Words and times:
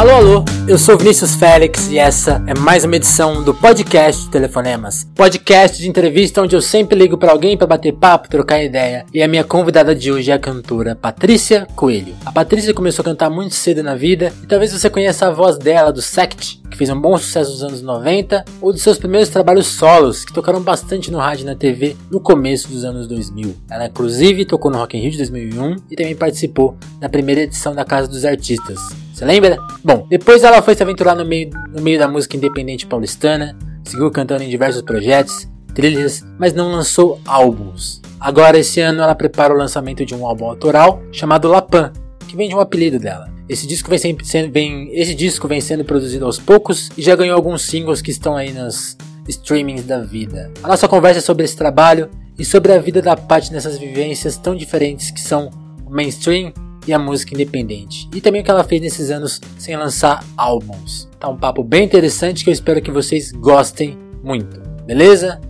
Alô, 0.00 0.12
alô, 0.12 0.44
eu 0.66 0.78
sou 0.78 0.96
Vinícius 0.96 1.34
Félix 1.34 1.90
e 1.90 1.98
essa 1.98 2.42
é 2.46 2.58
mais 2.58 2.84
uma 2.84 2.96
edição 2.96 3.44
do 3.44 3.52
podcast 3.52 4.30
Telefonemas. 4.30 5.06
Podcast 5.14 5.76
de 5.76 5.86
entrevista 5.86 6.40
onde 6.40 6.56
eu 6.56 6.62
sempre 6.62 6.98
ligo 6.98 7.18
para 7.18 7.32
alguém 7.32 7.54
para 7.54 7.66
bater 7.66 7.92
papo, 7.92 8.30
trocar 8.30 8.64
ideia. 8.64 9.04
E 9.12 9.22
a 9.22 9.28
minha 9.28 9.44
convidada 9.44 9.94
de 9.94 10.10
hoje 10.10 10.30
é 10.30 10.34
a 10.34 10.38
cantora 10.38 10.96
Patrícia 10.96 11.68
Coelho. 11.76 12.14
A 12.24 12.32
Patrícia 12.32 12.72
começou 12.72 13.02
a 13.02 13.04
cantar 13.04 13.28
muito 13.28 13.54
cedo 13.54 13.82
na 13.82 13.94
vida 13.94 14.32
e 14.42 14.46
talvez 14.46 14.72
você 14.72 14.88
conheça 14.88 15.26
a 15.26 15.30
voz 15.30 15.58
dela 15.58 15.92
do 15.92 16.00
Sect, 16.00 16.62
que 16.70 16.78
fez 16.78 16.88
um 16.88 16.98
bom 16.98 17.18
sucesso 17.18 17.50
nos 17.50 17.62
anos 17.62 17.82
90, 17.82 18.42
ou 18.62 18.72
dos 18.72 18.80
seus 18.80 18.96
primeiros 18.96 19.28
trabalhos 19.28 19.66
solos, 19.66 20.24
que 20.24 20.32
tocaram 20.32 20.62
bastante 20.62 21.10
no 21.10 21.18
rádio 21.18 21.42
e 21.42 21.46
na 21.46 21.54
TV 21.54 21.94
no 22.10 22.20
começo 22.20 22.68
dos 22.68 22.86
anos 22.86 23.06
2000. 23.06 23.54
Ela 23.70 23.84
inclusive 23.84 24.46
tocou 24.46 24.70
no 24.70 24.78
Rock 24.78 24.96
in 24.96 25.02
Rio 25.02 25.10
de 25.10 25.18
2001 25.18 25.76
e 25.90 25.94
também 25.94 26.16
participou 26.16 26.74
da 26.98 27.06
primeira 27.10 27.42
edição 27.42 27.74
da 27.74 27.84
Casa 27.84 28.08
dos 28.08 28.24
Artistas. 28.24 29.09
Você 29.20 29.26
lembra? 29.26 29.58
Bom, 29.84 30.06
depois 30.08 30.42
ela 30.44 30.62
foi 30.62 30.74
se 30.74 30.82
aventurar 30.82 31.14
no 31.14 31.26
meio, 31.26 31.50
no 31.74 31.82
meio 31.82 31.98
da 31.98 32.08
música 32.08 32.38
independente 32.38 32.86
paulistana, 32.86 33.54
seguiu 33.84 34.10
cantando 34.10 34.42
em 34.42 34.48
diversos 34.48 34.80
projetos, 34.80 35.46
trilhas, 35.74 36.24
mas 36.38 36.54
não 36.54 36.72
lançou 36.72 37.20
álbuns. 37.26 38.00
Agora, 38.18 38.58
esse 38.58 38.80
ano, 38.80 39.02
ela 39.02 39.14
prepara 39.14 39.52
o 39.52 39.58
lançamento 39.58 40.06
de 40.06 40.14
um 40.14 40.26
álbum 40.26 40.46
autoral 40.46 41.02
chamado 41.12 41.48
Lapan, 41.48 41.92
que 42.26 42.34
vem 42.34 42.48
de 42.48 42.54
um 42.54 42.60
apelido 42.60 42.98
dela. 42.98 43.30
Esse 43.46 43.66
disco 43.66 43.90
vem, 43.90 43.98
sempre 43.98 44.26
sendo, 44.26 44.50
vem, 44.50 44.88
esse 44.98 45.14
disco 45.14 45.46
vem 45.46 45.60
sendo 45.60 45.84
produzido 45.84 46.24
aos 46.24 46.38
poucos 46.38 46.88
e 46.96 47.02
já 47.02 47.14
ganhou 47.14 47.36
alguns 47.36 47.60
singles 47.60 48.00
que 48.00 48.10
estão 48.10 48.34
aí 48.34 48.54
nas 48.54 48.96
streamings 49.28 49.84
da 49.84 50.00
vida. 50.00 50.50
A 50.62 50.68
nossa 50.68 50.88
conversa 50.88 51.18
é 51.18 51.22
sobre 51.22 51.44
esse 51.44 51.54
trabalho 51.54 52.08
e 52.38 52.44
sobre 52.44 52.72
a 52.72 52.78
vida 52.78 53.02
da 53.02 53.14
Paty 53.14 53.52
nessas 53.52 53.76
vivências 53.76 54.38
tão 54.38 54.56
diferentes 54.56 55.10
que 55.10 55.20
são 55.20 55.50
o 55.84 55.90
mainstream 55.90 56.54
e 56.90 56.94
a 56.94 56.98
música 56.98 57.34
independente. 57.34 58.08
E 58.14 58.20
também 58.20 58.42
o 58.42 58.44
que 58.44 58.50
ela 58.50 58.64
fez 58.64 58.82
nesses 58.82 59.10
anos 59.10 59.40
sem 59.58 59.76
lançar 59.76 60.24
álbuns. 60.36 61.08
Tá 61.18 61.28
um 61.28 61.36
papo 61.36 61.62
bem 61.62 61.84
interessante 61.84 62.44
que 62.44 62.50
eu 62.50 62.52
espero 62.52 62.82
que 62.82 62.90
vocês 62.90 63.32
gostem 63.32 63.96
muito. 64.22 64.60
Beleza? 64.84 65.40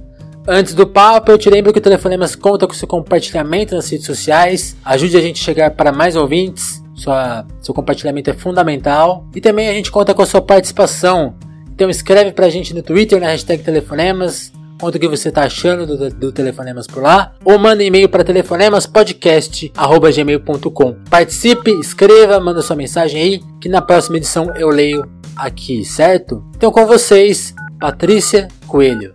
Antes 0.47 0.75
do 0.75 0.87
papo, 0.87 1.31
eu 1.31 1.39
te 1.39 1.49
lembro 1.49 1.73
que 1.73 1.79
o 1.79 1.83
Telefonemas 1.83 2.35
conta 2.35 2.67
com 2.67 2.75
seu 2.75 2.89
compartilhamento 2.89 3.75
nas 3.75 3.89
redes 3.91 4.07
sociais. 4.07 4.77
Ajude 4.85 5.17
a 5.17 5.21
gente 5.21 5.41
a 5.41 5.45
chegar 5.45 5.71
para 5.73 5.93
mais 5.93 6.17
ouvintes. 6.17 6.83
Sua, 6.95 7.47
seu 7.61 7.73
compartilhamento 7.73 8.31
é 8.31 8.35
fundamental. 8.35 9.27
E 9.35 9.41
também 9.41 9.69
a 9.69 9.73
gente 9.73 9.91
conta 9.91 10.13
com 10.13 10.23
a 10.23 10.27
sua 10.27 10.43
participação. 10.43 11.35
Então 11.73 11.89
escreve 11.89 12.33
pra 12.33 12.51
gente 12.51 12.75
no 12.75 12.83
Twitter 12.83 13.21
na 13.21 13.29
hashtag 13.29 13.63
Telefonemas 13.63 14.53
Conta 14.81 14.97
o 14.97 15.01
que 15.01 15.09
você 15.09 15.29
está 15.29 15.43
achando 15.43 15.87
do, 15.87 16.09
do 16.09 16.33
Telefonemas 16.33 16.87
por 16.87 17.03
lá. 17.03 17.35
Ou 17.45 17.59
manda 17.59 17.85
e-mail 17.85 18.09
para 18.09 18.25
telefonemaspodcast.gmail.com 18.25 20.95
Participe, 21.11 21.71
escreva, 21.73 22.41
manda 22.41 22.63
sua 22.63 22.77
mensagem 22.77 23.21
aí, 23.21 23.43
que 23.61 23.69
na 23.69 23.83
próxima 23.83 24.17
edição 24.17 24.57
eu 24.57 24.71
leio 24.71 25.07
aqui, 25.37 25.85
certo? 25.85 26.43
Então 26.57 26.73
com 26.73 26.87
vocês, 26.87 27.55
Patrícia 27.79 28.49
Coelho. 28.67 29.13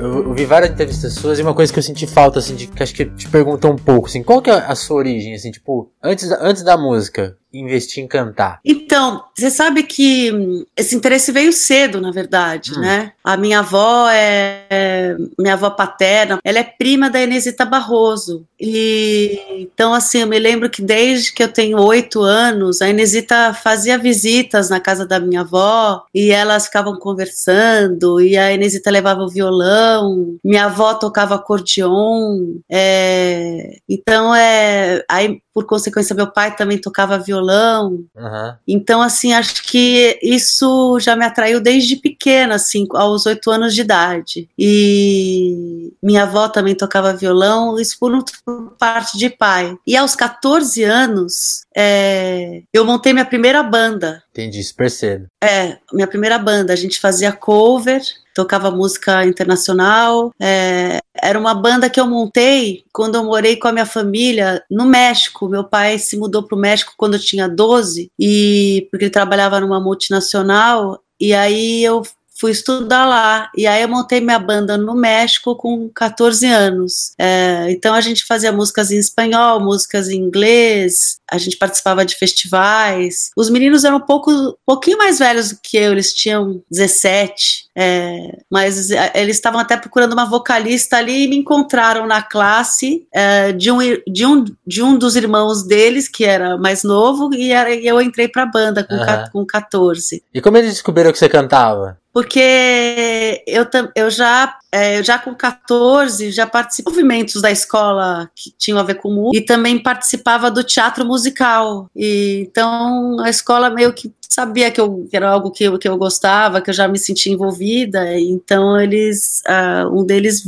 Eu, 0.00 0.24
eu 0.24 0.34
vi 0.34 0.44
várias 0.44 0.72
entrevistas 0.72 1.14
suas 1.14 1.38
e 1.38 1.42
uma 1.42 1.54
coisa 1.54 1.72
que 1.72 1.78
eu 1.78 1.82
senti 1.82 2.08
falta, 2.08 2.40
assim, 2.40 2.56
de 2.56 2.66
que 2.66 2.82
acho 2.82 2.92
que 2.92 3.04
te 3.04 3.28
perguntou 3.28 3.70
um 3.70 3.76
pouco, 3.76 4.08
assim, 4.08 4.20
qual 4.20 4.42
que 4.42 4.50
é 4.50 4.54
a 4.54 4.74
sua 4.74 4.96
origem, 4.96 5.32
assim, 5.32 5.52
tipo, 5.52 5.92
antes, 6.02 6.28
antes 6.32 6.64
da 6.64 6.76
música, 6.76 7.38
investir 7.52 8.02
em 8.02 8.08
cantar? 8.08 8.60
Então, 8.64 9.24
você 9.34 9.50
sabe 9.50 9.82
que 9.82 10.64
esse 10.76 10.94
interesse 10.94 11.32
veio 11.32 11.52
cedo, 11.52 12.00
na 12.00 12.10
verdade, 12.10 12.72
hum. 12.72 12.80
né? 12.80 13.12
A 13.22 13.36
minha 13.36 13.60
avó 13.60 14.08
é, 14.10 14.66
é, 14.70 15.16
minha 15.38 15.54
avó 15.54 15.70
paterna, 15.70 16.38
ela 16.44 16.58
é 16.58 16.64
prima 16.64 17.10
da 17.10 17.22
Inesita 17.22 17.64
Barroso. 17.64 18.44
E 18.58 19.40
então, 19.58 19.94
assim, 19.94 20.18
eu 20.18 20.26
me 20.26 20.38
lembro 20.38 20.70
que 20.70 20.82
desde 20.82 21.32
que 21.32 21.42
eu 21.42 21.52
tenho 21.52 21.80
oito 21.80 22.20
anos, 22.22 22.82
a 22.82 22.88
Inesita 22.88 23.52
fazia 23.54 23.98
visitas 23.98 24.70
na 24.70 24.80
casa 24.80 25.06
da 25.06 25.20
minha 25.20 25.40
avó 25.40 26.04
e 26.14 26.30
elas 26.30 26.66
ficavam 26.66 26.98
conversando. 26.98 28.20
E 28.20 28.36
a 28.36 28.52
Inesita 28.52 28.90
levava 28.90 29.22
o 29.22 29.28
violão, 29.28 30.36
minha 30.44 30.66
avó 30.66 30.94
tocava 30.94 31.34
acordeon. 31.34 32.58
É, 32.70 33.78
então, 33.88 34.34
é, 34.34 35.04
aí 35.08 35.40
por 35.54 35.66
consequência, 35.66 36.14
meu 36.14 36.30
pai 36.30 36.54
também 36.56 36.78
tocava 36.78 37.18
violão. 37.18 38.04
Uhum. 38.16 38.54
Então, 38.66 39.02
assim, 39.02 39.32
acho 39.32 39.62
que 39.62 40.18
isso 40.22 40.98
já 41.00 41.14
me 41.14 41.24
atraiu 41.24 41.60
desde 41.60 41.96
pequena, 41.96 42.54
assim, 42.54 42.86
aos 42.92 43.26
oito 43.26 43.50
anos 43.50 43.74
de 43.74 43.82
idade. 43.82 44.48
E 44.58 45.92
minha 46.02 46.22
avó 46.22 46.48
também 46.48 46.74
tocava 46.74 47.14
violão, 47.14 47.78
isso 47.78 47.96
por, 47.98 48.24
por 48.44 48.76
parte 48.78 49.18
de 49.18 49.28
pai. 49.28 49.76
E 49.86 49.96
aos 49.96 50.14
14 50.16 50.82
anos, 50.84 51.62
é, 51.76 52.62
eu 52.72 52.84
montei 52.84 53.12
minha 53.12 53.24
primeira 53.24 53.62
banda. 53.62 54.22
Entendi, 54.30 54.62
super 54.62 54.90
cedo. 54.90 55.26
É, 55.42 55.78
minha 55.92 56.06
primeira 56.06 56.38
banda. 56.38 56.72
A 56.72 56.76
gente 56.76 56.98
fazia 56.98 57.32
cover 57.32 58.02
tocava 58.34 58.70
música 58.70 59.24
internacional. 59.24 60.32
É, 60.40 60.98
era 61.22 61.38
uma 61.38 61.54
banda 61.54 61.88
que 61.88 62.00
eu 62.00 62.06
montei 62.06 62.84
quando 62.92 63.14
eu 63.14 63.24
morei 63.24 63.56
com 63.56 63.68
a 63.68 63.72
minha 63.72 63.86
família 63.86 64.62
no 64.68 64.84
México. 64.84 65.48
Meu 65.48 65.62
pai 65.62 65.96
se 65.98 66.18
mudou 66.18 66.42
para 66.42 66.56
o 66.56 66.60
México 66.60 66.94
quando 66.96 67.14
eu 67.14 67.20
tinha 67.20 67.48
12, 67.48 68.10
e 68.18 68.88
porque 68.90 69.04
ele 69.04 69.12
trabalhava 69.12 69.60
numa 69.60 69.80
multinacional. 69.80 71.00
E 71.20 71.32
aí 71.32 71.84
eu 71.84 72.02
fui 72.42 72.50
estudar 72.50 73.06
lá. 73.06 73.48
E 73.56 73.68
aí 73.68 73.82
eu 73.82 73.88
montei 73.88 74.20
minha 74.20 74.38
banda 74.40 74.76
no 74.76 74.96
México 74.96 75.54
com 75.54 75.88
14 75.88 76.44
anos. 76.46 77.12
É, 77.16 77.70
então 77.70 77.94
a 77.94 78.00
gente 78.00 78.24
fazia 78.24 78.50
músicas 78.50 78.90
em 78.90 78.98
espanhol, 78.98 79.60
músicas 79.60 80.08
em 80.08 80.18
inglês, 80.18 81.18
a 81.30 81.38
gente 81.38 81.56
participava 81.56 82.04
de 82.04 82.16
festivais. 82.16 83.30
Os 83.36 83.48
meninos 83.48 83.84
eram 83.84 83.98
um 83.98 84.00
pouco, 84.00 84.32
um 84.32 84.54
pouquinho 84.66 84.98
mais 84.98 85.20
velhos 85.20 85.50
do 85.50 85.60
que 85.62 85.76
eu, 85.76 85.92
eles 85.92 86.12
tinham 86.12 86.60
17, 86.68 87.70
é, 87.78 88.38
mas 88.50 88.90
é, 88.90 89.12
eles 89.14 89.36
estavam 89.36 89.60
até 89.60 89.76
procurando 89.76 90.12
uma 90.12 90.28
vocalista 90.28 90.96
ali 90.96 91.24
e 91.24 91.28
me 91.28 91.36
encontraram 91.36 92.08
na 92.08 92.22
classe 92.22 93.06
é, 93.14 93.52
de, 93.52 93.70
um, 93.70 93.78
de, 94.06 94.26
um, 94.26 94.44
de 94.66 94.82
um 94.82 94.98
dos 94.98 95.14
irmãos 95.14 95.64
deles, 95.64 96.08
que 96.08 96.24
era 96.24 96.58
mais 96.58 96.82
novo, 96.82 97.32
e, 97.32 97.52
era, 97.52 97.72
e 97.72 97.86
eu 97.86 98.00
entrei 98.00 98.26
pra 98.26 98.44
banda 98.44 98.82
com, 98.82 98.94
uhum. 98.94 99.30
com 99.32 99.46
14. 99.46 100.24
E 100.34 100.40
como 100.40 100.56
eles 100.56 100.72
descobriram 100.72 101.12
que 101.12 101.18
você 101.18 101.28
cantava? 101.28 102.01
Porque 102.12 103.42
eu, 103.46 103.66
eu 103.94 104.10
já 104.10 104.58
é, 104.70 105.02
já 105.02 105.18
com 105.18 105.34
14 105.34 106.30
já 106.30 106.46
participei 106.46 106.90
de 106.90 106.96
movimentos 106.96 107.42
da 107.42 107.50
escola 107.50 108.30
que 108.34 108.50
tinham 108.56 108.78
a 108.78 108.82
ver 108.82 108.94
com 108.94 109.10
música 109.10 109.36
e 109.36 109.44
também 109.44 109.78
participava 109.78 110.50
do 110.50 110.64
teatro 110.64 111.04
musical. 111.04 111.90
E, 111.94 112.46
então 112.48 113.20
a 113.20 113.28
escola 113.28 113.68
meio 113.70 113.92
que 113.92 114.12
sabia 114.32 114.70
que, 114.70 114.80
eu, 114.80 115.06
que 115.10 115.16
era 115.16 115.28
algo 115.28 115.50
que 115.50 115.64
eu, 115.64 115.78
que 115.78 115.86
eu 115.86 115.96
gostava, 115.98 116.62
que 116.62 116.70
eu 116.70 116.74
já 116.74 116.88
me 116.88 116.98
sentia 116.98 117.30
envolvida, 117.32 118.18
então 118.18 118.80
eles, 118.80 119.42
uh, 119.46 119.94
um 119.94 120.04
deles 120.04 120.44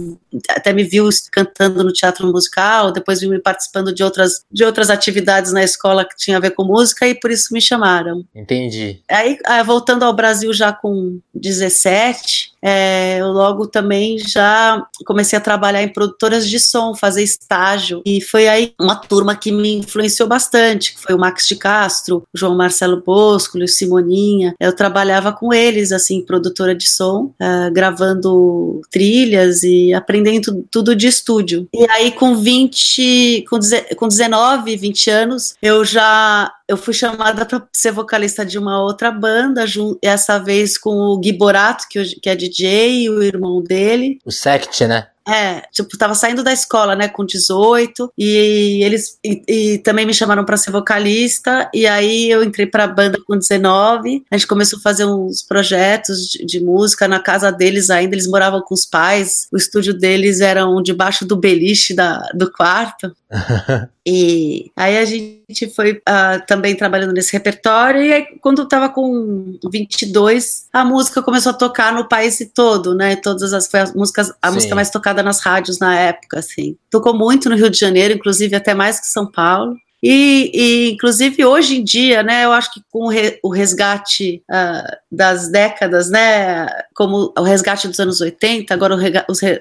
até 0.49 0.73
me 0.73 0.83
viu 0.85 1.07
cantando 1.31 1.85
no 1.85 1.93
teatro 1.93 2.27
musical, 2.33 2.91
depois 2.91 3.21
viu 3.21 3.29
me 3.29 3.39
participando 3.39 3.93
de 3.93 4.03
outras, 4.03 4.43
de 4.51 4.65
outras 4.65 4.89
atividades 4.89 5.53
na 5.53 5.63
escola 5.63 6.05
que 6.05 6.17
tinha 6.17 6.39
a 6.39 6.41
ver 6.41 6.53
com 6.53 6.65
música 6.65 7.07
e 7.07 7.15
por 7.15 7.31
isso 7.31 7.53
me 7.53 7.61
chamaram. 7.61 8.25
Entendi. 8.35 9.03
Aí, 9.09 9.39
uh, 9.47 9.65
voltando 9.65 10.03
ao 10.03 10.15
Brasil 10.15 10.53
já 10.55 10.73
com 10.73 11.21
17, 11.59 12.55
é, 12.67 13.19
eu 13.21 13.29
logo 13.29 13.67
também 13.67 14.19
já 14.19 14.83
comecei 15.05 15.39
a 15.39 15.43
trabalhar 15.43 15.83
em 15.83 15.93
produtoras 15.93 16.49
de 16.49 16.59
som, 16.59 16.95
fazer 16.95 17.23
estágio. 17.23 18.01
E 18.07 18.23
foi 18.23 18.49
aí 18.49 18.73
uma 18.81 18.97
turma 18.97 19.37
que 19.37 19.53
me 19.53 19.75
influenciou 19.75 20.27
bastante, 20.27 20.95
que 20.95 21.01
foi 21.03 21.15
o 21.15 21.19
Max 21.19 21.47
de 21.47 21.57
Castro, 21.57 22.23
o 22.33 22.39
João 22.39 22.57
Marcelo 22.57 23.03
Bosco, 23.05 23.59
o 23.59 23.69
Simoninha. 23.69 24.55
Eu 24.59 24.75
trabalhava 24.75 25.31
com 25.31 25.53
eles, 25.53 25.93
assim, 25.93 26.25
produtora 26.25 26.75
de 26.75 26.91
som, 26.91 27.35
uh, 27.39 27.71
gravando 27.71 28.81
trilhas 28.91 29.63
e 29.63 29.93
aprendendo 29.93 30.65
tudo 30.71 30.97
de 30.97 31.07
estúdio. 31.07 31.69
E 31.75 31.85
aí, 31.91 32.13
com 32.13 32.35
20, 32.35 33.45
com, 33.51 33.59
com 33.97 34.09
19, 34.09 34.75
20 34.75 35.11
anos, 35.11 35.55
eu 35.61 35.85
já 35.85 36.51
eu 36.67 36.77
fui 36.77 36.95
chamada 36.95 37.45
para 37.45 37.67
ser 37.73 37.93
vocalista 37.93 38.45
de 38.45 38.59
uma 38.59 38.83
outra 38.83 39.11
banda, 39.11 39.65
essa 40.03 40.39
vez 40.39 40.79
com 40.79 40.91
o 40.91 41.19
Gui 41.19 41.33
Borato, 41.33 41.87
que, 41.89 42.03
que 42.21 42.29
é 42.29 42.35
DJ, 42.35 43.05
e 43.05 43.11
o 43.11 43.23
irmão 43.23 43.63
dele. 43.63 44.19
O 44.25 44.31
Sect, 44.31 44.87
né? 44.87 45.09
É, 45.27 45.63
tipo, 45.73 45.97
tava 45.97 46.15
saindo 46.15 46.45
da 46.45 46.53
escola, 46.53 46.95
né, 46.95 47.09
com 47.09 47.25
18, 47.25 48.13
e 48.17 48.85
eles 48.85 49.19
e, 49.25 49.43
e 49.49 49.79
também 49.79 50.05
me 50.05 50.13
chamaram 50.13 50.45
para 50.45 50.59
ser 50.59 50.71
vocalista, 50.71 51.71
e 51.73 51.87
aí 51.87 52.31
eu 52.31 52.45
entrei 52.45 52.67
pra 52.67 52.87
banda 52.87 53.19
com 53.27 53.37
19. 53.37 54.25
A 54.31 54.37
gente 54.37 54.47
começou 54.47 54.79
a 54.79 54.83
fazer 54.83 55.07
uns 55.07 55.43
projetos 55.43 56.29
de, 56.29 56.45
de 56.45 56.61
música 56.61 57.09
na 57.09 57.19
casa 57.19 57.51
deles 57.51 57.89
ainda, 57.89 58.15
eles 58.15 58.27
moravam 58.27 58.61
com 58.61 58.75
os 58.75 58.85
pais, 58.85 59.49
o 59.51 59.57
estúdio 59.57 59.95
deles 59.95 60.41
era 60.41 60.67
um 60.67 60.83
debaixo 60.83 61.25
do 61.25 61.37
beliche 61.37 61.95
da, 61.95 62.19
do 62.35 62.53
quarto. 62.53 63.11
e 64.07 64.71
aí 64.77 64.99
a 64.99 65.05
gente 65.07 65.44
foi 65.75 65.93
uh, 65.93 66.47
também 66.47 66.75
trabalhando 66.75 67.13
nesse 67.13 67.33
repertório, 67.33 68.03
e 68.03 68.13
aí, 68.13 68.27
quando 68.41 68.63
eu 68.63 68.69
tava 68.69 68.89
com 68.89 69.59
22, 69.71 70.69
a 70.73 70.85
música 70.85 71.23
começou 71.23 71.51
a 71.51 71.55
tocar 71.55 71.93
no 71.93 72.09
país 72.09 72.39
todo, 72.55 72.95
né? 72.95 73.17
Todas 73.17 73.53
as 73.53 73.67
foi 73.67 73.81
as 73.81 73.95
músicas, 73.95 74.33
a 74.41 74.49
Sim. 74.49 74.55
música 74.55 74.75
mais 74.75 74.91
tocada 74.91 75.23
nas 75.23 75.41
rádios 75.41 75.79
na 75.79 75.95
época, 75.99 76.39
assim. 76.39 76.77
Tocou 76.91 77.17
muito 77.17 77.49
no 77.49 77.57
Rio 77.57 77.71
de 77.71 77.79
Janeiro, 77.79 78.15
inclusive 78.15 78.55
até 78.55 78.75
mais 78.75 79.01
que 79.01 79.07
São 79.07 79.31
Paulo. 79.31 79.77
E, 80.07 80.51
e, 80.53 80.91
inclusive, 80.91 81.43
hoje 81.47 81.79
em 81.79 81.83
dia, 81.83 82.23
né, 82.23 82.45
eu 82.45 82.53
acho 82.53 82.75
que 82.75 82.83
com 82.91 83.09
o 83.43 83.49
resgate 83.49 84.43
uh, 84.51 84.97
das 85.11 85.49
décadas, 85.49 86.11
né, 86.11 86.69
como 86.95 87.33
o 87.35 87.43
resgate 87.43 87.89
dos 87.89 87.99
anos 87.99 88.21
80, 88.21 88.75
agora 88.75 88.95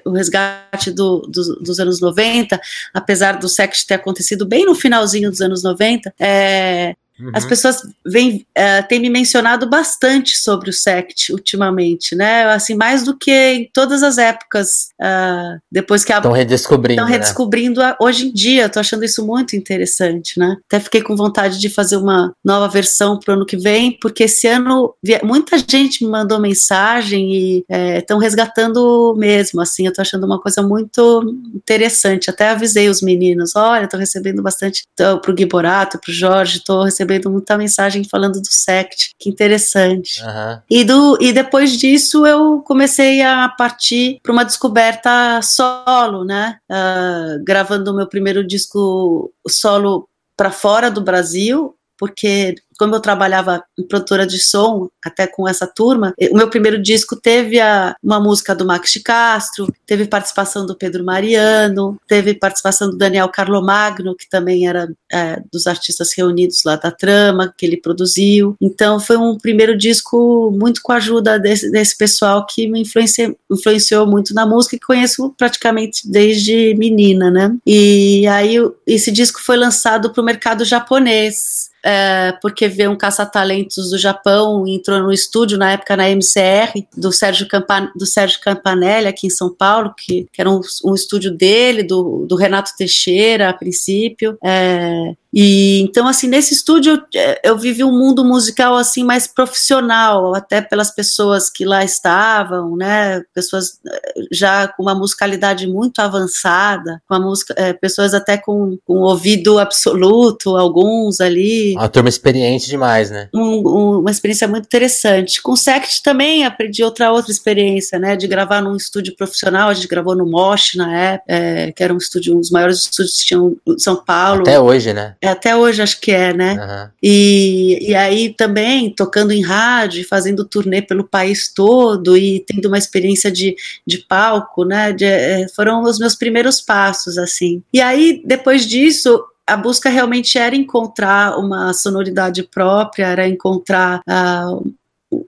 o 0.03 0.11
resgate 0.11 0.91
do, 0.91 1.19
do, 1.21 1.61
dos 1.61 1.79
anos 1.79 2.01
90, 2.01 2.59
apesar 2.93 3.39
do 3.39 3.47
sexo 3.47 3.87
ter 3.87 3.93
acontecido 3.93 4.45
bem 4.45 4.65
no 4.65 4.75
finalzinho 4.75 5.31
dos 5.31 5.39
anos 5.39 5.63
90, 5.63 6.13
é, 6.19 6.93
Uhum. 7.23 7.31
As 7.33 7.45
pessoas 7.45 7.81
vêm, 8.05 8.45
uh, 8.57 8.87
têm 8.87 8.99
me 8.99 9.09
mencionado 9.09 9.69
bastante 9.69 10.35
sobre 10.37 10.69
o 10.69 10.73
SECT 10.73 11.31
ultimamente, 11.31 12.15
né? 12.15 12.43
Assim, 12.45 12.75
mais 12.75 13.03
do 13.03 13.17
que 13.17 13.31
em 13.31 13.69
todas 13.73 14.03
as 14.03 14.17
épocas, 14.17 14.89
uh, 15.01 15.59
depois 15.71 16.03
que 16.03 16.11
estão 16.11 16.31
redescobrindo. 16.31 17.01
Estão 17.01 17.11
redescobrindo 17.11 17.79
né? 17.79 17.95
hoje 17.99 18.27
em 18.27 18.33
dia. 18.33 18.65
Estou 18.65 18.81
achando 18.81 19.05
isso 19.05 19.25
muito 19.25 19.55
interessante, 19.55 20.37
né? 20.37 20.57
Até 20.67 20.79
fiquei 20.79 21.01
com 21.01 21.15
vontade 21.15 21.59
de 21.59 21.69
fazer 21.69 21.95
uma 21.95 22.33
nova 22.43 22.67
versão 22.67 23.17
para 23.17 23.31
o 23.31 23.35
ano 23.37 23.45
que 23.45 23.57
vem, 23.57 23.97
porque 24.01 24.23
esse 24.23 24.47
ano 24.47 24.93
muita 25.23 25.57
gente 25.57 26.03
me 26.03 26.11
mandou 26.11 26.39
mensagem 26.39 27.33
e 27.33 27.65
estão 27.97 28.19
é, 28.19 28.23
resgatando 28.23 29.15
mesmo. 29.17 29.61
Assim, 29.61 29.85
eu 29.85 29.89
estou 29.89 30.01
achando 30.01 30.25
uma 30.25 30.41
coisa 30.41 30.61
muito 30.61 31.23
interessante. 31.55 32.29
Até 32.29 32.49
avisei 32.49 32.89
os 32.89 33.01
meninos: 33.01 33.55
olha, 33.55 33.85
estou 33.85 33.99
recebendo 33.99 34.41
bastante 34.41 34.83
para 34.95 35.31
o 35.31 35.33
Gui 35.33 35.45
Borato, 35.45 35.99
para 35.99 36.11
o 36.11 36.13
Jorge, 36.13 36.57
estou 36.57 36.83
recebendo 36.83 37.12
recebendo 37.13 37.29
muita 37.29 37.57
mensagem 37.57 38.03
falando 38.03 38.41
do 38.41 38.47
SECT, 38.47 39.11
que 39.19 39.29
interessante. 39.29 40.21
Uhum. 40.23 40.61
E, 40.69 40.83
do, 40.83 41.17
e 41.21 41.31
depois 41.31 41.77
disso 41.77 42.25
eu 42.25 42.61
comecei 42.61 43.21
a 43.21 43.47
partir 43.49 44.19
para 44.21 44.31
uma 44.31 44.45
descoberta 44.45 45.41
solo, 45.41 46.23
né? 46.23 46.57
Uh, 46.69 47.43
gravando 47.43 47.91
o 47.91 47.95
meu 47.95 48.07
primeiro 48.07 48.45
disco 48.45 49.31
solo 49.47 50.07
para 50.35 50.51
fora 50.51 50.89
do 50.89 51.01
Brasil, 51.01 51.75
porque 51.97 52.55
como 52.83 52.95
eu 52.95 52.99
trabalhava 52.99 53.63
em 53.79 53.83
produtora 53.87 54.27
de 54.27 54.37
som, 54.37 54.89
até 55.05 55.25
com 55.25 55.47
essa 55.47 55.65
turma, 55.65 56.13
o 56.31 56.35
meu 56.35 56.49
primeiro 56.49 56.77
disco 56.81 57.15
teve 57.15 57.57
a, 57.57 57.95
uma 58.03 58.19
música 58.19 58.53
do 58.53 58.65
Max 58.65 58.91
de 58.91 58.99
Castro, 58.99 59.73
teve 59.85 60.05
participação 60.05 60.65
do 60.65 60.75
Pedro 60.75 61.01
Mariano, 61.01 61.97
teve 62.05 62.33
participação 62.33 62.89
do 62.89 62.97
Daniel 62.97 63.29
Carlomagno, 63.29 64.17
que 64.17 64.29
também 64.29 64.67
era 64.67 64.91
é, 65.09 65.41
dos 65.49 65.65
artistas 65.65 66.11
reunidos 66.13 66.61
lá 66.65 66.75
da 66.75 66.91
trama, 66.91 67.53
que 67.57 67.65
ele 67.65 67.77
produziu. 67.77 68.57
Então 68.59 68.99
foi 68.99 69.15
um 69.15 69.37
primeiro 69.37 69.77
disco 69.77 70.51
muito 70.53 70.81
com 70.83 70.91
a 70.91 70.97
ajuda 70.97 71.39
desse, 71.39 71.71
desse 71.71 71.97
pessoal 71.97 72.45
que 72.45 72.67
me 72.67 72.81
influenciou, 72.81 73.33
influenciou 73.49 74.05
muito 74.05 74.33
na 74.33 74.45
música 74.45 74.75
e 74.75 74.79
conheço 74.79 75.33
praticamente 75.37 76.01
desde 76.05 76.75
menina, 76.77 77.31
né? 77.31 77.55
E 77.65 78.27
aí 78.27 78.57
esse 78.85 79.09
disco 79.09 79.41
foi 79.41 79.55
lançado 79.55 80.11
para 80.11 80.21
o 80.21 80.25
mercado 80.25 80.65
japonês 80.65 81.71
é, 81.83 82.33
porque 82.41 82.67
veio 82.73 82.91
um 82.91 82.97
caça-talentos 82.97 83.91
do 83.91 83.97
Japão, 83.97 84.67
entrou 84.67 84.99
no 84.99 85.11
estúdio 85.11 85.57
na 85.57 85.71
época 85.71 85.95
na 85.95 86.09
MCR, 86.09 86.85
do 86.95 87.11
Sérgio, 87.11 87.47
Campan 87.47 87.91
do 87.95 88.05
Sérgio 88.05 88.41
Campanelli, 88.41 89.07
aqui 89.07 89.27
em 89.27 89.29
São 89.29 89.53
Paulo, 89.53 89.93
que, 89.97 90.27
que 90.31 90.41
era 90.41 90.49
um, 90.49 90.59
um 90.83 90.93
estúdio 90.93 91.31
dele, 91.31 91.83
do, 91.83 92.25
do 92.27 92.35
Renato 92.35 92.71
Teixeira, 92.77 93.49
a 93.49 93.53
princípio. 93.53 94.37
É, 94.43 95.13
e 95.33 95.81
então, 95.81 96.07
assim, 96.07 96.27
nesse 96.27 96.53
estúdio 96.53 96.93
eu, 96.93 97.19
é, 97.19 97.41
eu, 97.43 97.57
vivi 97.57 97.83
um 97.83 97.91
mundo 97.91 98.23
musical 98.23 98.75
assim 98.75 99.03
mais 99.03 99.25
profissional, 99.25 100.35
até 100.35 100.61
pelas 100.61 100.91
pessoas 100.91 101.49
que 101.49 101.65
lá 101.65 101.83
estavam, 101.83 102.75
né? 102.75 103.23
Pessoas 103.33 103.79
é, 103.87 104.13
já 104.31 104.67
com 104.67 104.83
uma 104.83 104.93
musicalidade 104.93 105.65
muito 105.65 105.99
avançada, 105.99 107.01
com 107.07 107.15
a 107.15 107.19
música, 107.19 107.51
é, 107.57 107.73
pessoas 107.73 108.13
até 108.13 108.37
com, 108.37 108.77
com 108.85 108.99
ouvido 108.99 109.57
absoluto, 109.57 110.55
alguns 110.55 111.19
ali. 111.19 111.73
Uma 111.73 111.89
turma 111.89 112.09
experiente 112.09 112.67
demais, 112.67 113.09
né? 113.09 113.27
Um, 113.33 113.67
um, 113.67 113.99
uma 114.01 114.11
experiência 114.11 114.47
muito 114.47 114.65
interessante. 114.65 115.41
Com 115.41 115.53
o 115.53 115.57
Sect 115.57 116.03
também 116.03 116.45
aprendi 116.45 116.83
outra 116.83 117.11
outra 117.11 117.31
experiência, 117.31 117.97
né? 117.97 118.15
De 118.15 118.27
gravar 118.27 118.61
num 118.61 118.75
estúdio 118.75 119.15
profissional, 119.15 119.69
a 119.69 119.73
gente 119.73 119.87
gravou 119.87 120.15
no 120.15 120.27
Mosh 120.27 120.75
na 120.75 120.95
época, 120.95 121.33
é, 121.33 121.71
que 121.71 121.83
era 121.83 121.91
um 121.91 121.97
estúdio, 121.97 122.35
um 122.35 122.39
dos 122.39 122.51
maiores 122.51 122.81
estúdios 122.81 123.19
que 123.19 123.25
tinham 123.25 123.55
em 123.67 123.79
São 123.79 123.95
Paulo. 123.95 124.41
Até 124.41 124.59
hoje, 124.59 124.93
né? 124.93 125.15
É, 125.23 125.29
até 125.29 125.55
hoje 125.55 125.81
acho 125.81 126.01
que 126.01 126.11
é, 126.11 126.33
né? 126.33 126.55
Uhum. 126.55 126.91
E, 127.01 127.91
e 127.91 127.95
aí 127.95 128.33
também 128.33 128.93
tocando 128.93 129.31
em 129.31 129.41
rádio, 129.41 130.05
fazendo 130.05 130.43
turnê 130.43 130.81
pelo 130.81 131.07
país 131.07 131.47
todo 131.47 132.17
e 132.17 132.43
tendo 132.45 132.65
uma 132.65 132.77
experiência 132.77 133.31
de, 133.31 133.55
de 133.87 133.99
palco, 133.99 134.65
né? 134.65 134.91
De, 134.91 135.05
é, 135.05 135.47
foram 135.55 135.81
os 135.83 135.97
meus 135.97 136.13
primeiros 136.13 136.59
passos, 136.59 137.17
assim. 137.17 137.63
E 137.71 137.79
aí, 137.79 138.21
depois 138.25 138.67
disso, 138.67 139.23
a 139.47 139.55
busca 139.55 139.89
realmente 139.89 140.37
era 140.37 140.57
encontrar 140.57 141.39
uma 141.39 141.73
sonoridade 141.73 142.43
própria, 142.43 143.05
era 143.05 143.25
encontrar 143.25 144.01
uh, 144.01 144.73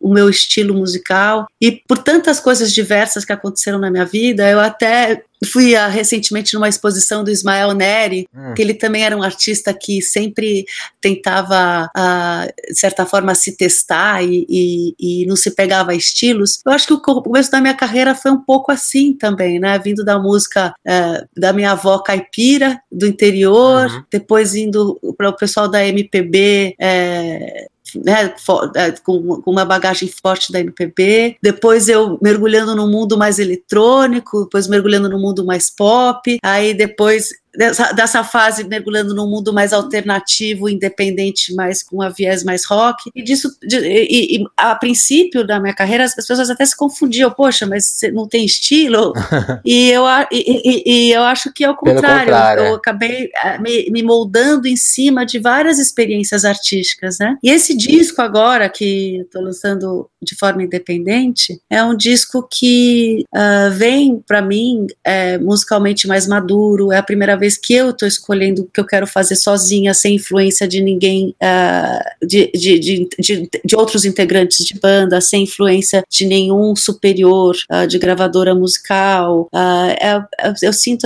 o 0.05 0.13
meu 0.13 0.29
estilo 0.29 0.75
musical. 0.75 1.47
E 1.59 1.71
por 1.71 1.97
tantas 1.97 2.39
coisas 2.39 2.71
diversas 2.71 3.25
que 3.25 3.33
aconteceram 3.33 3.79
na 3.79 3.89
minha 3.89 4.05
vida, 4.05 4.47
eu 4.47 4.59
até 4.59 5.23
fui 5.51 5.73
uh, 5.73 5.89
recentemente 5.89 6.53
numa 6.53 6.69
exposição 6.69 7.23
do 7.23 7.31
Ismael 7.31 7.73
Neri, 7.73 8.27
hum. 8.31 8.53
que 8.53 8.61
ele 8.61 8.75
também 8.75 9.03
era 9.03 9.17
um 9.17 9.23
artista 9.23 9.73
que 9.73 10.03
sempre 10.03 10.63
tentava, 11.01 11.89
uh, 11.97 12.71
de 12.71 12.79
certa 12.79 13.03
forma, 13.03 13.33
se 13.33 13.57
testar 13.57 14.23
e, 14.23 14.45
e, 14.47 14.95
e, 14.99 15.25
não 15.25 15.35
se 15.35 15.49
pegava 15.49 15.91
a 15.91 15.95
estilos. 15.95 16.59
Eu 16.63 16.71
acho 16.71 16.85
que 16.85 16.93
o 16.93 17.21
começo 17.21 17.49
da 17.49 17.59
minha 17.59 17.73
carreira 17.73 18.13
foi 18.13 18.29
um 18.29 18.39
pouco 18.39 18.71
assim 18.71 19.11
também, 19.11 19.59
né? 19.59 19.79
Vindo 19.79 20.05
da 20.05 20.19
música 20.19 20.71
uh, 20.85 21.27
da 21.35 21.51
minha 21.51 21.71
avó 21.71 21.97
caipira, 21.97 22.79
do 22.91 23.07
interior, 23.07 23.89
uhum. 23.89 24.03
depois 24.11 24.53
indo 24.53 24.99
para 25.17 25.29
o 25.29 25.35
pessoal 25.35 25.67
da 25.67 25.83
MPB, 25.83 26.75
é, 26.79 27.67
né, 28.03 28.33
é, 28.75 28.91
com, 28.91 29.41
com, 29.41 29.51
uma 29.51 29.65
bagagem 29.65 30.07
forte 30.07 30.51
da 30.51 30.59
MPB, 30.59 31.37
depois 31.41 31.87
eu 31.87 32.17
mergulhando 32.21 32.75
no 32.75 32.87
mundo 32.87 33.17
mais 33.17 33.39
eletrônico, 33.39 34.45
depois 34.45 34.67
mergulhando 34.67 35.09
no 35.09 35.19
mundo 35.19 35.45
mais 35.45 35.69
pop, 35.69 36.37
aí 36.43 36.73
depois 36.73 37.29
dessa, 37.57 37.91
dessa 37.91 38.23
fase 38.23 38.63
mergulhando 38.63 39.13
num 39.13 39.29
mundo 39.29 39.53
mais 39.53 39.73
alternativo, 39.73 40.69
independente, 40.69 41.53
mais 41.53 41.81
com 41.83 42.01
a 42.01 42.09
viés 42.09 42.43
mais 42.43 42.65
rock. 42.65 43.09
E 43.15 43.23
disso, 43.23 43.49
de, 43.61 43.77
e, 43.77 44.37
e, 44.37 44.45
a 44.57 44.75
princípio 44.75 45.45
da 45.45 45.59
minha 45.59 45.73
carreira, 45.73 46.03
as 46.03 46.15
pessoas 46.15 46.49
até 46.49 46.65
se 46.65 46.75
confundiam, 46.75 47.31
poxa, 47.31 47.65
mas 47.65 47.85
você 47.85 48.11
não 48.11 48.27
tem 48.27 48.45
estilo? 48.45 49.13
e, 49.65 49.89
eu, 49.89 50.03
e, 50.31 50.83
e, 50.85 51.11
eu 51.11 51.23
acho 51.23 51.51
que 51.53 51.63
é 51.63 51.69
o 51.69 51.75
contrário. 51.75 52.25
contrário 52.25 52.61
eu, 52.61 52.65
eu 52.67 52.73
é. 52.73 52.77
acabei 52.77 53.29
eh, 53.43 53.57
me, 53.59 53.89
me, 53.89 54.03
moldando 54.03 54.67
em 54.67 54.75
cima 54.75 55.25
de 55.25 55.39
várias 55.39 55.79
experiências 55.79 56.45
artísticas, 56.45 57.17
né? 57.19 57.37
E 57.43 57.49
esse 57.49 57.75
disco 57.75 58.21
agora, 58.21 58.69
que 58.69 59.21
estou 59.21 59.41
lançando 59.41 60.09
de 60.21 60.35
forma 60.35 60.63
independente, 60.63 61.59
é 61.69 61.83
um 61.83 61.95
disco 61.95 62.47
que 62.49 63.23
uh, 63.33 63.71
vem 63.71 64.23
para 64.27 64.41
mim 64.41 64.87
é, 65.03 65.37
musicalmente 65.37 66.07
mais 66.07 66.27
maduro, 66.27 66.91
é 66.91 66.97
a 66.97 67.03
primeira 67.03 67.37
vez 67.37 67.44
vez 67.45 67.57
que 67.57 67.73
eu 67.73 67.91
estou 67.91 68.07
escolhendo 68.07 68.63
o 68.63 68.67
que 68.67 68.79
eu 68.79 68.85
quero 68.85 69.05
fazer 69.05 69.35
sozinha, 69.35 69.93
sem 69.93 70.15
influência 70.15 70.67
de 70.67 70.81
ninguém, 70.81 71.35
uh, 71.41 72.25
de, 72.25 72.51
de, 72.53 72.79
de, 73.19 73.49
de, 73.63 73.75
outros 73.75 74.03
integrantes 74.03 74.65
de 74.65 74.79
banda, 74.79 75.21
sem 75.21 75.43
influência 75.43 76.03
de 76.09 76.25
nenhum 76.25 76.75
superior, 76.75 77.55
uh, 77.71 77.87
de 77.87 77.99
gravadora 77.99 78.55
musical. 78.55 79.47
Uh, 79.53 79.95
é, 79.99 80.25
é, 80.39 80.53
eu 80.63 80.73
sinto, 80.73 81.05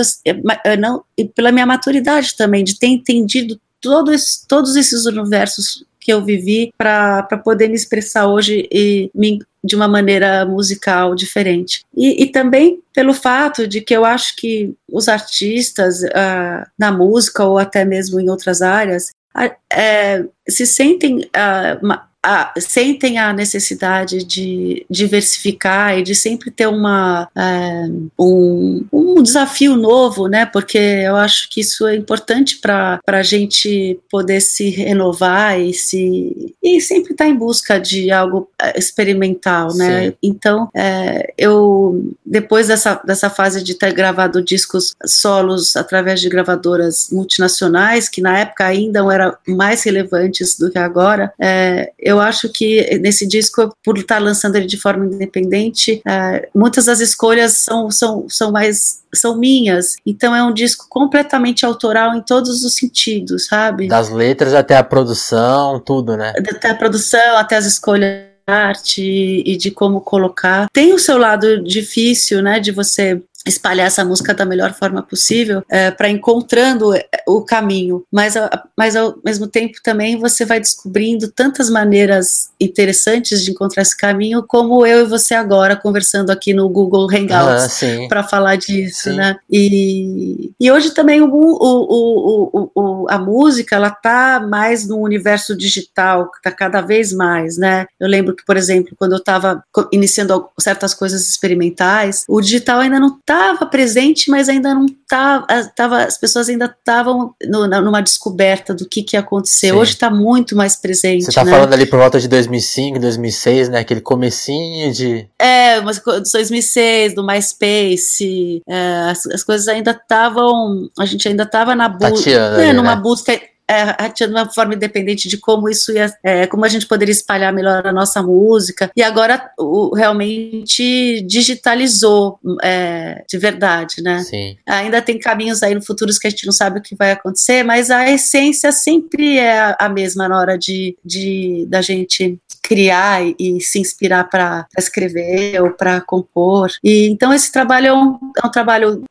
é, 0.64 0.76
não, 0.76 1.04
pela 1.34 1.52
minha 1.52 1.66
maturidade 1.66 2.36
também, 2.36 2.64
de 2.64 2.78
ter 2.78 2.88
entendido 2.88 3.60
todos, 3.80 4.44
todos 4.48 4.76
esses 4.76 5.04
universos 5.06 5.84
que 6.00 6.12
eu 6.12 6.24
vivi 6.24 6.72
para 6.78 7.22
poder 7.44 7.68
me 7.68 7.74
expressar 7.74 8.26
hoje 8.26 8.66
e 8.72 9.10
me, 9.14 9.38
de 9.62 9.76
uma 9.76 9.86
maneira 9.86 10.44
musical 10.44 11.14
diferente. 11.14 11.84
E, 11.94 12.24
e, 12.24 12.26
também 12.32 12.80
pelo 12.94 13.12
fato 13.12 13.66
de 13.66 13.80
que 13.80 13.94
eu 13.94 14.04
acho 14.04 14.34
que 14.36 14.74
os 14.90 15.08
artistas 15.08 16.02
uh, 16.02 16.66
na 16.78 16.90
música 16.90 17.44
ou 17.44 17.58
até 17.58 17.84
mesmo 17.84 18.18
em 18.18 18.30
outras 18.30 18.62
áreas 18.62 19.10
uh, 19.36 20.30
se 20.48 20.66
sentem 20.66 21.18
uh, 21.18 22.09
a, 22.22 22.52
sentem 22.58 23.18
a 23.18 23.32
necessidade 23.32 24.22
de 24.24 24.84
diversificar 24.90 25.98
e 25.98 26.02
de 26.02 26.14
sempre 26.14 26.50
ter 26.50 26.66
uma, 26.66 27.28
é, 27.36 27.86
um, 28.18 28.84
um 28.92 29.22
desafio 29.22 29.76
novo, 29.76 30.28
né? 30.28 30.44
Porque 30.44 30.78
eu 30.78 31.16
acho 31.16 31.48
que 31.48 31.60
isso 31.60 31.86
é 31.86 31.96
importante 31.96 32.58
para 32.58 33.00
a 33.06 33.22
gente 33.22 33.98
poder 34.10 34.40
se 34.40 34.68
renovar 34.68 35.58
e, 35.58 35.72
se, 35.72 36.54
e 36.62 36.80
sempre 36.80 37.12
estar 37.12 37.24
tá 37.24 37.30
em 37.30 37.34
busca 37.34 37.80
de 37.80 38.10
algo 38.10 38.50
é, 38.60 38.78
experimental, 38.78 39.74
né? 39.74 40.08
Sim. 40.08 40.16
Então, 40.22 40.68
é, 40.74 41.32
eu, 41.38 42.12
depois 42.24 42.68
dessa, 42.68 43.00
dessa 43.04 43.30
fase 43.30 43.62
de 43.62 43.74
ter 43.74 43.92
gravado 43.92 44.42
discos 44.42 44.94
solos 45.06 45.74
através 45.74 46.20
de 46.20 46.28
gravadoras 46.28 47.08
multinacionais, 47.10 48.08
que 48.08 48.20
na 48.20 48.38
época 48.38 48.66
ainda 48.66 49.00
eram 49.12 49.34
mais 49.46 49.82
relevantes 49.82 50.58
do 50.58 50.70
que 50.70 50.78
agora, 50.78 51.32
é, 51.38 51.92
eu 52.10 52.20
acho 52.20 52.48
que 52.48 52.98
nesse 52.98 53.26
disco, 53.26 53.74
por 53.84 53.98
estar 53.98 54.18
lançando 54.18 54.56
ele 54.56 54.66
de 54.66 54.76
forma 54.76 55.06
independente, 55.06 56.02
é, 56.06 56.48
muitas 56.54 56.86
das 56.86 57.00
escolhas 57.00 57.52
são, 57.52 57.90
são, 57.90 58.26
são 58.28 58.50
mais 58.52 59.00
são 59.12 59.36
minhas. 59.36 59.96
Então 60.06 60.34
é 60.34 60.42
um 60.42 60.52
disco 60.52 60.86
completamente 60.88 61.66
autoral 61.66 62.14
em 62.14 62.22
todos 62.22 62.62
os 62.64 62.76
sentidos, 62.76 63.46
sabe? 63.46 63.88
Das 63.88 64.08
letras 64.08 64.54
até 64.54 64.76
a 64.76 64.84
produção, 64.84 65.80
tudo, 65.80 66.16
né? 66.16 66.32
Até 66.36 66.70
a 66.70 66.74
produção, 66.74 67.36
até 67.36 67.56
as 67.56 67.66
escolhas 67.66 68.30
arte 68.50 69.42
e 69.46 69.56
de 69.56 69.70
como 69.70 70.00
colocar. 70.00 70.66
Tem 70.72 70.92
o 70.92 70.98
seu 70.98 71.16
lado 71.16 71.62
difícil, 71.62 72.42
né, 72.42 72.58
de 72.58 72.72
você 72.72 73.22
espalhar 73.46 73.86
essa 73.86 74.04
música 74.04 74.34
da 74.34 74.44
melhor 74.44 74.74
forma 74.74 75.02
possível 75.02 75.62
é, 75.68 75.90
para 75.90 76.08
encontrando 76.08 76.94
é, 76.94 77.06
o 77.26 77.42
caminho, 77.42 78.04
mas, 78.10 78.34
mas 78.76 78.96
ao 78.96 79.16
mesmo 79.24 79.46
tempo 79.46 79.78
também 79.82 80.18
você 80.18 80.44
vai 80.44 80.60
descobrindo 80.60 81.30
tantas 81.30 81.70
maneiras 81.70 82.50
interessantes 82.60 83.44
de 83.44 83.50
encontrar 83.50 83.82
esse 83.82 83.96
caminho, 83.96 84.44
como 84.46 84.86
eu 84.86 85.00
e 85.00 85.08
você 85.08 85.34
agora 85.34 85.76
conversando 85.76 86.30
aqui 86.30 86.52
no 86.52 86.68
Google 86.68 87.08
Hangouts 87.10 87.82
ah, 87.82 88.08
para 88.08 88.22
falar 88.22 88.56
disso, 88.56 89.10
sim. 89.10 89.16
né? 89.16 89.36
E, 89.50 90.50
e 90.60 90.70
hoje 90.70 90.90
também 90.92 91.20
o, 91.20 91.28
o, 91.28 92.50
o, 92.52 92.70
o, 92.74 93.06
a 93.08 93.18
música 93.18 93.76
ela 93.76 93.90
tá 93.90 94.44
mais 94.46 94.86
no 94.86 94.98
universo 94.98 95.56
digital, 95.56 96.30
está 96.36 96.50
cada 96.50 96.80
vez 96.80 97.12
mais, 97.12 97.56
né? 97.56 97.86
Eu 97.98 98.08
lembro 98.08 98.34
que, 98.34 98.44
por 98.44 98.56
exemplo, 98.56 98.94
quando 98.98 99.12
eu 99.12 99.18
estava 99.18 99.62
iniciando 99.92 100.48
certas 100.58 100.94
coisas 100.94 101.28
experimentais, 101.28 102.24
o 102.28 102.40
digital 102.40 102.80
ainda 102.80 103.00
não 103.00 103.18
estava 103.30 103.64
presente, 103.66 104.28
mas 104.28 104.48
ainda 104.48 104.74
não 104.74 104.86
estava, 104.86 105.46
tava, 105.76 106.02
as 106.02 106.18
pessoas 106.18 106.48
ainda 106.48 106.64
estavam 106.64 107.32
numa 107.46 108.00
descoberta 108.00 108.74
do 108.74 108.88
que, 108.88 109.04
que 109.04 109.16
ia 109.16 109.20
acontecer. 109.20 109.68
Sim. 109.68 109.72
Hoje 109.72 109.92
está 109.92 110.10
muito 110.10 110.56
mais 110.56 110.74
presente. 110.74 111.24
Você 111.24 111.30
está 111.30 111.44
né? 111.44 111.52
falando 111.52 111.72
ali 111.72 111.86
por 111.86 111.98
volta 111.98 112.18
de 112.18 112.26
2005, 112.26 112.98
2006, 112.98 113.68
né? 113.68 113.78
Aquele 113.78 114.00
comecinho 114.00 114.92
de... 114.92 115.28
É, 115.38 115.80
mas 115.80 116.00
2006, 116.00 117.14
do 117.14 117.24
MySpace, 117.24 118.62
é, 118.68 119.10
as, 119.10 119.24
as 119.26 119.44
coisas 119.44 119.68
ainda 119.68 119.92
estavam, 119.92 120.90
a 120.98 121.06
gente 121.06 121.28
ainda 121.28 121.44
estava 121.44 121.76
na 121.76 121.88
busca, 121.88 122.56
né, 122.56 122.72
numa 122.72 122.96
né? 122.96 123.00
busca 123.00 123.32
é, 123.70 124.08
de 124.08 124.24
uma 124.24 124.50
forma 124.50 124.74
independente 124.74 125.28
de 125.28 125.38
como 125.38 125.68
isso 125.68 125.92
ia, 125.92 126.12
é, 126.24 126.46
como 126.46 126.64
a 126.64 126.68
gente 126.68 126.86
poderia 126.86 127.12
espalhar 127.12 127.52
melhor 127.52 127.86
a 127.86 127.92
nossa 127.92 128.20
música. 128.22 128.90
E 128.96 129.02
agora 129.02 129.50
o, 129.56 129.94
realmente 129.94 131.20
digitalizou 131.22 132.40
é, 132.62 133.24
de 133.28 133.38
verdade, 133.38 134.02
né? 134.02 134.18
Sim. 134.20 134.56
Ainda 134.66 135.00
tem 135.00 135.18
caminhos 135.18 135.62
aí 135.62 135.74
no 135.74 135.82
futuro 135.82 136.10
que 136.20 136.26
a 136.26 136.30
gente 136.30 136.44
não 136.44 136.52
sabe 136.52 136.80
o 136.80 136.82
que 136.82 136.96
vai 136.96 137.12
acontecer, 137.12 137.62
mas 137.62 137.90
a 137.90 138.10
essência 138.10 138.72
sempre 138.72 139.38
é 139.38 139.76
a 139.78 139.88
mesma 139.88 140.28
na 140.28 140.38
hora 140.38 140.58
de, 140.58 140.96
de 141.04 141.66
da 141.68 141.80
gente 141.80 142.38
criar 142.62 143.24
e, 143.24 143.36
e 143.38 143.60
se 143.60 143.78
inspirar 143.78 144.24
para 144.24 144.66
escrever 144.76 145.60
ou 145.62 145.70
para 145.70 146.00
compor. 146.00 146.70
E 146.82 147.08
então 147.08 147.32
esse 147.32 147.52
trabalho 147.52 147.86
é 147.86 147.92
um, 147.92 148.18
é 148.42 148.46
um 148.46 148.50
trabalho 148.50 149.04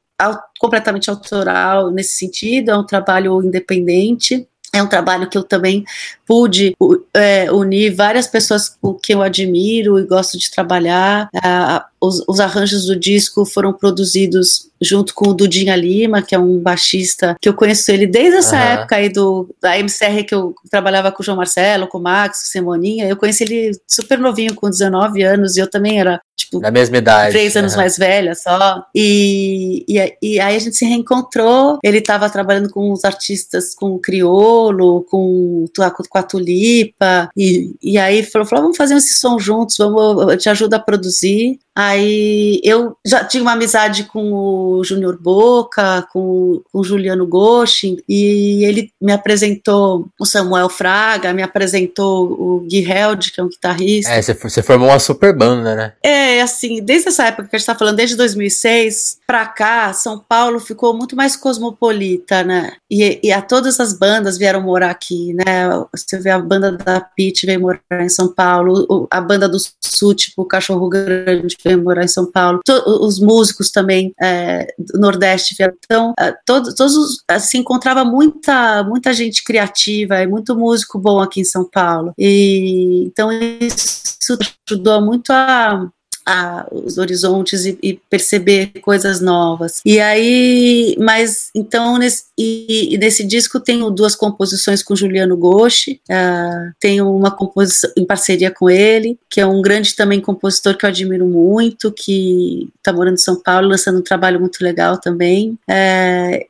completamente 0.59 1.09
autoral 1.09 1.91
nesse 1.91 2.17
sentido, 2.17 2.71
é 2.71 2.77
um 2.77 2.85
trabalho 2.85 3.41
independente. 3.43 4.47
É 4.71 4.83
um 4.83 4.87
trabalho 4.87 5.27
que 5.27 5.37
eu 5.37 5.43
também 5.43 5.83
pude 6.27 6.75
é, 7.11 7.51
unir 7.51 7.95
várias 7.95 8.27
pessoas 8.27 8.69
com 8.69 8.93
que 8.93 9.13
eu 9.13 9.21
admiro 9.23 9.97
e 9.97 10.05
gosto 10.05 10.37
de 10.37 10.51
trabalhar. 10.51 11.27
Ah, 11.43 11.87
os, 11.99 12.23
os, 12.27 12.39
arranjos 12.39 12.85
do 12.85 12.95
disco 12.95 13.45
foram 13.45 13.73
produzidos 13.73 14.69
junto 14.79 15.13
com 15.13 15.29
o 15.29 15.33
Dudinha 15.33 15.75
Lima, 15.75 16.21
que 16.21 16.35
é 16.35 16.39
um 16.39 16.59
baixista 16.59 17.35
que 17.41 17.49
eu 17.49 17.53
conheço 17.53 17.91
ele 17.91 18.07
desde 18.07 18.37
essa 18.37 18.55
uhum. 18.55 18.61
época 18.61 18.95
aí 18.95 19.09
do, 19.09 19.49
da 19.59 19.77
MCR 19.77 20.23
que 20.23 20.35
eu 20.35 20.53
trabalhava 20.69 21.11
com 21.11 21.21
o 21.21 21.25
João 21.25 21.37
Marcelo, 21.37 21.87
com 21.87 21.97
o 21.97 22.01
Max, 22.01 22.39
com 22.39 22.45
o 22.45 22.47
Simoninha. 22.47 23.07
Eu 23.07 23.17
conheci 23.17 23.43
ele 23.43 23.71
super 23.87 24.19
novinho, 24.19 24.53
com 24.53 24.69
19 24.69 25.23
anos, 25.23 25.57
e 25.57 25.59
eu 25.59 25.69
também 25.69 25.99
era, 25.99 26.21
tipo, 26.49 26.59
da 26.59 26.71
mesma 26.71 26.97
idade. 26.97 27.31
Três 27.31 27.55
anos 27.55 27.73
uhum. 27.73 27.77
mais 27.79 27.97
velha 27.97 28.35
só. 28.35 28.83
E, 28.93 29.85
e, 29.87 30.17
e, 30.21 30.39
aí 30.39 30.55
a 30.55 30.59
gente 30.59 30.75
se 30.75 30.85
reencontrou. 30.85 31.79
Ele 31.83 31.99
estava 31.99 32.29
trabalhando 32.29 32.69
com 32.69 32.91
os 32.91 33.05
artistas, 33.05 33.75
com 33.75 33.91
o 33.91 33.99
Criolo, 33.99 35.05
com, 35.09 35.65
com 36.09 36.17
a 36.17 36.23
Tulipa. 36.23 37.29
E, 37.37 37.75
e 37.81 37.97
aí 37.97 38.23
falou, 38.23 38.47
falou: 38.47 38.63
vamos 38.63 38.77
fazer 38.77 38.95
esse 38.95 39.15
som 39.15 39.37
juntos, 39.39 39.77
vamos, 39.77 40.31
eu 40.31 40.37
te 40.37 40.49
ajudo 40.49 40.73
a 40.73 40.79
produzir. 40.79 41.59
Aí 41.75 42.59
eu 42.61 42.97
já 43.05 43.23
tinha 43.23 43.41
uma 43.41 43.53
amizade 43.53 44.03
com 44.03 44.33
o 44.33 44.83
Júnior 44.83 45.17
Boca, 45.17 46.05
com, 46.11 46.61
com 46.69 46.79
o 46.79 46.83
Juliano 46.83 47.25
Gostin, 47.25 47.95
e 48.07 48.65
ele 48.65 48.91
me 49.01 49.13
apresentou 49.13 50.09
o 50.19 50.25
Samuel 50.25 50.67
Fraga, 50.67 51.31
me 51.31 51.41
apresentou 51.41 52.33
o 52.33 52.59
Gui 52.67 52.83
Held, 52.83 53.31
que 53.31 53.39
é 53.39 53.43
um 53.45 53.47
guitarrista. 53.47 54.11
É, 54.11 54.21
você 54.21 54.61
formou 54.61 54.89
uma 54.89 54.99
super 54.99 55.33
banda, 55.33 55.73
né? 55.73 55.93
É, 56.03 56.38
assim, 56.39 56.81
desde 56.81 57.09
essa 57.09 57.25
época 57.27 57.47
que 57.47 57.55
a 57.55 57.59
gente 57.59 57.65
tá 57.65 57.75
falando, 57.75 57.95
desde 57.95 58.15
2006 58.15 59.19
pra 59.27 59.45
cá, 59.45 59.93
São 59.93 60.19
Paulo 60.19 60.59
ficou 60.59 60.93
muito 60.93 61.15
mais 61.15 61.35
cosmopolita, 61.35 62.43
né? 62.43 62.73
E, 62.89 63.19
e 63.23 63.31
a 63.31 63.41
todas 63.41 63.79
as 63.79 63.93
bandas 63.93 64.37
vieram 64.37 64.61
morar 64.61 64.91
aqui, 64.91 65.33
né? 65.33 65.69
Você 65.95 66.17
vê 66.19 66.29
a 66.29 66.39
banda 66.39 66.71
da 66.71 66.99
Pete 67.01 67.45
veio 67.45 67.61
morar 67.61 67.81
em 68.01 68.09
São 68.09 68.33
Paulo, 68.33 69.07
a 69.11 69.21
banda 69.21 69.47
do 69.47 69.57
Sul, 69.79 70.15
tipo 70.15 70.41
o 70.41 70.45
Cachorro 70.45 70.89
Grande 70.89 71.55
veio 71.63 71.83
morar 71.83 72.03
em 72.03 72.07
São 72.07 72.29
Paulo, 72.29 72.59
os 72.85 73.19
músicos 73.19 73.71
também 73.71 74.13
é, 74.21 74.67
do 74.77 74.99
Nordeste, 74.99 75.55
então 75.83 76.13
é, 76.19 76.33
todos, 76.45 76.73
todos 76.73 77.23
se 77.39 77.57
encontrava 77.57 78.03
muita 78.03 78.83
muita 78.83 79.13
gente 79.13 79.43
criativa 79.43 80.21
e 80.21 80.27
muito 80.27 80.55
músico 80.55 80.99
bom 80.99 81.19
aqui 81.19 81.41
em 81.41 81.45
São 81.45 81.63
Paulo 81.65 82.13
e 82.17 83.05
então 83.05 83.31
isso 83.31 84.37
ajudou 84.67 85.01
muito 85.01 85.31
a 85.31 85.89
a, 86.29 86.67
os 86.71 86.99
horizontes 86.99 87.65
e, 87.65 87.77
e, 87.81 87.93
perceber 88.07 88.67
coisas 88.81 89.19
novas. 89.19 89.81
E 89.83 89.99
aí, 89.99 90.95
mas 90.99 91.49
então 91.55 91.97
nesse, 91.97 92.25
e, 92.37 92.93
e 92.93 92.97
nesse 92.99 93.25
disco 93.25 93.59
tenho 93.59 93.89
duas 93.89 94.15
composições 94.15 94.83
com 94.83 94.95
Juliano 94.95 95.35
Goshi, 95.35 95.99
uh, 96.07 96.71
tenho 96.79 97.11
uma 97.11 97.31
composição 97.31 97.89
em 97.97 98.05
parceria 98.05 98.51
com 98.51 98.69
ele, 98.69 99.17
que 99.27 99.41
é 99.41 99.45
um 99.45 99.59
grande 99.59 99.95
também 99.95 100.21
compositor 100.21 100.77
que 100.77 100.85
eu 100.85 100.89
admiro 100.89 101.25
muito, 101.25 101.91
que 101.91 102.69
está 102.77 102.93
morando 102.93 103.15
em 103.15 103.17
São 103.17 103.41
Paulo, 103.41 103.69
lançando 103.69 103.97
um 103.97 104.03
trabalho 104.03 104.39
muito 104.39 104.63
legal 104.63 104.99
também. 104.99 105.57
É, 105.67 106.45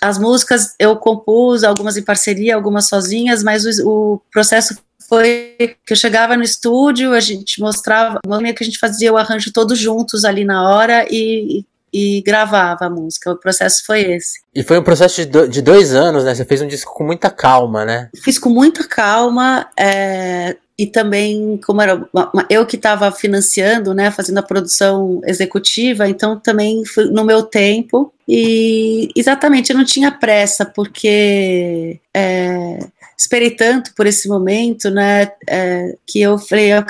as 0.00 0.18
músicas 0.18 0.74
eu 0.78 0.94
compus, 0.96 1.64
algumas 1.64 1.96
em 1.96 2.02
parceria, 2.02 2.54
algumas 2.54 2.86
sozinhas, 2.86 3.42
mas 3.42 3.64
o, 3.80 3.90
o 3.90 4.20
processo 4.32 4.76
foi 5.08 5.54
que 5.84 5.92
eu 5.92 5.96
chegava 5.96 6.36
no 6.36 6.42
estúdio, 6.42 7.12
a 7.12 7.20
gente 7.20 7.60
mostrava, 7.60 8.20
que 8.20 8.62
a 8.62 8.66
gente 8.66 8.78
fazia 8.78 9.12
o 9.12 9.16
arranjo 9.16 9.52
todos 9.52 9.78
juntos 9.78 10.24
ali 10.24 10.44
na 10.44 10.68
hora 10.68 11.06
e, 11.10 11.64
e 11.92 12.22
gravava 12.22 12.86
a 12.86 12.90
música. 12.90 13.32
O 13.32 13.36
processo 13.36 13.84
foi 13.86 14.00
esse. 14.02 14.40
E 14.54 14.62
foi 14.62 14.78
um 14.78 14.82
processo 14.82 15.24
de 15.24 15.62
dois 15.62 15.94
anos, 15.94 16.24
né? 16.24 16.34
Você 16.34 16.44
fez 16.44 16.60
um 16.60 16.68
disco 16.68 16.92
com 16.94 17.04
muita 17.04 17.30
calma, 17.30 17.84
né? 17.84 18.10
Fiz 18.22 18.38
com 18.38 18.50
muita 18.50 18.84
calma. 18.84 19.68
É, 19.78 20.56
e 20.78 20.86
também, 20.86 21.58
como 21.64 21.80
era 21.80 22.06
eu 22.50 22.66
que 22.66 22.76
estava 22.76 23.10
financiando, 23.10 23.94
né, 23.94 24.10
fazendo 24.10 24.38
a 24.38 24.42
produção 24.42 25.22
executiva, 25.24 26.06
então 26.06 26.38
também 26.38 26.84
foi 26.84 27.06
no 27.06 27.24
meu 27.24 27.42
tempo. 27.42 28.12
E 28.28 29.08
exatamente, 29.16 29.70
eu 29.70 29.78
não 29.78 29.84
tinha 29.84 30.10
pressa, 30.10 30.66
porque 30.66 31.98
é, 32.12 32.78
esperei 33.16 33.50
tanto 33.50 33.94
por 33.94 34.06
esse 34.06 34.28
momento, 34.28 34.90
né, 34.90 35.30
é, 35.48 35.96
que 36.06 36.20
eu 36.20 36.38
falei, 36.38 36.72
eu 36.72 36.84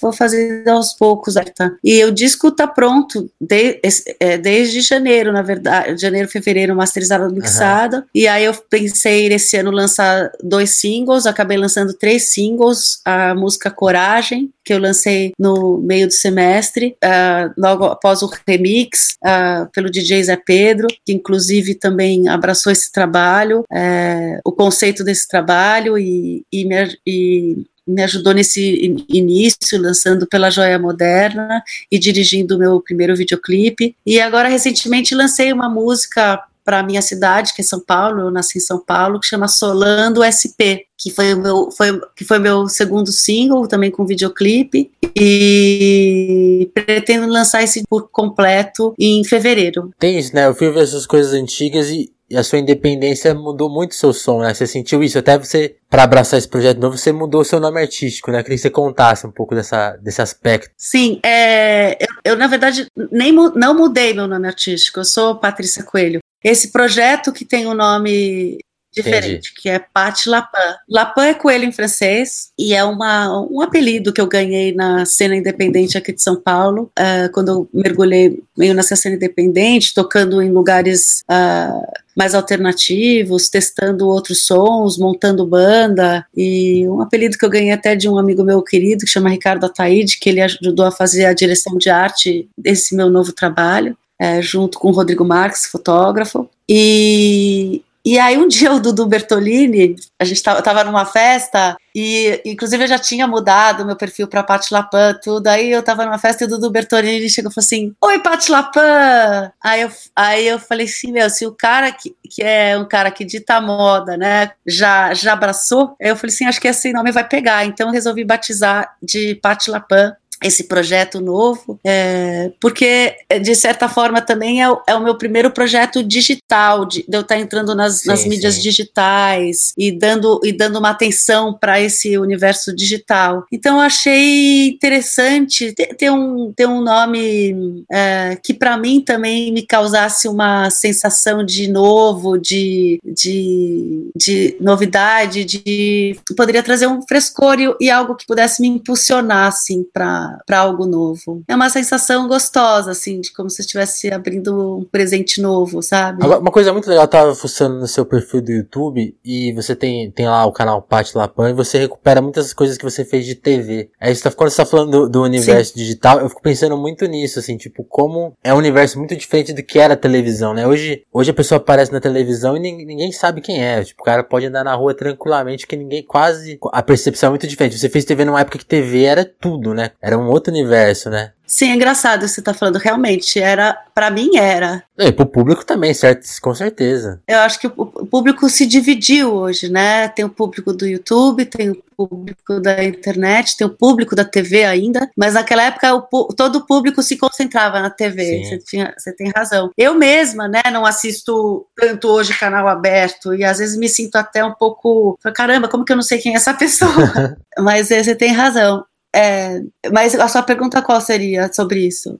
vou 0.00 0.12
fazer 0.12 0.68
aos 0.68 0.92
poucos, 0.92 1.34
tá? 1.56 1.72
E 1.82 2.04
o 2.04 2.12
disco 2.12 2.50
tá 2.50 2.66
pronto 2.66 3.30
de, 3.40 3.80
é, 4.20 4.36
desde 4.36 4.80
janeiro, 4.80 5.32
na 5.32 5.42
verdade, 5.42 6.00
janeiro, 6.00 6.28
fevereiro, 6.28 6.76
masterizado, 6.76 7.32
mixado, 7.32 7.96
uhum. 7.98 8.02
e 8.14 8.28
aí 8.28 8.44
eu 8.44 8.54
pensei 8.54 9.28
nesse 9.28 9.56
ano 9.56 9.70
lançar 9.70 10.30
dois 10.42 10.76
singles, 10.76 11.26
acabei 11.26 11.56
lançando 11.56 11.94
três 11.94 12.24
singles, 12.24 13.00
a 13.04 13.34
música 13.34 13.70
Coragem, 13.70 14.52
que 14.64 14.72
eu 14.72 14.78
lancei 14.78 15.32
no 15.38 15.78
meio 15.78 16.06
do 16.06 16.12
semestre, 16.12 16.96
uh, 17.02 17.52
logo 17.58 17.84
após 17.84 18.22
o 18.22 18.30
remix 18.46 19.16
uh, 19.24 19.68
pelo 19.72 19.90
DJ 19.90 20.22
Zé 20.24 20.36
Pedro, 20.36 20.86
que 21.04 21.12
inclusive 21.12 21.74
também 21.74 22.28
abraçou 22.28 22.70
esse 22.70 22.92
trabalho, 22.92 23.60
uh, 23.60 24.40
o 24.44 24.52
conceito 24.52 25.02
desse 25.02 25.26
trabalho 25.26 25.61
e, 25.98 26.44
e, 26.52 26.64
me, 26.64 26.98
e 27.06 27.64
me 27.86 28.02
ajudou 28.02 28.32
nesse 28.32 28.96
início, 29.08 29.80
lançando 29.80 30.26
pela 30.26 30.50
Joia 30.50 30.78
Moderna 30.78 31.62
e 31.90 31.98
dirigindo 31.98 32.56
o 32.56 32.58
meu 32.58 32.80
primeiro 32.80 33.16
videoclipe. 33.16 33.96
E 34.06 34.20
agora, 34.20 34.48
recentemente, 34.48 35.14
lancei 35.14 35.52
uma 35.52 35.68
música 35.68 36.42
para 36.64 36.80
a 36.80 36.82
minha 36.82 37.02
cidade, 37.02 37.54
que 37.54 37.60
é 37.60 37.64
São 37.64 37.80
Paulo, 37.80 38.20
eu 38.20 38.30
nasci 38.30 38.58
em 38.58 38.60
São 38.60 38.78
Paulo, 38.78 39.18
que 39.18 39.26
chama 39.26 39.48
Solando 39.48 40.22
SP, 40.22 40.86
que 40.96 41.10
foi 41.10 41.34
o 41.34 41.40
meu, 41.40 41.70
foi, 41.72 42.00
que 42.16 42.24
foi 42.24 42.38
meu 42.38 42.68
segundo 42.68 43.10
single, 43.10 43.66
também 43.66 43.90
com 43.90 44.06
videoclipe, 44.06 44.90
e 45.16 46.70
pretendo 46.72 47.26
lançar 47.26 47.62
esse 47.62 47.82
por 47.88 48.08
completo 48.10 48.94
em 48.98 49.24
fevereiro. 49.24 49.90
Tem 49.98 50.18
isso, 50.18 50.34
né? 50.34 50.46
Eu 50.46 50.54
fui 50.54 50.70
ver 50.70 50.84
essas 50.84 51.06
coisas 51.06 51.32
antigas 51.32 51.88
e 51.90 52.12
e 52.32 52.36
a 52.38 52.42
sua 52.42 52.58
independência 52.58 53.34
mudou 53.34 53.68
muito 53.68 53.94
seu 53.94 54.10
som, 54.10 54.40
né? 54.40 54.54
Você 54.54 54.66
sentiu 54.66 55.04
isso? 55.04 55.18
Até 55.18 55.36
você, 55.36 55.76
para 55.90 56.04
abraçar 56.04 56.38
esse 56.38 56.48
projeto 56.48 56.78
novo, 56.78 56.96
você 56.96 57.12
mudou 57.12 57.44
seu 57.44 57.60
nome 57.60 57.78
artístico, 57.78 58.30
né? 58.30 58.38
Eu 58.38 58.42
queria 58.42 58.56
que 58.56 58.62
você 58.62 58.70
contasse 58.70 59.26
um 59.26 59.30
pouco 59.30 59.54
dessa, 59.54 59.98
desse 59.98 60.22
aspecto. 60.22 60.70
Sim, 60.74 61.20
é, 61.22 62.02
eu, 62.02 62.32
eu, 62.32 62.36
na 62.36 62.46
verdade 62.46 62.86
nem 63.10 63.32
não 63.32 63.74
mudei 63.74 64.14
meu 64.14 64.26
nome 64.26 64.48
artístico, 64.48 65.00
eu 65.00 65.04
sou 65.04 65.36
Patrícia 65.36 65.82
Coelho. 65.82 66.20
Esse 66.42 66.72
projeto 66.72 67.32
que 67.32 67.44
tem 67.44 67.66
o 67.66 67.74
nome 67.74 68.58
diferente, 68.92 69.48
Entendi. 69.48 69.54
que 69.54 69.68
é 69.70 69.78
Patti 69.78 70.28
Lapin. 70.28 70.58
Lapin 70.88 71.20
é 71.22 71.34
coelho 71.34 71.64
em 71.64 71.72
francês 71.72 72.50
e 72.58 72.74
é 72.74 72.84
uma, 72.84 73.40
um 73.50 73.60
apelido 73.62 74.12
que 74.12 74.20
eu 74.20 74.26
ganhei 74.26 74.72
na 74.74 75.06
cena 75.06 75.34
independente 75.34 75.96
aqui 75.96 76.12
de 76.12 76.22
São 76.22 76.36
Paulo, 76.36 76.90
uh, 76.98 77.32
quando 77.32 77.48
eu 77.48 77.68
mergulhei 77.72 78.38
meio 78.56 78.74
nessa 78.74 78.94
cena 78.94 79.16
independente, 79.16 79.94
tocando 79.94 80.42
em 80.42 80.52
lugares 80.52 81.24
uh, 81.30 81.92
mais 82.16 82.34
alternativos, 82.34 83.48
testando 83.48 84.08
outros 84.08 84.46
sons, 84.46 84.98
montando 84.98 85.46
banda, 85.46 86.26
e 86.36 86.86
um 86.88 87.00
apelido 87.00 87.38
que 87.38 87.44
eu 87.44 87.50
ganhei 87.50 87.72
até 87.72 87.94
de 87.94 88.08
um 88.08 88.18
amigo 88.18 88.44
meu 88.44 88.62
querido, 88.62 89.04
que 89.04 89.10
chama 89.10 89.30
Ricardo 89.30 89.66
Ataíde, 89.66 90.18
que 90.18 90.28
ele 90.28 90.40
ajudou 90.40 90.86
a 90.86 90.92
fazer 90.92 91.24
a 91.24 91.32
direção 91.32 91.76
de 91.76 91.90
arte 91.90 92.48
desse 92.56 92.94
meu 92.94 93.08
novo 93.10 93.32
trabalho, 93.32 93.96
é, 94.20 94.40
junto 94.40 94.78
com 94.78 94.88
o 94.88 94.92
Rodrigo 94.92 95.24
Marques, 95.24 95.66
fotógrafo, 95.66 96.48
e, 96.68 97.82
e 98.04 98.18
aí 98.18 98.36
um 98.36 98.48
dia 98.48 98.72
o 98.72 98.80
Dudu 98.80 99.06
Bertolini, 99.06 99.94
a 100.18 100.24
gente 100.24 100.42
tava, 100.42 100.60
tava 100.60 100.82
numa 100.82 101.04
festa 101.04 101.76
e 101.94 102.40
inclusive 102.44 102.82
eu 102.82 102.88
já 102.88 102.98
tinha 102.98 103.28
mudado 103.28 103.84
meu 103.84 103.94
perfil 103.94 104.26
para 104.26 104.42
Pati 104.42 104.72
Lapan, 104.74 105.14
tudo. 105.22 105.46
Aí 105.46 105.70
eu 105.70 105.82
tava 105.82 106.04
numa 106.04 106.18
festa 106.18 106.42
e 106.42 106.46
o 106.46 106.50
Dudu 106.50 106.70
Bertolini 106.70 107.30
chegou 107.30 107.50
e 107.50 107.54
falou 107.54 107.64
assim: 107.64 107.94
"Oi, 108.00 108.18
Pati 108.18 108.50
Lapan". 108.50 109.52
Aí 109.62 109.82
eu 109.82 109.90
aí 110.16 110.46
eu 110.48 110.58
falei 110.58 110.86
assim, 110.86 111.12
meu, 111.12 111.30
se 111.30 111.46
o 111.46 111.52
cara 111.52 111.92
que, 111.92 112.14
que 112.28 112.42
é 112.42 112.76
um 112.76 112.86
cara 112.88 113.10
que 113.10 113.24
dita 113.24 113.60
moda, 113.60 114.16
né, 114.16 114.50
já 114.66 115.14
já 115.14 115.34
abraçou, 115.34 115.94
eu 116.00 116.16
falei 116.16 116.34
assim, 116.34 116.46
acho 116.46 116.60
que 116.60 116.68
esse 116.68 116.92
nome 116.92 117.12
vai 117.12 117.26
pegar. 117.28 117.64
Então 117.64 117.88
eu 117.88 117.92
resolvi 117.92 118.24
batizar 118.24 118.96
de 119.02 119.36
Pati 119.36 119.70
Lapan 119.70 120.12
esse 120.42 120.64
projeto 120.64 121.20
novo, 121.20 121.78
é, 121.84 122.52
porque 122.60 123.14
de 123.42 123.54
certa 123.54 123.88
forma 123.88 124.20
também 124.20 124.62
é, 124.62 124.70
o, 124.70 124.82
é 124.86 124.94
o 124.94 125.02
meu 125.02 125.16
primeiro 125.16 125.50
projeto 125.50 126.02
digital, 126.02 126.84
de, 126.84 127.04
de 127.08 127.16
eu 127.16 127.20
estar 127.20 127.38
entrando 127.38 127.74
nas, 127.74 128.00
sim, 128.00 128.08
nas 128.08 128.24
mídias 128.24 128.54
sim. 128.54 128.62
digitais 128.62 129.72
e 129.76 129.90
dando, 129.92 130.40
e 130.44 130.52
dando 130.52 130.78
uma 130.78 130.90
atenção 130.90 131.52
para 131.52 131.80
esse 131.80 132.16
universo 132.18 132.74
digital. 132.74 133.44
Então 133.52 133.76
eu 133.76 133.82
achei 133.82 134.68
interessante 134.68 135.72
ter, 135.72 135.94
ter 135.94 136.10
um, 136.10 136.52
ter 136.52 136.66
um 136.66 136.80
nome 136.80 137.84
é, 137.90 138.38
que 138.42 138.54
para 138.54 138.76
mim 138.76 139.00
também 139.00 139.52
me 139.52 139.62
causasse 139.62 140.28
uma 140.28 140.70
sensação 140.70 141.44
de 141.44 141.68
novo, 141.68 142.38
de, 142.38 142.98
de, 143.04 144.10
de 144.16 144.56
novidade, 144.60 145.44
de 145.44 146.16
poderia 146.36 146.62
trazer 146.62 146.86
um 146.86 147.02
frescor 147.02 147.60
e, 147.60 147.74
e 147.80 147.90
algo 147.90 148.14
que 148.14 148.26
pudesse 148.26 148.60
me 148.62 148.68
impulsionar 148.68 149.48
assim 149.48 149.84
para 149.92 150.31
para 150.46 150.60
algo 150.60 150.86
novo. 150.86 151.42
É 151.48 151.54
uma 151.54 151.70
sensação 151.70 152.28
gostosa, 152.28 152.90
assim, 152.90 153.20
de 153.20 153.32
como 153.32 153.50
se 153.50 153.62
estivesse 153.62 154.12
abrindo 154.12 154.78
um 154.78 154.84
presente 154.84 155.40
novo, 155.40 155.82
sabe? 155.82 156.24
Uma 156.24 156.50
coisa 156.50 156.72
muito 156.72 156.88
legal, 156.88 157.04
eu 157.04 157.08
tava 157.08 157.34
fuçando 157.34 157.76
no 157.78 157.86
seu 157.86 158.04
perfil 158.04 158.40
do 158.40 158.52
YouTube 158.52 159.16
e 159.24 159.52
você 159.52 159.74
tem, 159.74 160.10
tem 160.10 160.26
lá 160.26 160.44
o 160.44 160.52
canal 160.52 160.82
Pati 160.82 161.16
Lapan 161.16 161.50
e 161.50 161.54
você 161.54 161.78
recupera 161.78 162.20
muitas 162.20 162.52
coisas 162.52 162.76
que 162.76 162.84
você 162.84 163.04
fez 163.04 163.24
de 163.24 163.34
TV. 163.34 163.90
Aí 164.00 164.14
você 164.14 164.22
tá, 164.22 164.30
quando 164.30 164.50
você 164.50 164.56
tá 164.56 164.66
falando 164.66 164.90
do, 164.90 165.08
do 165.08 165.22
universo 165.22 165.72
Sim. 165.72 165.78
digital, 165.78 166.20
eu 166.20 166.28
fico 166.28 166.42
pensando 166.42 166.76
muito 166.76 167.06
nisso, 167.06 167.38
assim, 167.38 167.56
tipo, 167.56 167.84
como 167.84 168.34
é 168.42 168.52
um 168.52 168.58
universo 168.58 168.98
muito 168.98 169.16
diferente 169.16 169.52
do 169.52 169.62
que 169.62 169.78
era 169.78 169.94
a 169.94 169.96
televisão, 169.96 170.54
né? 170.54 170.66
Hoje, 170.66 171.04
hoje 171.12 171.30
a 171.30 171.34
pessoa 171.34 171.58
aparece 171.58 171.92
na 171.92 172.00
televisão 172.00 172.56
e 172.56 172.60
ninguém, 172.60 172.86
ninguém 172.86 173.12
sabe 173.12 173.40
quem 173.40 173.62
é. 173.62 173.82
Tipo, 173.82 174.02
o 174.02 174.04
cara 174.04 174.22
pode 174.22 174.46
andar 174.46 174.64
na 174.64 174.74
rua 174.74 174.94
tranquilamente 174.94 175.66
que 175.66 175.76
ninguém 175.76 176.02
quase. 176.02 176.58
A 176.72 176.82
percepção 176.82 177.28
é 177.28 177.30
muito 177.30 177.46
diferente. 177.46 177.78
Você 177.78 177.88
fez 177.88 178.04
TV 178.04 178.24
numa 178.24 178.40
época 178.40 178.58
que 178.58 178.64
TV 178.64 179.04
era 179.04 179.24
tudo, 179.24 179.74
né? 179.74 179.90
Era 180.00 180.18
um 180.22 180.30
outro 180.30 180.52
universo, 180.52 181.10
né? 181.10 181.32
Sim, 181.52 181.70
é 181.70 181.74
engraçado 181.74 182.26
você 182.26 182.40
tá 182.40 182.54
falando. 182.54 182.76
Realmente, 182.76 183.38
era. 183.38 183.78
para 183.94 184.10
mim 184.10 184.38
era. 184.38 184.82
E 184.98 185.12
pro 185.12 185.26
público 185.26 185.66
também, 185.66 185.92
certo? 185.92 186.26
Com 186.40 186.54
certeza. 186.54 187.20
Eu 187.28 187.40
acho 187.40 187.60
que 187.60 187.66
o 187.66 188.06
público 188.06 188.48
se 188.48 188.64
dividiu 188.64 189.34
hoje, 189.34 189.68
né? 189.68 190.08
Tem 190.08 190.24
o 190.24 190.30
público 190.30 190.72
do 190.72 190.86
YouTube, 190.86 191.44
tem 191.44 191.68
o 191.68 192.06
público 192.08 192.58
da 192.58 192.82
internet, 192.82 193.54
tem 193.54 193.66
o 193.66 193.76
público 193.76 194.16
da 194.16 194.24
TV 194.24 194.64
ainda, 194.64 195.10
mas 195.14 195.34
naquela 195.34 195.64
época 195.64 195.94
o, 195.94 196.28
todo 196.34 196.56
o 196.56 196.66
público 196.66 197.02
se 197.02 197.18
concentrava 197.18 197.80
na 197.80 197.90
TV. 197.90 198.44
Você, 198.44 198.58
tinha, 198.58 198.94
você 198.96 199.14
tem 199.14 199.30
razão. 199.36 199.70
Eu 199.76 199.94
mesma, 199.94 200.48
né, 200.48 200.62
não 200.72 200.86
assisto 200.86 201.66
tanto 201.76 202.08
hoje 202.08 202.32
canal 202.38 202.66
aberto 202.66 203.34
e 203.34 203.44
às 203.44 203.58
vezes 203.58 203.76
me 203.76 203.90
sinto 203.90 204.16
até 204.16 204.42
um 204.42 204.54
pouco. 204.54 205.18
Caramba, 205.34 205.68
como 205.68 205.84
que 205.84 205.92
eu 205.92 205.96
não 205.96 206.02
sei 206.02 206.18
quem 206.18 206.32
é 206.32 206.36
essa 206.36 206.54
pessoa? 206.54 207.36
mas 207.58 207.88
você 207.88 208.14
tem 208.14 208.32
razão. 208.32 208.82
É, 209.14 209.60
mas 209.92 210.14
a 210.14 210.26
sua 210.26 210.42
pergunta 210.42 210.80
qual 210.80 211.00
seria 211.00 211.52
sobre 211.52 211.86
isso? 211.86 212.18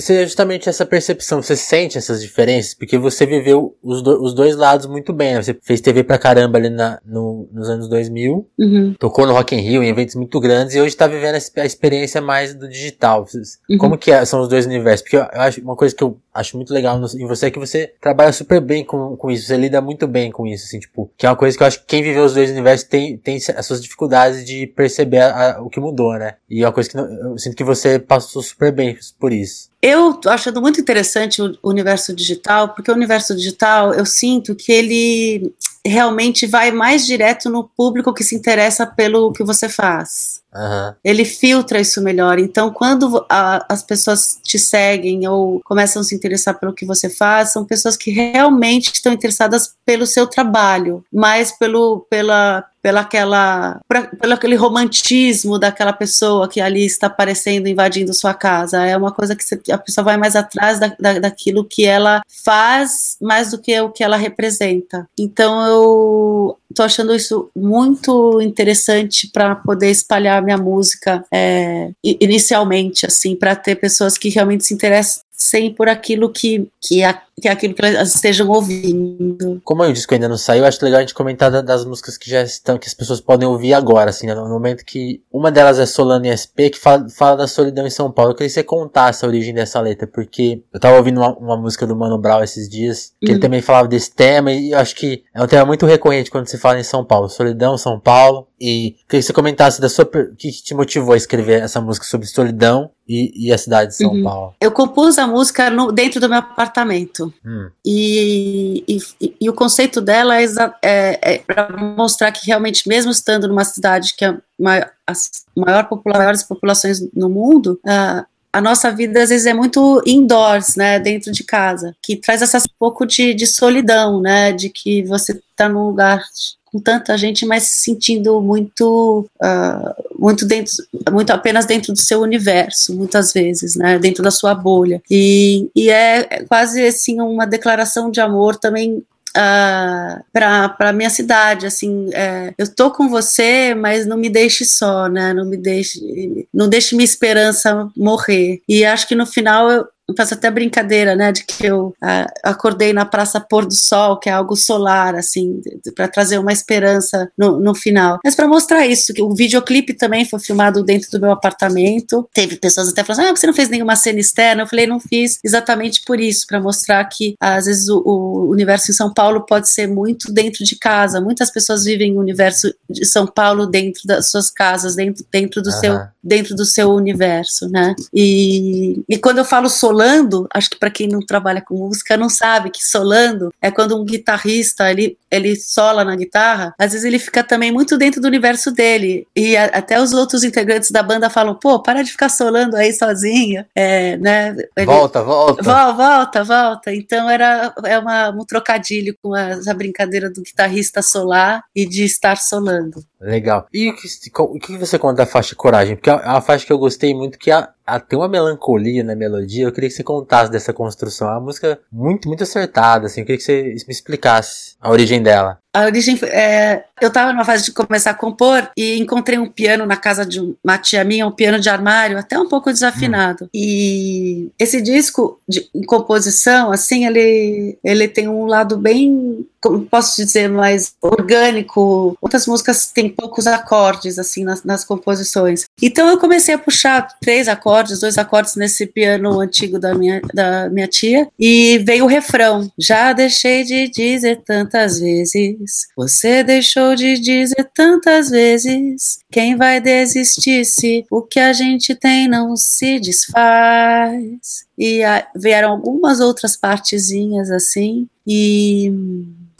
Seria 0.00 0.24
justamente 0.24 0.68
essa 0.68 0.86
percepção. 0.86 1.42
Você 1.42 1.56
sente 1.56 1.98
essas 1.98 2.22
diferenças? 2.22 2.74
Porque 2.74 2.96
você 2.96 3.26
viveu 3.26 3.76
os, 3.82 4.02
do, 4.02 4.22
os 4.22 4.34
dois 4.34 4.56
lados 4.56 4.86
muito 4.86 5.12
bem. 5.12 5.34
Né? 5.34 5.42
Você 5.42 5.58
fez 5.62 5.80
TV 5.80 6.04
pra 6.04 6.16
caramba 6.16 6.58
ali 6.58 6.70
na, 6.70 7.00
no, 7.04 7.48
nos 7.52 7.68
anos 7.68 7.88
2000. 7.88 8.48
Uhum. 8.56 8.94
Tocou 8.98 9.26
no 9.26 9.32
Rock 9.32 9.54
in 9.56 9.60
Rio, 9.60 9.82
em 9.82 9.88
eventos 9.88 10.14
muito 10.14 10.38
grandes. 10.38 10.76
E 10.76 10.80
hoje 10.80 10.96
tá 10.96 11.08
vivendo 11.08 11.34
a 11.34 11.64
experiência 11.66 12.20
mais 12.20 12.54
do 12.54 12.68
digital. 12.68 13.26
Uhum. 13.68 13.78
Como 13.78 13.98
que 13.98 14.12
é, 14.12 14.24
são 14.24 14.40
os 14.40 14.48
dois 14.48 14.64
universos? 14.64 15.02
Porque 15.02 15.16
eu, 15.16 15.22
eu 15.22 15.40
acho 15.40 15.60
uma 15.60 15.74
coisa 15.74 15.94
que 15.94 16.04
eu 16.04 16.16
acho 16.32 16.56
muito 16.56 16.72
legal 16.72 16.98
em 16.98 17.26
você 17.26 17.46
é 17.46 17.50
que 17.50 17.58
você 17.58 17.92
trabalha 18.00 18.32
super 18.32 18.60
bem 18.60 18.84
com, 18.84 19.16
com 19.16 19.30
isso. 19.30 19.46
Você 19.46 19.56
lida 19.56 19.80
muito 19.80 20.06
bem 20.06 20.30
com 20.30 20.46
isso, 20.46 20.66
assim, 20.66 20.78
tipo. 20.78 21.10
Que 21.16 21.26
é 21.26 21.28
uma 21.28 21.36
coisa 21.36 21.56
que 21.56 21.62
eu 21.62 21.66
acho 21.66 21.80
que 21.80 21.86
quem 21.86 22.02
viveu 22.02 22.24
os 22.24 22.34
dois 22.34 22.50
universos 22.50 22.86
tem, 22.86 23.16
tem 23.16 23.38
as 23.56 23.66
suas 23.66 23.82
dificuldades 23.82 24.44
de 24.44 24.66
perceber 24.68 25.20
a, 25.20 25.56
a, 25.56 25.62
o 25.62 25.68
que 25.68 25.80
mudou, 25.80 26.14
né? 26.14 26.27
E 26.48 26.62
é 26.62 26.66
uma 26.66 26.72
coisa 26.72 26.90
que 26.90 26.96
eu 26.98 27.38
sinto 27.38 27.56
que 27.56 27.64
você 27.64 27.98
passou 27.98 28.42
super 28.42 28.72
bem 28.72 28.96
por 29.18 29.32
isso. 29.32 29.70
Eu 29.80 30.14
tô 30.14 30.28
achando 30.28 30.60
muito 30.60 30.80
interessante 30.80 31.40
o 31.40 31.56
universo 31.62 32.14
digital, 32.14 32.70
porque 32.70 32.90
o 32.90 32.94
universo 32.94 33.34
digital, 33.34 33.94
eu 33.94 34.04
sinto 34.04 34.54
que 34.54 34.72
ele 34.72 35.52
realmente 35.86 36.46
vai 36.46 36.70
mais 36.70 37.06
direto 37.06 37.48
no 37.48 37.64
público 37.64 38.12
que 38.12 38.24
se 38.24 38.34
interessa 38.34 38.86
pelo 38.86 39.32
que 39.32 39.44
você 39.44 39.68
faz. 39.68 40.40
Uhum. 40.54 40.94
Ele 41.04 41.24
filtra 41.24 41.80
isso 41.80 42.02
melhor. 42.02 42.38
Então, 42.38 42.70
quando 42.70 43.24
a, 43.28 43.64
as 43.68 43.82
pessoas 43.82 44.38
te 44.42 44.58
seguem 44.58 45.28
ou 45.28 45.60
começam 45.64 46.00
a 46.00 46.04
se 46.04 46.14
interessar 46.14 46.58
pelo 46.58 46.74
que 46.74 46.86
você 46.86 47.08
faz, 47.08 47.52
são 47.52 47.64
pessoas 47.64 47.96
que 47.96 48.10
realmente 48.10 48.92
estão 48.92 49.12
interessadas 49.12 49.74
pelo 49.84 50.06
seu 50.06 50.26
trabalho, 50.26 51.04
mais 51.12 51.52
pelo, 51.52 52.00
pela, 52.10 52.64
pela 52.82 53.00
aquela, 53.00 53.80
pra, 53.86 54.02
pelo 54.02 54.34
aquele 54.34 54.56
romantismo 54.56 55.58
daquela 55.58 55.92
pessoa 55.92 56.48
que 56.48 56.60
ali 56.60 56.84
está 56.84 57.08
aparecendo, 57.08 57.68
invadindo 57.68 58.14
sua 58.14 58.34
casa. 58.34 58.84
É 58.84 58.96
uma 58.96 59.12
coisa 59.12 59.36
que 59.36 59.44
você, 59.44 59.60
a 59.70 59.78
pessoa 59.78 60.04
vai 60.04 60.16
mais 60.16 60.36
atrás 60.36 60.78
da, 60.78 60.94
da, 60.98 61.18
daquilo 61.18 61.64
que 61.64 61.84
ela 61.84 62.22
faz, 62.44 63.16
mais 63.20 63.50
do 63.50 63.58
que 63.58 63.78
o 63.80 63.90
que 63.90 64.02
ela 64.02 64.16
representa. 64.16 65.08
Então 65.18 65.66
eu 65.66 66.58
estou 66.70 66.84
achando 66.84 67.14
isso 67.14 67.50
muito 67.54 68.40
interessante 68.40 69.28
para 69.28 69.56
poder 69.56 69.90
espalhar 69.90 70.42
minha 70.42 70.58
música 70.58 71.24
é, 71.32 71.90
inicialmente, 72.02 73.06
assim, 73.06 73.34
para 73.34 73.56
ter 73.56 73.76
pessoas 73.76 74.18
que 74.18 74.28
realmente 74.28 74.64
se 74.64 74.74
interessam 74.74 75.22
sem 75.38 75.72
por 75.72 75.88
aquilo 75.88 76.28
que, 76.28 76.68
que, 76.80 77.04
é, 77.04 77.14
que 77.40 77.46
é 77.46 77.52
aquilo 77.52 77.72
que 77.72 77.86
elas 77.86 78.12
estejam 78.12 78.48
ouvindo. 78.48 79.62
Como 79.64 79.84
o 79.84 79.92
disco 79.92 80.12
ainda 80.12 80.28
não 80.28 80.36
saiu, 80.36 80.64
acho 80.66 80.84
legal 80.84 80.98
a 80.98 81.02
gente 81.02 81.14
comentar 81.14 81.62
das 81.62 81.84
músicas 81.84 82.18
que 82.18 82.28
já 82.28 82.42
estão, 82.42 82.76
que 82.76 82.88
as 82.88 82.92
pessoas 82.92 83.20
podem 83.20 83.46
ouvir 83.46 83.72
agora, 83.72 84.10
assim, 84.10 84.26
né? 84.26 84.34
no 84.34 84.48
momento 84.48 84.84
que 84.84 85.22
uma 85.32 85.52
delas 85.52 85.78
é 85.78 85.86
Solano 85.86 86.26
SP, 86.26 86.70
que 86.70 86.78
fala, 86.78 87.08
fala 87.08 87.36
da 87.36 87.46
solidão 87.46 87.86
em 87.86 87.90
São 87.90 88.10
Paulo. 88.10 88.32
Eu 88.32 88.34
queria 88.34 88.48
que 88.48 88.54
você 88.54 88.64
contasse 88.64 89.24
a 89.24 89.28
origem 89.28 89.54
dessa 89.54 89.80
letra, 89.80 90.08
porque 90.08 90.60
eu 90.74 90.80
tava 90.80 90.96
ouvindo 90.96 91.20
uma, 91.20 91.36
uma 91.36 91.56
música 91.56 91.86
do 91.86 91.94
Mano 91.94 92.18
Brown 92.18 92.42
esses 92.42 92.68
dias, 92.68 93.12
que 93.20 93.28
uhum. 93.28 93.34
ele 93.34 93.40
também 93.40 93.62
falava 93.62 93.86
desse 93.86 94.10
tema, 94.10 94.50
e 94.50 94.72
eu 94.72 94.78
acho 94.78 94.96
que 94.96 95.22
é 95.32 95.40
um 95.40 95.46
tema 95.46 95.64
muito 95.64 95.86
recorrente 95.86 96.32
quando 96.32 96.48
se 96.58 96.62
fala 96.62 96.78
em 96.78 96.84
São 96.84 97.04
Paulo. 97.04 97.28
Solidão, 97.28 97.78
São 97.78 97.98
Paulo. 97.98 98.48
E 98.60 98.96
queria 99.08 99.20
que 99.20 99.22
você 99.22 99.32
comentasse 99.32 99.80
da 99.80 99.88
sua, 99.88 100.04
o 100.04 100.36
que 100.36 100.50
te 100.50 100.74
motivou 100.74 101.14
a 101.14 101.16
escrever 101.16 101.62
essa 101.62 101.80
música 101.80 102.04
sobre 102.04 102.26
solidão 102.26 102.90
e, 103.08 103.46
e 103.46 103.52
a 103.52 103.56
cidade 103.56 103.90
de 103.90 103.96
São 103.96 104.10
uhum. 104.12 104.24
Paulo. 104.24 104.54
Eu 104.60 104.72
compus 104.72 105.16
a 105.16 105.26
música 105.26 105.70
no, 105.70 105.92
dentro 105.92 106.20
do 106.20 106.28
meu 106.28 106.38
apartamento. 106.38 107.32
Hum. 107.44 107.70
E, 107.86 108.84
e, 108.88 109.36
e, 109.40 109.48
o 109.48 109.54
conceito 109.54 110.00
dela 110.00 110.40
é, 110.40 110.44
é, 110.82 111.34
é 111.34 111.38
para 111.38 111.76
mostrar 111.76 112.32
que 112.32 112.46
realmente, 112.46 112.88
mesmo 112.88 113.12
estando 113.12 113.46
numa 113.46 113.64
cidade 113.64 114.14
que 114.16 114.24
é 114.24 114.36
maior, 114.58 114.90
as 115.06 115.30
maior 115.56 115.84
popula 115.88 116.18
maiores 116.18 116.42
populações 116.42 117.00
no 117.14 117.30
mundo, 117.30 117.80
uh, 117.86 118.26
a 118.58 118.60
nossa 118.60 118.90
vida 118.90 119.22
às 119.22 119.28
vezes 119.28 119.46
é 119.46 119.54
muito 119.54 120.02
indoors, 120.04 120.74
né, 120.74 120.98
dentro 120.98 121.30
de 121.30 121.44
casa, 121.44 121.94
que 122.02 122.16
traz 122.16 122.42
essa 122.42 122.60
pouco 122.76 123.06
de, 123.06 123.32
de 123.32 123.46
solidão, 123.46 124.20
né, 124.20 124.52
de 124.52 124.68
que 124.68 125.02
você 125.04 125.32
está 125.32 125.68
num 125.68 125.86
lugar 125.86 126.20
com 126.64 126.80
tanta 126.80 127.16
gente, 127.16 127.46
mas 127.46 127.62
se 127.62 127.84
sentindo 127.84 128.40
muito, 128.40 129.24
uh, 129.40 130.18
muito 130.18 130.44
dentro, 130.44 130.72
muito 131.10 131.30
apenas 131.30 131.66
dentro 131.66 131.92
do 131.92 131.98
seu 131.98 132.20
universo, 132.20 132.94
muitas 132.94 133.32
vezes, 133.32 133.76
né, 133.76 133.96
dentro 133.98 134.24
da 134.24 134.30
sua 134.30 134.54
bolha. 134.54 135.00
E, 135.08 135.70
e 135.74 135.88
é 135.88 136.44
quase 136.48 136.84
assim 136.84 137.20
uma 137.20 137.46
declaração 137.46 138.10
de 138.10 138.20
amor 138.20 138.56
também 138.56 139.02
uh, 139.38 140.24
para 140.32 140.92
minha 140.92 141.10
cidade, 141.10 141.66
assim, 141.66 142.10
é, 142.12 142.52
eu 142.58 142.74
tô 142.74 142.90
com 142.90 143.08
você, 143.08 143.74
mas 143.74 144.06
não 144.06 144.16
me 144.16 144.28
deixe 144.28 144.64
só, 144.64 145.08
né? 145.08 145.32
Não 145.32 145.44
me 145.44 145.56
deixe, 145.56 146.48
não 146.52 146.68
deixe 146.68 146.96
minha 146.96 147.04
esperança 147.04 147.88
morrer. 147.96 148.60
E 148.68 148.84
acho 148.84 149.06
que 149.06 149.14
no 149.14 149.26
final 149.26 149.70
eu, 149.70 149.86
eu 150.08 150.14
faço 150.16 150.34
até 150.34 150.50
brincadeira, 150.50 151.14
né, 151.14 151.30
de 151.30 151.44
que 151.44 151.66
eu 151.66 151.88
uh, 151.88 152.32
acordei 152.42 152.94
na 152.94 153.04
Praça 153.04 153.38
Pôr 153.38 153.66
do 153.66 153.74
Sol, 153.74 154.18
que 154.18 154.30
é 154.30 154.32
algo 154.32 154.56
solar, 154.56 155.14
assim, 155.14 155.60
para 155.94 156.08
trazer 156.08 156.38
uma 156.38 156.52
esperança 156.52 157.30
no, 157.36 157.60
no 157.60 157.74
final. 157.74 158.18
Mas 158.24 158.34
para 158.34 158.48
mostrar 158.48 158.86
isso, 158.86 159.12
que 159.12 159.20
o 159.20 159.34
videoclipe 159.34 159.92
também 159.92 160.24
foi 160.24 160.40
filmado 160.40 160.82
dentro 160.82 161.10
do 161.10 161.20
meu 161.20 161.30
apartamento. 161.30 162.26
Teve 162.32 162.56
pessoas 162.56 162.88
até 162.88 163.04
falando, 163.04 163.28
ah, 163.28 163.36
você 163.36 163.46
não 163.46 163.52
fez 163.52 163.68
nenhuma 163.68 163.96
cena 163.96 164.18
externa? 164.18 164.62
Eu 164.62 164.66
falei, 164.66 164.86
não 164.86 164.98
fiz, 164.98 165.38
exatamente 165.44 166.02
por 166.06 166.18
isso, 166.18 166.46
para 166.46 166.58
mostrar 166.58 167.04
que 167.04 167.34
às 167.38 167.66
vezes 167.66 167.88
o, 167.88 167.98
o, 167.98 168.50
universo 168.50 168.90
em 168.90 168.94
São 168.94 169.12
Paulo 169.12 169.44
pode 169.44 169.68
ser 169.68 169.86
muito 169.86 170.32
dentro 170.32 170.64
de 170.64 170.76
casa. 170.76 171.20
Muitas 171.20 171.50
pessoas 171.50 171.84
vivem 171.84 172.16
o 172.16 172.20
universo 172.20 172.72
de 172.88 173.04
São 173.04 173.26
Paulo 173.26 173.66
dentro 173.66 174.02
das 174.06 174.30
suas 174.30 174.50
casas, 174.50 174.96
dentro, 174.96 175.22
dentro 175.30 175.60
do 175.60 175.68
uhum. 175.68 175.80
seu 175.80 176.00
dentro 176.28 176.54
do 176.54 176.64
seu 176.64 176.90
universo, 176.90 177.68
né? 177.68 177.94
E, 178.12 179.02
e 179.08 179.18
quando 179.18 179.38
eu 179.38 179.44
falo 179.44 179.68
solando, 179.68 180.46
acho 180.52 180.70
que 180.70 180.78
para 180.78 180.90
quem 180.90 181.08
não 181.08 181.20
trabalha 181.20 181.62
com 181.62 181.74
música 181.74 182.16
não 182.16 182.28
sabe 182.28 182.70
que 182.70 182.84
solando 182.84 183.52
é 183.60 183.70
quando 183.70 184.00
um 184.00 184.04
guitarrista 184.04 184.90
ele, 184.90 185.16
ele 185.30 185.56
sola 185.56 186.04
na 186.04 186.14
guitarra, 186.14 186.74
às 186.78 186.92
vezes 186.92 187.04
ele 187.04 187.18
fica 187.18 187.42
também 187.42 187.72
muito 187.72 187.96
dentro 187.96 188.20
do 188.20 188.28
universo 188.28 188.70
dele. 188.70 189.26
E 189.34 189.56
a, 189.56 189.64
até 189.66 190.00
os 190.00 190.12
outros 190.12 190.44
integrantes 190.44 190.90
da 190.90 191.02
banda 191.02 191.30
falam: 191.30 191.54
pô, 191.54 191.80
para 191.80 192.02
de 192.02 192.10
ficar 192.10 192.28
solando 192.28 192.76
aí 192.76 192.92
sozinho, 192.92 193.64
é, 193.74 194.16
né? 194.18 194.54
Ele, 194.76 194.86
volta, 194.86 195.22
volta. 195.22 195.62
Volta, 195.62 195.92
volta, 195.92 196.44
volta. 196.44 196.94
Então 196.94 197.28
era 197.28 197.72
é 197.84 197.98
uma, 197.98 198.30
um 198.30 198.44
trocadilho 198.44 199.16
com 199.22 199.34
a, 199.34 199.58
a 199.66 199.74
brincadeira 199.74 200.30
do 200.30 200.42
guitarrista 200.42 201.00
solar 201.00 201.62
e 201.74 201.86
de 201.86 202.04
estar 202.04 202.36
solando. 202.36 203.02
Legal. 203.20 203.66
E 203.72 203.90
o 203.90 203.96
que, 203.96 204.06
o 204.40 204.58
que 204.58 204.76
você 204.76 204.98
conta 204.98 205.16
da 205.16 205.26
faixa 205.26 205.54
Coragem? 205.54 205.96
Porque 205.96 206.10
é 206.10 206.14
uma 206.14 206.40
faixa 206.40 206.64
que 206.64 206.72
eu 206.72 206.78
gostei 206.78 207.12
muito, 207.14 207.38
que 207.38 207.50
a, 207.50 207.68
a, 207.88 207.98
tem 207.98 208.18
uma 208.18 208.28
melancolia 208.28 209.02
na 209.02 209.16
melodia. 209.16 209.64
Eu 209.64 209.72
queria 209.72 209.88
que 209.88 209.96
você 209.96 210.04
contasse 210.04 210.50
dessa 210.50 210.72
construção. 210.72 211.28
É 211.28 211.32
uma 211.32 211.40
música 211.40 211.80
muito, 211.90 212.28
muito 212.28 212.42
acertada, 212.44 213.06
assim. 213.06 213.20
Eu 213.20 213.26
queria 213.26 213.38
que 213.38 213.44
você 213.44 213.62
me 213.62 213.92
explicasse 213.92 214.76
a 214.80 214.90
origem 214.90 215.22
dela. 215.22 215.58
A 215.72 215.84
origem 215.84 216.18
é, 216.24 216.82
eu 217.00 217.08
estava 217.08 217.32
numa 217.32 217.44
fase 217.44 217.66
de 217.66 217.72
começar 217.72 218.10
a 218.10 218.14
compor 218.14 218.68
e 218.76 218.98
encontrei 218.98 219.38
um 219.38 219.46
piano 219.46 219.86
na 219.86 219.96
casa 219.96 220.26
de 220.26 220.40
uma 220.40 220.76
tia 220.78 221.04
minha, 221.04 221.26
um 221.26 221.30
piano 221.30 221.60
de 221.60 221.68
armário, 221.68 222.18
até 222.18 222.38
um 222.38 222.48
pouco 222.48 222.72
desafinado. 222.72 223.44
Hum. 223.44 223.48
E 223.54 224.50
esse 224.58 224.80
disco 224.80 225.40
de 225.48 225.68
em 225.74 225.82
composição, 225.82 226.72
assim, 226.72 227.06
ele 227.06 227.78
ele 227.84 228.08
tem 228.08 228.28
um 228.28 228.46
lado 228.46 228.76
bem, 228.76 229.46
como 229.60 229.84
posso 229.84 230.16
dizer, 230.16 230.48
mais 230.48 230.94
orgânico. 231.00 232.16
Outras 232.20 232.46
músicas 232.46 232.86
têm 232.86 233.08
poucos 233.08 233.46
acordes 233.46 234.18
assim 234.18 234.42
nas, 234.44 234.64
nas 234.64 234.84
composições. 234.84 235.66
Então 235.80 236.08
eu 236.08 236.18
comecei 236.18 236.54
a 236.54 236.58
puxar 236.58 237.06
três 237.20 237.46
acordes, 237.46 237.77
dois 238.00 238.18
acordes 238.18 238.56
nesse 238.56 238.86
piano 238.86 239.40
antigo 239.40 239.78
da 239.78 239.94
minha 239.94 240.20
da 240.34 240.68
minha 240.70 240.88
tia 240.88 241.28
e 241.38 241.78
veio 241.78 242.04
o 242.04 242.08
refrão. 242.08 242.70
Já 242.78 243.12
deixei 243.12 243.64
de 243.64 243.88
dizer 243.88 244.42
tantas 244.44 244.98
vezes 244.98 245.68
você 245.96 246.42
deixou 246.42 246.94
de 246.94 247.18
dizer 247.18 247.70
tantas 247.74 248.30
vezes. 248.30 249.18
Quem 249.30 249.56
vai 249.56 249.80
desistir 249.80 250.64
se 250.64 251.04
o 251.10 251.22
que 251.22 251.40
a 251.40 251.52
gente 251.52 251.94
tem 251.94 252.28
não 252.28 252.56
se 252.56 252.98
desfaz? 252.98 254.66
E 254.76 255.02
a, 255.02 255.26
vieram 255.34 255.70
algumas 255.70 256.20
outras 256.20 256.56
partezinhas 256.56 257.50
assim. 257.50 258.08
E, 258.26 258.92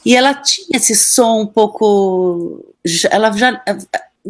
e 0.04 0.16
ela 0.16 0.34
tinha 0.34 0.76
esse 0.76 0.94
som 0.94 1.42
um 1.42 1.46
pouco. 1.46 2.64
Ela 3.10 3.30
já. 3.32 3.62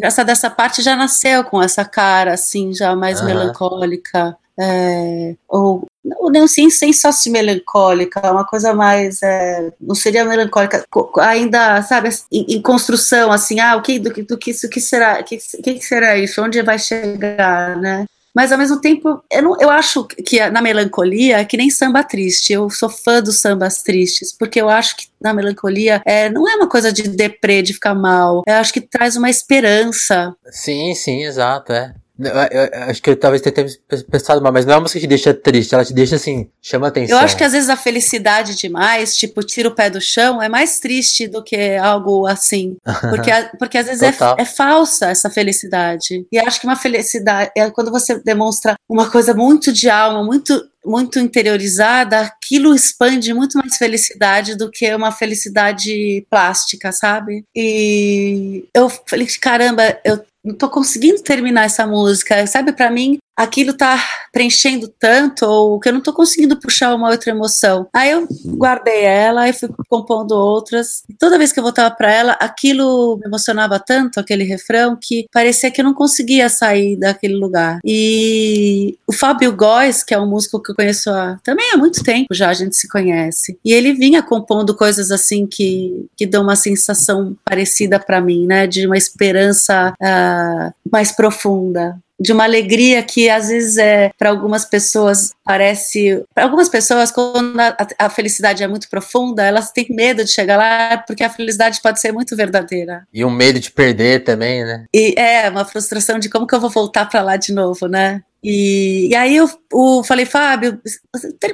Essa 0.03 0.25
dessa 0.25 0.51
parte 0.51 0.83
já 0.83 0.97
nasceu 0.97 1.45
com 1.45 1.63
essa 1.63 1.85
cara 1.85 2.35
assim, 2.35 2.75
já 2.75 2.95
mais 2.95 3.21
uhum. 3.21 3.27
melancólica. 3.27 4.37
É, 4.61 5.37
ou 5.49 5.87
não, 6.05 6.31
não 6.31 6.49
sim, 6.49 6.69
sem 6.69 6.93
só 6.93 7.13
se 7.13 7.31
melancólica, 7.31 8.33
uma 8.33 8.45
coisa 8.45 8.75
mais, 8.75 9.23
é, 9.23 9.73
não 9.81 9.95
seria 9.95 10.25
melancólica, 10.25 10.85
ainda, 11.21 11.81
sabe, 11.83 12.09
em, 12.33 12.57
em, 12.57 12.63
construção, 12.63 13.31
assim, 13.31 13.61
ah, 13.61 13.77
o 13.77 13.83
que, 13.83 14.01
do, 14.01 14.11
do 14.25 14.37
que 14.37 14.51
isso, 14.51 14.69
que 14.69 14.81
será, 14.81 15.23
que, 15.23 15.37
que 15.37 15.81
será 15.81 16.19
isso, 16.19 16.43
onde 16.43 16.61
vai 16.63 16.79
chegar, 16.79 17.77
né? 17.77 18.05
Mas 18.39 18.53
ao 18.53 18.59
mesmo 18.59 18.81
tempo, 18.81 19.21
eu, 19.33 19.43
não, 19.43 19.61
eu 19.61 19.69
acho 19.69 20.05
que 20.05 20.49
na 20.49 20.63
melancolia 20.63 21.39
é 21.39 21.45
que 21.45 21.57
nem 21.57 21.69
samba 21.69 22.05
triste. 22.05 22.53
Eu 22.53 22.71
sou 22.71 22.89
fã 22.89 23.21
dos 23.21 23.41
sambas 23.41 23.83
tristes, 23.83 24.33
porque 24.33 24.61
eu 24.61 24.69
acho 24.69 24.97
que 24.97 25.09
na 25.21 25.35
melancolia 25.35 26.01
é, 26.07 26.31
não 26.31 26.49
é 26.49 26.55
uma 26.55 26.69
coisa 26.69 26.93
de 26.93 27.03
deprê, 27.09 27.63
de 27.63 27.75
ficar 27.75 27.97
mal. 27.97 28.45
Eu 28.47 28.55
acho 28.55 28.73
que 28.73 28.81
traz 28.81 29.17
uma 29.17 29.29
esperança. 29.29 30.37
Sim, 30.53 30.95
sim, 30.95 31.25
exato, 31.25 31.73
é. 31.73 31.93
Eu, 32.19 32.33
eu, 32.33 32.83
acho 32.91 33.01
que 33.01 33.11
eu 33.11 33.17
talvez 33.17 33.41
tenha 33.41 33.67
pensado 34.11 34.43
mal, 34.43 34.53
mas 34.53 34.67
não 34.67 34.73
é 34.73 34.77
uma 34.77 34.83
música 34.83 34.99
que 34.99 35.07
te 35.07 35.09
deixa 35.09 35.33
triste, 35.33 35.73
ela 35.73 35.85
te 35.85 35.95
deixa 35.95 36.17
assim, 36.17 36.51
chama 36.61 36.89
atenção. 36.89 37.17
Eu 37.17 37.25
acho 37.25 37.37
que 37.37 37.45
às 37.45 37.53
vezes 37.53 37.71
a 37.71 37.77
felicidade 37.77 38.57
demais, 38.57 39.17
tipo, 39.17 39.41
tira 39.43 39.69
o 39.69 39.75
pé 39.75 39.89
do 39.89 40.01
chão, 40.01 40.43
é 40.43 40.49
mais 40.49 40.81
triste 40.81 41.29
do 41.29 41.45
que 41.45 41.77
algo 41.77 42.27
assim. 42.27 42.77
Porque, 43.09 43.31
porque 43.59 43.79
às 43.79 43.87
vezes 43.87 44.03
é, 44.03 44.15
é, 44.39 44.45
falsa 44.45 45.07
essa 45.11 45.31
felicidade. 45.31 46.27
E 46.33 46.39
acho 46.39 46.61
que 46.61 46.67
uma 46.67 46.77
felicidade 46.77 47.51
é 47.57 47.71
quando 47.71 47.91
você 47.91 48.19
demonstra 48.19 48.75
uma 48.89 49.11
coisa 49.11 49.33
muito 49.33 49.73
de 49.73 49.89
alma, 49.89 50.25
muito 50.25 50.61
muito 50.85 51.19
interiorizada, 51.19 52.21
aquilo 52.21 52.75
expande 52.75 53.35
muito 53.35 53.59
mais 53.59 53.77
felicidade 53.77 54.57
do 54.57 54.71
que 54.71 54.95
uma 54.95 55.13
felicidade 55.13 56.27
plástica, 56.31 56.93
sabe? 56.93 57.45
E 57.55 58.65
eu 58.75 58.89
falei, 58.89 59.27
caramba, 59.41 59.99
eu 60.05 60.25
não 60.45 60.55
tô 60.55 60.69
conseguindo 60.69 61.23
terminar 61.23 61.65
essa 61.65 61.87
música, 61.87 62.47
sabe? 62.47 62.73
Para 62.73 62.91
mim, 62.91 63.19
aquilo 63.39 63.73
tá 63.73 64.05
preenchendo 64.33 64.93
tanto 64.99 65.47
ou 65.47 65.79
que 65.79 65.89
eu 65.89 65.93
não 65.93 66.01
tô 66.01 66.13
conseguindo 66.13 66.59
puxar 66.59 66.93
uma 66.93 67.09
outra 67.09 67.31
emoção. 67.31 67.89
Aí 67.95 68.11
eu 68.11 68.27
guardei 68.45 69.05
ela 69.05 69.49
e 69.49 69.53
fui 69.53 69.69
compondo 69.89 70.33
outras. 70.33 71.05
E 71.09 71.15
toda 71.15 71.39
vez 71.39 71.53
que 71.53 71.61
eu 71.61 71.63
voltava 71.63 71.95
para 71.95 72.13
ela, 72.13 72.33
aquilo 72.33 73.17
me 73.19 73.27
emocionava 73.27 73.79
tanto, 73.79 74.19
aquele 74.19 74.43
refrão, 74.43 74.99
que 75.01 75.27
parecia 75.33 75.71
que 75.71 75.81
eu 75.81 75.85
não 75.85 75.95
conseguia 75.95 76.49
sair 76.49 76.97
daquele 76.97 77.37
lugar. 77.37 77.79
E 77.85 78.99
o 79.07 79.13
Fábio 79.13 79.55
Góes, 79.55 80.03
que 80.03 80.13
é 80.13 80.19
um 80.19 80.29
músico 80.29 80.61
que 80.61 80.73
eu 80.73 80.75
conheço 80.75 81.09
há, 81.11 81.39
também 81.45 81.71
há 81.73 81.77
muito 81.77 82.03
tempo 82.03 82.35
já, 82.35 82.49
a 82.49 82.55
gente 82.55 82.77
se 82.77 82.89
conhece. 82.89 83.57
E 83.65 83.73
ele 83.73 83.93
vinha 83.93 84.21
compondo 84.21 84.75
coisas 84.75 85.13
assim 85.13 85.47
que, 85.47 86.07
que 86.17 86.27
dão 86.27 86.43
uma 86.43 86.57
sensação 86.57 87.37
parecida 87.45 88.01
para 88.01 88.21
mim, 88.21 88.47
né? 88.47 88.67
De 88.67 88.85
uma 88.85 88.97
esperança 88.97 89.93
uh, 89.93 90.91
mais 90.91 91.13
profunda 91.13 91.97
de 92.21 92.33
uma 92.33 92.45
alegria 92.45 93.03
que 93.03 93.31
às 93.31 93.49
vezes 93.49 93.79
é 93.79 94.11
para 94.19 94.31
algumas 94.31 94.65
pessoas 94.65 95.33
parece 95.45 96.25
para 96.35 96.45
algumas 96.45 96.69
pessoas 96.69 97.11
quando 97.11 97.59
a, 97.61 97.77
a, 97.99 98.11
felicidade 98.11 98.63
é 98.63 98.67
muito 98.67 98.89
profunda 98.89 99.45
elas 99.45 99.71
têm 99.71 99.87
medo 99.91 100.25
de 100.25 100.31
chegar 100.31 100.57
lá 100.57 100.99
porque 100.99 101.23
a 101.23 101.31
felicidade 101.31 101.81
pode 101.81 102.01
ser 102.01 102.13
muito 102.13 102.35
verdadeira. 102.37 103.07
E 103.13 103.25
um 103.25 103.31
medo 103.31 103.61
de 103.61 103.71
perder 103.71 104.25
também 104.25 104.65
né? 104.65 104.85
E 104.93 105.15
é 105.17 105.49
uma 105.49 105.65
frustração 105.65 106.19
de 106.19 106.29
como 106.29 106.47
que 106.47 106.55
eu 106.55 106.61
vou 106.61 106.71
voltar 106.71 107.07
para 107.07 107.23
lá 107.23 107.37
de 107.37 107.53
novo 107.53 107.87
né 107.87 108.23
e, 108.51 109.09
e, 109.11 109.15
aí 109.15 109.37
eu, 109.37 109.47
eu, 109.71 110.03
falei, 110.03 110.25
Fábio, 110.25 110.81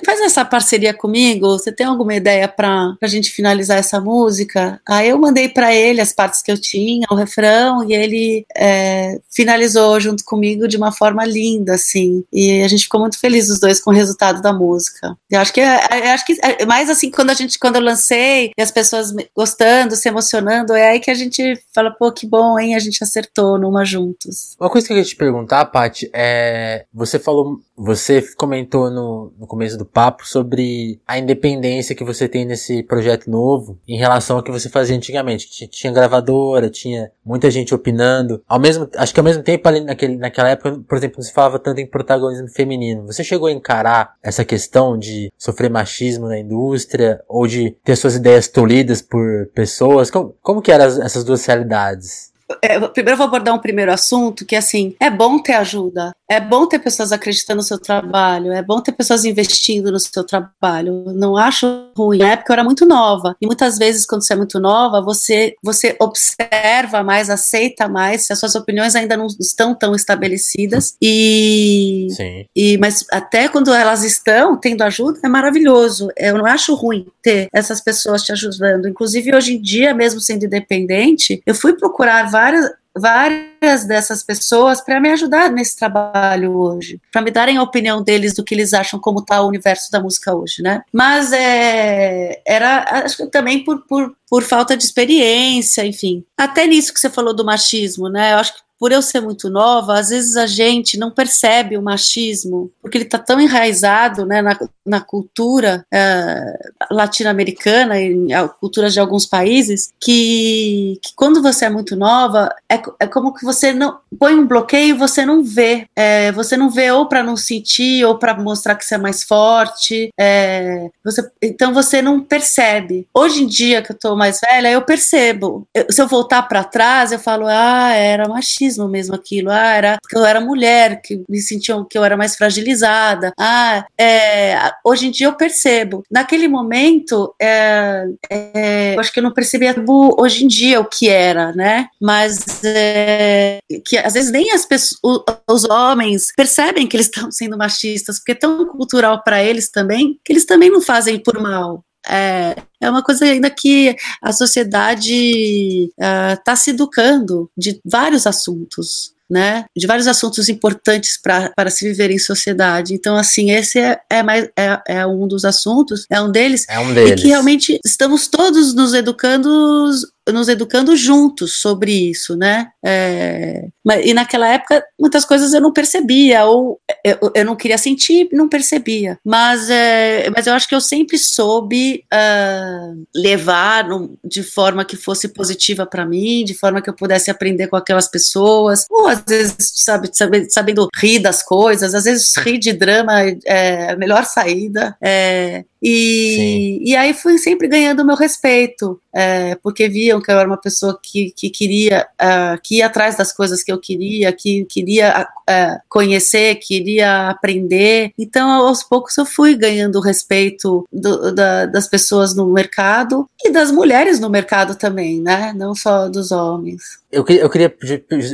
faz 0.06 0.20
essa 0.20 0.44
parceria 0.44 0.94
comigo, 0.94 1.48
você 1.48 1.72
tem 1.72 1.84
alguma 1.84 2.14
ideia 2.14 2.46
para 2.46 2.96
a 3.02 3.06
gente 3.08 3.32
finalizar 3.32 3.78
essa 3.78 4.00
música? 4.00 4.80
Aí 4.86 5.08
eu 5.08 5.18
mandei 5.18 5.48
para 5.48 5.74
ele 5.74 6.00
as 6.00 6.12
partes 6.12 6.40
que 6.40 6.52
eu 6.52 6.56
tinha, 6.56 7.04
o 7.10 7.16
refrão, 7.16 7.82
e 7.82 7.92
ele 7.92 8.46
é, 8.56 9.18
finalizou 9.28 9.98
junto 9.98 10.24
comigo 10.24 10.68
de 10.68 10.76
uma 10.76 10.92
forma 10.92 11.24
linda, 11.24 11.74
assim. 11.74 12.22
E 12.32 12.62
a 12.62 12.68
gente 12.68 12.84
ficou 12.84 13.00
muito 13.00 13.18
feliz 13.18 13.50
os 13.50 13.58
dois 13.58 13.80
com 13.80 13.90
o 13.90 13.94
resultado 13.94 14.40
da 14.40 14.52
música. 14.52 15.16
Eu 15.28 15.40
acho 15.40 15.52
que 15.52 15.60
é, 15.60 15.80
é 15.90 16.12
acho 16.12 16.24
que 16.24 16.38
é 16.40 16.64
mais 16.64 16.88
assim 16.88 17.10
quando 17.10 17.30
a 17.30 17.34
gente 17.34 17.58
quando 17.58 17.74
eu 17.74 17.82
lancei 17.82 18.52
e 18.56 18.62
as 18.62 18.70
pessoas 18.70 19.12
gostando, 19.36 19.96
se 19.96 20.08
emocionando, 20.08 20.74
é 20.74 20.90
aí 20.90 21.00
que 21.00 21.10
a 21.10 21.14
gente 21.14 21.60
fala, 21.74 21.90
pô, 21.90 22.12
que 22.12 22.24
bom, 22.24 22.56
hein? 22.56 22.76
A 22.76 22.78
gente 22.78 23.02
acertou 23.02 23.58
numa 23.58 23.84
juntos. 23.84 24.54
Uma 24.60 24.70
coisa 24.70 24.86
que 24.86 24.92
eu 24.92 24.96
queria 24.96 25.10
te 25.10 25.16
perguntar, 25.16 25.64
Paty, 25.64 26.08
é 26.14 26.83
você 26.92 27.18
falou, 27.18 27.58
você 27.76 28.22
comentou 28.36 28.90
no, 28.90 29.32
no 29.38 29.46
começo 29.46 29.76
do 29.76 29.84
papo 29.84 30.26
sobre 30.26 31.00
a 31.06 31.18
independência 31.18 31.94
que 31.94 32.04
você 32.04 32.28
tem 32.28 32.44
nesse 32.44 32.82
projeto 32.82 33.30
novo 33.30 33.78
em 33.86 33.98
relação 33.98 34.36
ao 34.36 34.42
que 34.42 34.50
você 34.50 34.68
fazia 34.68 34.96
antigamente. 34.96 35.50
Tinha, 35.50 35.68
tinha 35.68 35.92
gravadora, 35.92 36.70
tinha 36.70 37.10
muita 37.24 37.50
gente 37.50 37.74
opinando. 37.74 38.42
Ao 38.48 38.58
mesmo, 38.58 38.88
acho 38.96 39.12
que 39.12 39.20
ao 39.20 39.24
mesmo 39.24 39.42
tempo 39.42 39.68
ali 39.68 39.80
naquele, 39.80 40.16
naquela 40.16 40.50
época, 40.50 40.80
por 40.86 40.96
exemplo, 40.98 41.16
não 41.18 41.24
se 41.24 41.32
falava 41.32 41.58
tanto 41.58 41.80
em 41.80 41.86
protagonismo 41.86 42.48
feminino. 42.48 43.06
Você 43.06 43.24
chegou 43.24 43.48
a 43.48 43.52
encarar 43.52 44.14
essa 44.22 44.44
questão 44.44 44.98
de 44.98 45.32
sofrer 45.38 45.70
machismo 45.70 46.26
na 46.26 46.38
indústria 46.38 47.22
ou 47.28 47.46
de 47.46 47.76
ter 47.84 47.96
suas 47.96 48.16
ideias 48.16 48.48
tolhidas 48.48 49.00
por 49.02 49.48
pessoas? 49.54 50.10
Como, 50.10 50.34
como 50.42 50.62
que 50.62 50.72
eram 50.72 50.84
essas 51.02 51.24
duas 51.24 51.44
realidades? 51.46 52.33
É, 52.62 52.78
primeiro 52.88 53.14
eu 53.14 53.16
vou 53.16 53.26
abordar 53.26 53.54
um 53.54 53.58
primeiro 53.58 53.92
assunto 53.92 54.44
que 54.44 54.54
assim 54.54 54.94
é 55.00 55.08
bom 55.08 55.38
ter 55.38 55.54
ajuda 55.54 56.14
é 56.28 56.40
bom 56.40 56.66
ter 56.66 56.78
pessoas 56.78 57.12
acreditando 57.12 57.58
no 57.58 57.62
seu 57.62 57.78
trabalho, 57.78 58.52
é 58.52 58.62
bom 58.62 58.80
ter 58.80 58.92
pessoas 58.92 59.24
investindo 59.24 59.92
no 59.92 60.00
seu 60.00 60.24
trabalho. 60.24 61.04
Não 61.14 61.36
acho 61.36 61.66
ruim. 61.96 62.18
Na 62.18 62.32
época 62.32 62.52
eu 62.52 62.54
era 62.54 62.64
muito 62.64 62.86
nova. 62.86 63.36
E 63.40 63.46
muitas 63.46 63.76
vezes, 63.76 64.06
quando 64.06 64.22
você 64.24 64.32
é 64.32 64.36
muito 64.36 64.58
nova, 64.58 65.02
você, 65.02 65.54
você 65.62 65.94
observa 66.00 67.02
mais, 67.02 67.28
aceita 67.28 67.88
mais, 67.88 68.26
se 68.26 68.32
as 68.32 68.40
suas 68.40 68.54
opiniões 68.54 68.94
ainda 68.94 69.16
não 69.16 69.26
estão 69.38 69.74
tão 69.74 69.94
estabelecidas. 69.94 70.96
E, 71.00 72.08
Sim. 72.10 72.46
e 72.56 72.78
Mas 72.78 73.04
até 73.12 73.48
quando 73.48 73.72
elas 73.72 74.02
estão 74.02 74.56
tendo 74.56 74.82
ajuda, 74.82 75.20
é 75.22 75.28
maravilhoso. 75.28 76.08
Eu 76.16 76.38
não 76.38 76.46
acho 76.46 76.74
ruim 76.74 77.06
ter 77.22 77.48
essas 77.52 77.82
pessoas 77.82 78.22
te 78.22 78.32
ajudando. 78.32 78.88
Inclusive, 78.88 79.34
hoje 79.34 79.56
em 79.56 79.60
dia, 79.60 79.92
mesmo 79.92 80.20
sendo 80.20 80.46
independente, 80.46 81.42
eu 81.44 81.54
fui 81.54 81.74
procurar 81.74 82.24
várias 82.34 82.68
várias 82.96 83.84
dessas 83.86 84.22
pessoas 84.22 84.80
para 84.80 85.00
me 85.00 85.10
ajudar 85.10 85.50
nesse 85.50 85.76
trabalho 85.76 86.52
hoje, 86.52 87.00
para 87.12 87.22
me 87.22 87.30
darem 87.30 87.56
a 87.56 87.62
opinião 87.62 88.02
deles 88.02 88.34
do 88.34 88.44
que 88.44 88.54
eles 88.54 88.72
acham 88.72 89.00
como 89.00 89.18
está 89.18 89.42
o 89.42 89.48
universo 89.48 89.90
da 89.90 90.00
música 90.00 90.34
hoje, 90.34 90.62
né? 90.62 90.82
Mas 90.92 91.32
é, 91.32 92.40
era, 92.46 92.84
acho 93.04 93.16
que 93.16 93.26
também 93.26 93.64
por, 93.64 93.84
por, 93.86 94.14
por 94.28 94.42
falta 94.44 94.76
de 94.76 94.84
experiência, 94.84 95.84
enfim. 95.84 96.24
Até 96.36 96.66
nisso 96.66 96.94
que 96.94 97.00
você 97.00 97.10
falou 97.10 97.34
do 97.34 97.44
machismo, 97.44 98.08
né? 98.08 98.32
Eu 98.32 98.38
acho 98.38 98.54
que 98.54 98.60
por 98.78 98.92
eu 98.92 99.02
ser 99.02 99.20
muito 99.20 99.48
nova, 99.50 99.98
às 99.98 100.10
vezes 100.10 100.36
a 100.36 100.46
gente 100.46 100.98
não 100.98 101.10
percebe 101.10 101.76
o 101.76 101.82
machismo, 101.82 102.70
porque 102.80 102.98
ele 102.98 103.04
está 103.04 103.18
tão 103.18 103.40
enraizado 103.40 104.26
né, 104.26 104.42
na, 104.42 104.58
na 104.84 105.00
cultura 105.00 105.86
é, 105.92 106.58
latino-americana 106.90 108.00
e 108.00 108.32
a 108.32 108.46
cultura 108.48 108.90
de 108.90 109.00
alguns 109.00 109.26
países, 109.26 109.92
que, 109.98 110.98
que, 111.02 111.14
quando 111.14 111.42
você 111.42 111.64
é 111.64 111.70
muito 111.70 111.96
nova, 111.96 112.54
é, 112.68 112.80
é 113.00 113.06
como 113.06 113.32
que 113.32 113.44
você 113.44 113.72
não 113.72 113.98
põe 114.18 114.34
um 114.34 114.46
bloqueio 114.46 114.94
e 114.94 114.98
você 114.98 115.24
não 115.24 115.42
vê. 115.42 115.86
É, 115.96 116.30
você 116.32 116.56
não 116.56 116.70
vê 116.70 116.90
ou 116.90 117.06
para 117.06 117.22
não 117.22 117.36
sentir, 117.36 118.04
ou 118.04 118.18
para 118.18 118.34
mostrar 118.34 118.74
que 118.74 118.84
você 118.84 118.96
é 118.96 118.98
mais 118.98 119.22
forte. 119.22 120.10
É, 120.18 120.88
você, 121.04 121.30
então 121.42 121.72
você 121.72 122.02
não 122.02 122.20
percebe. 122.20 123.06
Hoje 123.14 123.42
em 123.42 123.46
dia, 123.46 123.82
que 123.82 123.92
eu 123.92 123.94
estou 123.94 124.16
mais 124.16 124.40
velha, 124.40 124.70
eu 124.70 124.82
percebo. 124.82 125.66
Eu, 125.74 125.86
se 125.90 126.00
eu 126.00 126.06
voltar 126.06 126.42
para 126.42 126.64
trás, 126.64 127.12
eu 127.12 127.18
falo, 127.18 127.46
ah, 127.48 127.92
era 127.92 128.28
machismo 128.28 128.88
mesmo 128.88 129.14
aquilo. 129.14 129.50
Ah, 129.50 129.74
era 129.74 129.98
porque 130.02 130.16
eu 130.16 130.24
era 130.24 130.40
mulher, 130.40 131.00
que 131.00 131.22
me 131.28 131.40
sentiam 131.40 131.84
que 131.84 131.96
eu 131.96 132.04
era 132.04 132.16
mais 132.16 132.36
fragilizada. 132.36 133.32
Ah, 133.38 133.84
é, 133.98 134.73
hoje 134.84 135.08
em 135.08 135.10
dia 135.10 135.26
eu 135.26 135.36
percebo. 135.36 136.02
Naquele 136.10 136.48
momento, 136.48 137.34
é, 137.40 138.04
é, 138.30 138.94
eu 138.94 139.00
acho 139.00 139.12
que 139.12 139.18
eu 139.18 139.22
não 139.22 139.32
percebia 139.32 139.74
hoje 140.18 140.44
em 140.44 140.48
dia 140.48 140.80
o 140.80 140.84
que 140.84 141.08
era, 141.08 141.52
né? 141.52 141.88
Mas 142.00 142.62
é, 142.64 143.58
que 143.84 143.96
às 143.98 144.14
vezes 144.14 144.30
nem 144.30 144.52
as 144.52 144.64
pessoas, 144.64 145.22
os 145.50 145.64
homens 145.64 146.32
percebem 146.36 146.86
que 146.86 146.96
eles 146.96 147.06
estão 147.14 147.30
sendo 147.30 147.56
machistas, 147.56 148.18
porque 148.18 148.32
é 148.32 148.36
tão 148.36 148.66
cultural 148.66 149.22
para 149.22 149.42
eles 149.42 149.70
também 149.70 150.18
que 150.24 150.32
eles 150.32 150.44
também 150.44 150.70
não 150.70 150.80
fazem 150.80 151.18
por 151.18 151.40
mal. 151.40 151.84
É, 152.06 152.56
é 152.80 152.90
uma 152.90 153.02
coisa 153.02 153.24
ainda 153.24 153.48
que 153.48 153.96
a 154.20 154.32
sociedade 154.32 155.90
está 155.98 156.52
uh, 156.52 156.56
se 156.56 156.70
educando 156.70 157.50
de 157.56 157.80
vários 157.84 158.26
assuntos. 158.26 159.13
Né, 159.30 159.64
de 159.74 159.86
vários 159.86 160.06
assuntos 160.06 160.50
importantes 160.50 161.18
para 161.20 161.70
se 161.70 161.88
viver 161.88 162.10
em 162.10 162.18
sociedade. 162.18 162.92
Então, 162.92 163.16
assim, 163.16 163.50
esse 163.52 163.78
é, 163.78 163.98
é, 164.10 164.22
mais, 164.22 164.50
é, 164.54 164.82
é 164.86 165.06
um 165.06 165.26
dos 165.26 165.46
assuntos, 165.46 166.06
é 166.10 166.20
um 166.20 166.30
deles, 166.30 166.66
é 166.68 166.78
um 166.78 166.92
deles. 166.92 167.12
e 167.12 167.22
que 167.22 167.28
realmente 167.28 167.80
estamos 167.84 168.28
todos 168.28 168.74
nos 168.74 168.92
educando 168.92 169.90
nos 170.32 170.48
educando 170.48 170.96
juntos 170.96 171.60
sobre 171.60 171.92
isso, 171.92 172.36
né? 172.36 172.68
É, 172.84 173.68
e 174.04 174.14
naquela 174.14 174.48
época, 174.48 174.84
muitas 174.98 175.24
coisas 175.24 175.52
eu 175.52 175.60
não 175.60 175.72
percebia, 175.72 176.44
ou 176.46 176.80
eu, 177.04 177.32
eu 177.34 177.44
não 177.44 177.56
queria 177.56 177.76
sentir, 177.76 178.28
não 178.32 178.48
percebia. 178.48 179.18
Mas, 179.24 179.68
é, 179.68 180.30
mas 180.30 180.46
eu 180.46 180.54
acho 180.54 180.68
que 180.68 180.74
eu 180.74 180.80
sempre 180.80 181.18
soube 181.18 182.04
uh, 182.12 183.04
levar 183.14 183.88
no, 183.88 184.18
de 184.24 184.42
forma 184.42 184.84
que 184.84 184.96
fosse 184.96 185.28
positiva 185.28 185.84
para 185.86 186.06
mim, 186.06 186.44
de 186.44 186.54
forma 186.54 186.80
que 186.80 186.88
eu 186.88 186.94
pudesse 186.94 187.30
aprender 187.30 187.68
com 187.68 187.76
aquelas 187.76 188.08
pessoas, 188.08 188.86
ou 188.90 189.06
às 189.06 189.22
vezes, 189.26 189.72
sabe, 189.74 190.10
sabe 190.12 190.50
sabendo 190.50 190.88
rir 190.96 191.18
das 191.18 191.42
coisas, 191.42 191.94
às 191.94 192.04
vezes 192.04 192.34
rir 192.36 192.58
de 192.58 192.72
drama 192.72 193.12
é 193.44 193.92
a 193.92 193.96
melhor 193.96 194.24
saída. 194.24 194.96
É, 195.02 195.64
e, 195.86 196.80
e 196.82 196.96
aí 196.96 197.12
fui 197.12 197.36
sempre 197.36 197.68
ganhando 197.68 198.00
o 198.00 198.06
meu 198.06 198.16
respeito, 198.16 198.98
é, 199.14 199.54
porque 199.56 199.86
viam 199.86 200.18
que 200.18 200.30
eu 200.32 200.38
era 200.38 200.48
uma 200.48 200.56
pessoa 200.56 200.98
que, 201.02 201.30
que 201.36 201.50
queria, 201.50 202.08
uh, 202.14 202.58
que 202.62 202.78
ia 202.78 202.86
atrás 202.86 203.18
das 203.18 203.34
coisas 203.34 203.62
que 203.62 203.70
eu 203.70 203.78
queria, 203.78 204.32
que 204.32 204.64
queria 204.64 205.28
uh, 205.28 205.78
conhecer, 205.86 206.54
queria 206.54 207.28
aprender. 207.28 208.12
Então, 208.18 208.48
aos 208.48 208.82
poucos, 208.82 209.18
eu 209.18 209.26
fui 209.26 209.54
ganhando 209.54 209.96
o 209.96 210.02
respeito 210.02 210.88
do, 210.90 211.30
da, 211.34 211.66
das 211.66 211.86
pessoas 211.86 212.34
no 212.34 212.50
mercado 212.50 213.28
e 213.44 213.50
das 213.50 213.70
mulheres 213.70 214.18
no 214.18 214.30
mercado 214.30 214.76
também, 214.76 215.20
né? 215.20 215.52
Não 215.54 215.74
só 215.74 216.08
dos 216.08 216.32
homens. 216.32 217.03
Eu, 217.14 217.24
eu 217.28 217.50
queria, 217.50 217.74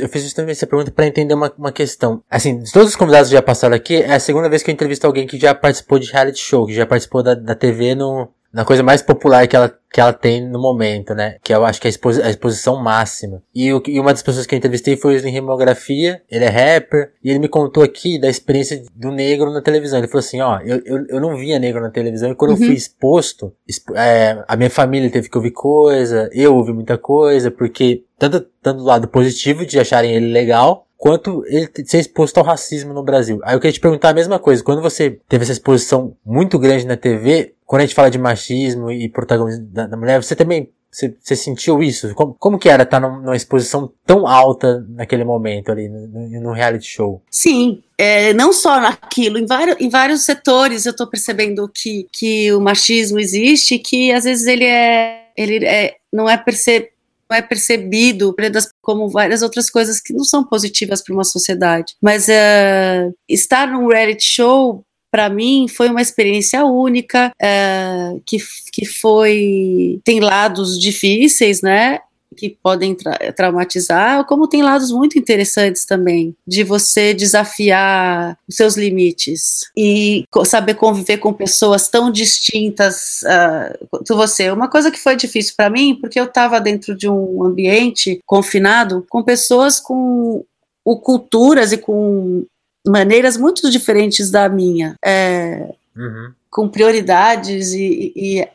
eu 0.01 0.09
fiz 0.09 0.23
justamente 0.23 0.51
essa 0.51 0.67
pergunta 0.67 0.91
para 0.91 1.07
entender 1.07 1.33
uma, 1.33 1.51
uma 1.57 1.71
questão. 1.71 2.23
Assim, 2.29 2.61
de 2.61 2.71
todos 2.71 2.89
os 2.89 2.95
convidados 2.95 3.29
que 3.29 3.35
já 3.35 3.41
passaram 3.41 3.75
aqui, 3.75 3.95
é 3.95 4.13
a 4.13 4.19
segunda 4.19 4.49
vez 4.49 4.63
que 4.63 4.69
eu 4.69 4.73
entrevisto 4.73 5.05
alguém 5.05 5.27
que 5.27 5.39
já 5.39 5.53
participou 5.53 5.99
de 5.99 6.11
reality 6.11 6.39
show, 6.39 6.65
que 6.65 6.73
já 6.73 6.85
participou 6.85 7.23
da, 7.23 7.35
da 7.35 7.55
TV 7.55 7.95
no, 7.95 8.29
na 8.53 8.65
coisa 8.65 8.83
mais 8.83 9.01
popular 9.01 9.47
que 9.47 9.55
ela, 9.55 9.73
que 9.91 10.01
ela 10.01 10.11
tem 10.11 10.45
no 10.45 10.59
momento, 10.59 11.15
né? 11.15 11.37
Que 11.41 11.53
eu 11.53 11.63
acho 11.63 11.79
que 11.79 11.87
é 11.87 11.89
a, 11.89 11.91
exposi 11.91 12.21
a 12.21 12.29
exposição 12.29 12.81
máxima. 12.81 13.41
E, 13.55 13.71
o, 13.71 13.81
e 13.87 13.99
uma 13.99 14.11
das 14.11 14.21
pessoas 14.21 14.45
que 14.45 14.53
eu 14.53 14.57
entrevistei 14.57 14.97
foi 14.97 15.15
o 15.15 15.27
em 15.27 15.31
Rimografia, 15.31 16.21
ele 16.29 16.43
é 16.43 16.49
rapper, 16.49 17.13
e 17.23 17.29
ele 17.29 17.39
me 17.39 17.47
contou 17.47 17.81
aqui 17.83 18.19
da 18.19 18.29
experiência 18.29 18.83
do 18.93 19.11
negro 19.11 19.51
na 19.51 19.61
televisão. 19.61 19.99
Ele 19.99 20.07
falou 20.07 20.19
assim, 20.19 20.41
ó, 20.41 20.59
eu, 20.59 20.81
eu, 20.85 21.05
eu 21.07 21.21
não 21.21 21.37
via 21.37 21.59
negro 21.59 21.81
na 21.81 21.89
televisão, 21.89 22.31
e 22.31 22.35
quando 22.35 22.51
uhum. 22.51 22.57
eu 22.57 22.65
fui 22.65 22.75
exposto, 22.75 23.53
expo 23.67 23.95
é, 23.95 24.43
a 24.47 24.57
minha 24.57 24.69
família 24.69 25.09
teve 25.09 25.29
que 25.29 25.37
ouvir 25.37 25.51
coisa, 25.51 26.29
eu 26.33 26.55
ouvi 26.55 26.73
muita 26.73 26.97
coisa, 26.97 27.49
porque 27.49 28.03
tanto, 28.29 28.47
tanto 28.61 28.77
do 28.77 28.83
lado 28.83 29.07
positivo 29.07 29.65
de 29.65 29.79
acharem 29.79 30.13
ele 30.13 30.31
legal, 30.31 30.85
quanto 30.95 31.43
ele 31.47 31.67
ser 31.83 31.97
exposto 31.97 32.37
ao 32.37 32.43
racismo 32.43 32.93
no 32.93 33.03
Brasil. 33.03 33.39
Aí 33.43 33.55
eu 33.55 33.59
queria 33.59 33.73
te 33.73 33.79
perguntar 33.79 34.09
a 34.09 34.13
mesma 34.13 34.37
coisa. 34.37 34.63
Quando 34.63 34.81
você 34.81 35.19
teve 35.27 35.43
essa 35.43 35.53
exposição 35.53 36.15
muito 36.23 36.59
grande 36.59 36.85
na 36.85 36.95
TV, 36.95 37.55
quando 37.65 37.81
a 37.81 37.85
gente 37.85 37.95
fala 37.95 38.11
de 38.11 38.19
machismo 38.19 38.91
e 38.91 39.09
protagonismo 39.09 39.65
da, 39.65 39.87
da 39.87 39.97
mulher, 39.97 40.21
você 40.21 40.35
também 40.35 40.69
você, 40.91 41.15
você, 41.19 41.35
sentiu 41.37 41.81
isso? 41.81 42.13
Como, 42.13 42.35
como 42.37 42.59
que 42.59 42.67
era 42.67 42.83
estar 42.83 42.99
numa 42.99 43.35
exposição 43.35 43.91
tão 44.05 44.27
alta 44.27 44.85
naquele 44.89 45.23
momento 45.23 45.71
ali, 45.71 45.87
no 45.87 46.51
reality 46.51 46.85
show? 46.85 47.23
Sim, 47.31 47.81
é, 47.97 48.33
não 48.33 48.51
só 48.51 48.79
naquilo, 48.79 49.37
em 49.37 49.45
vários, 49.45 49.79
em 49.79 49.89
vários 49.89 50.23
setores 50.23 50.85
eu 50.85 50.91
estou 50.91 51.07
percebendo 51.07 51.67
que, 51.73 52.07
que 52.11 52.51
o 52.51 52.59
machismo 52.59 53.19
existe, 53.19 53.79
que 53.79 54.11
às 54.11 54.25
vezes 54.25 54.45
ele 54.45 54.65
é, 54.65 55.27
ele 55.37 55.65
é, 55.65 55.95
não 56.11 56.29
é 56.29 56.35
percebido 56.37 56.90
é 57.33 57.41
percebido 57.41 58.35
como 58.81 59.09
várias 59.09 59.41
outras 59.41 59.69
coisas 59.69 59.99
que 59.99 60.13
não 60.13 60.23
são 60.23 60.43
positivas 60.43 61.03
para 61.03 61.13
uma 61.13 61.23
sociedade. 61.23 61.95
Mas 62.01 62.27
uh, 62.27 63.13
estar 63.27 63.67
num 63.67 63.87
reality 63.87 64.23
show 64.23 64.83
para 65.11 65.29
mim 65.29 65.67
foi 65.67 65.89
uma 65.89 66.01
experiência 66.01 66.63
única, 66.63 67.31
uh, 67.41 68.21
que, 68.25 68.37
que 68.71 68.85
foi 68.85 69.99
tem 70.05 70.21
lados 70.21 70.79
difíceis, 70.79 71.61
né? 71.61 71.99
Que 72.35 72.49
podem 72.49 72.95
tra 72.95 73.17
traumatizar, 73.33 74.25
como 74.25 74.47
tem 74.47 74.63
lados 74.63 74.91
muito 74.91 75.17
interessantes 75.17 75.85
também, 75.85 76.35
de 76.47 76.63
você 76.63 77.13
desafiar 77.13 78.37
os 78.47 78.55
seus 78.55 78.75
limites 78.75 79.69
e 79.75 80.25
saber 80.45 80.75
conviver 80.75 81.17
com 81.17 81.33
pessoas 81.33 81.87
tão 81.87 82.11
distintas 82.11 83.21
uh, 83.23 83.87
quanto 83.89 84.15
você. 84.15 84.49
Uma 84.49 84.69
coisa 84.69 84.91
que 84.91 84.99
foi 84.99 85.15
difícil 85.15 85.53
para 85.57 85.69
mim, 85.69 85.95
porque 85.95 86.19
eu 86.19 86.25
estava 86.25 86.59
dentro 86.59 86.95
de 86.95 87.09
um 87.09 87.43
ambiente 87.43 88.19
confinado 88.25 89.05
com 89.09 89.23
pessoas 89.23 89.79
com 89.79 90.45
o, 90.85 90.97
culturas 90.97 91.71
e 91.71 91.77
com 91.77 92.45
maneiras 92.87 93.37
muito 93.37 93.69
diferentes 93.69 94.31
da 94.31 94.49
minha. 94.49 94.95
É, 95.03 95.67
uhum. 95.95 96.31
Com 96.49 96.67
prioridades 96.67 97.71
e, 97.73 98.11
e 98.15 98.47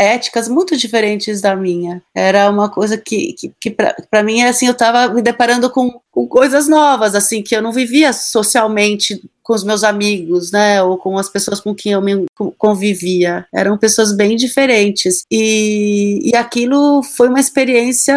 éticas 0.00 0.48
muito 0.48 0.76
diferentes 0.76 1.40
da 1.40 1.54
minha. 1.54 2.02
Era 2.14 2.48
uma 2.48 2.68
coisa 2.70 2.96
que, 2.96 3.34
que, 3.34 3.52
que 3.60 3.70
para 3.70 4.22
mim, 4.22 4.42
assim, 4.42 4.66
eu 4.66 4.72
estava 4.72 5.12
me 5.12 5.20
deparando 5.20 5.68
com, 5.70 6.00
com 6.10 6.26
coisas 6.26 6.66
novas, 6.66 7.14
assim, 7.14 7.42
que 7.42 7.54
eu 7.54 7.62
não 7.62 7.72
vivia 7.72 8.12
socialmente 8.12 9.22
com 9.50 9.54
os 9.56 9.64
meus 9.64 9.82
amigos, 9.82 10.52
né, 10.52 10.80
ou 10.80 10.96
com 10.96 11.18
as 11.18 11.28
pessoas 11.28 11.58
com 11.58 11.74
quem 11.74 11.90
eu 11.90 12.00
me 12.00 12.24
convivia. 12.56 13.44
Eram 13.52 13.76
pessoas 13.76 14.12
bem 14.12 14.36
diferentes. 14.36 15.24
E, 15.28 16.20
e 16.22 16.36
aquilo 16.36 17.02
foi 17.02 17.26
uma 17.28 17.40
experiência 17.40 18.14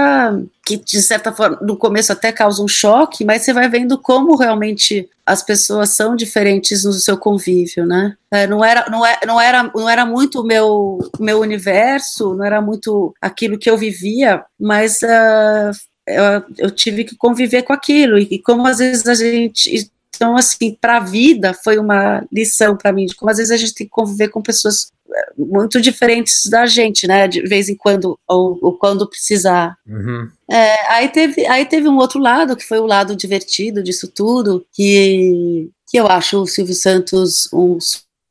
que, 0.64 0.78
de 0.78 1.02
certa 1.02 1.32
forma, 1.32 1.58
no 1.60 1.76
começo 1.76 2.12
até 2.12 2.32
causa 2.32 2.62
um 2.62 2.68
choque, 2.68 3.26
mas 3.26 3.42
você 3.42 3.52
vai 3.52 3.68
vendo 3.68 3.98
como 3.98 4.36
realmente 4.36 5.10
as 5.26 5.42
pessoas 5.42 5.90
são 5.90 6.16
diferentes 6.16 6.84
no 6.84 6.94
seu 6.94 7.18
convívio, 7.18 7.84
né? 7.84 8.16
É, 8.30 8.46
não, 8.46 8.64
era, 8.64 8.88
não, 8.88 9.04
é, 9.04 9.20
não, 9.26 9.42
era, 9.42 9.64
não 9.76 9.90
era 9.90 10.06
muito 10.06 10.42
o 10.42 10.46
meu, 10.46 11.00
meu 11.20 11.40
universo, 11.40 12.36
não 12.36 12.46
era 12.46 12.62
muito 12.62 13.12
aquilo 13.20 13.58
que 13.58 13.72
eu 13.72 13.76
vivia, 13.76 14.46
mas 14.60 15.00
uh, 15.02 15.72
eu, 16.06 16.24
eu, 16.60 16.70
tive 16.70 17.04
que 17.04 17.16
conviver 17.16 17.64
com 17.64 17.74
aquilo. 17.74 18.20
E, 18.20 18.28
e 18.30 18.40
como 18.40 18.68
às 18.68 18.78
vezes 18.78 19.08
a 19.08 19.16
gente 19.16 19.92
Então, 20.24 20.38
assim, 20.38 20.78
para 20.80 20.98
a 20.98 21.00
vida 21.02 21.54
foi 21.54 21.78
uma 21.78 22.26
lição 22.32 22.78
para 22.78 22.94
mim 22.94 23.06
de 23.06 23.14
como 23.14 23.30
às 23.30 23.38
vezes 23.38 23.52
a 23.52 23.58
gente 23.58 23.74
tem 23.74 23.86
que 23.86 23.92
conviver 23.92 24.30
com 24.30 24.42
pessoas 24.42 24.90
é, 25.14 25.34
muito 25.38 25.82
diferentes 25.82 26.46
da 26.50 26.66
gente, 26.66 27.06
né? 27.06 27.28
De 27.28 27.42
vez 27.42 27.68
em 27.68 27.76
quando, 27.76 28.18
ou, 28.26 28.58
ou 28.62 28.78
quando 28.78 29.10
precisar. 29.10 29.76
Uhum. 29.86 30.30
É, 30.50 30.94
aí, 30.94 31.10
teve, 31.10 31.46
aí 31.46 31.66
teve 31.66 31.90
um 31.90 31.98
outro 31.98 32.22
lado, 32.22 32.56
que 32.56 32.66
foi 32.66 32.80
o 32.80 32.86
lado 32.86 33.18
divertido 33.18 33.84
disso 33.84 34.08
tudo, 34.08 34.66
que, 34.72 35.70
que 35.90 35.98
eu 35.98 36.08
acho 36.08 36.42
o 36.42 36.48
Silvio 36.48 36.74
Santos 36.74 37.50
um 37.52 37.78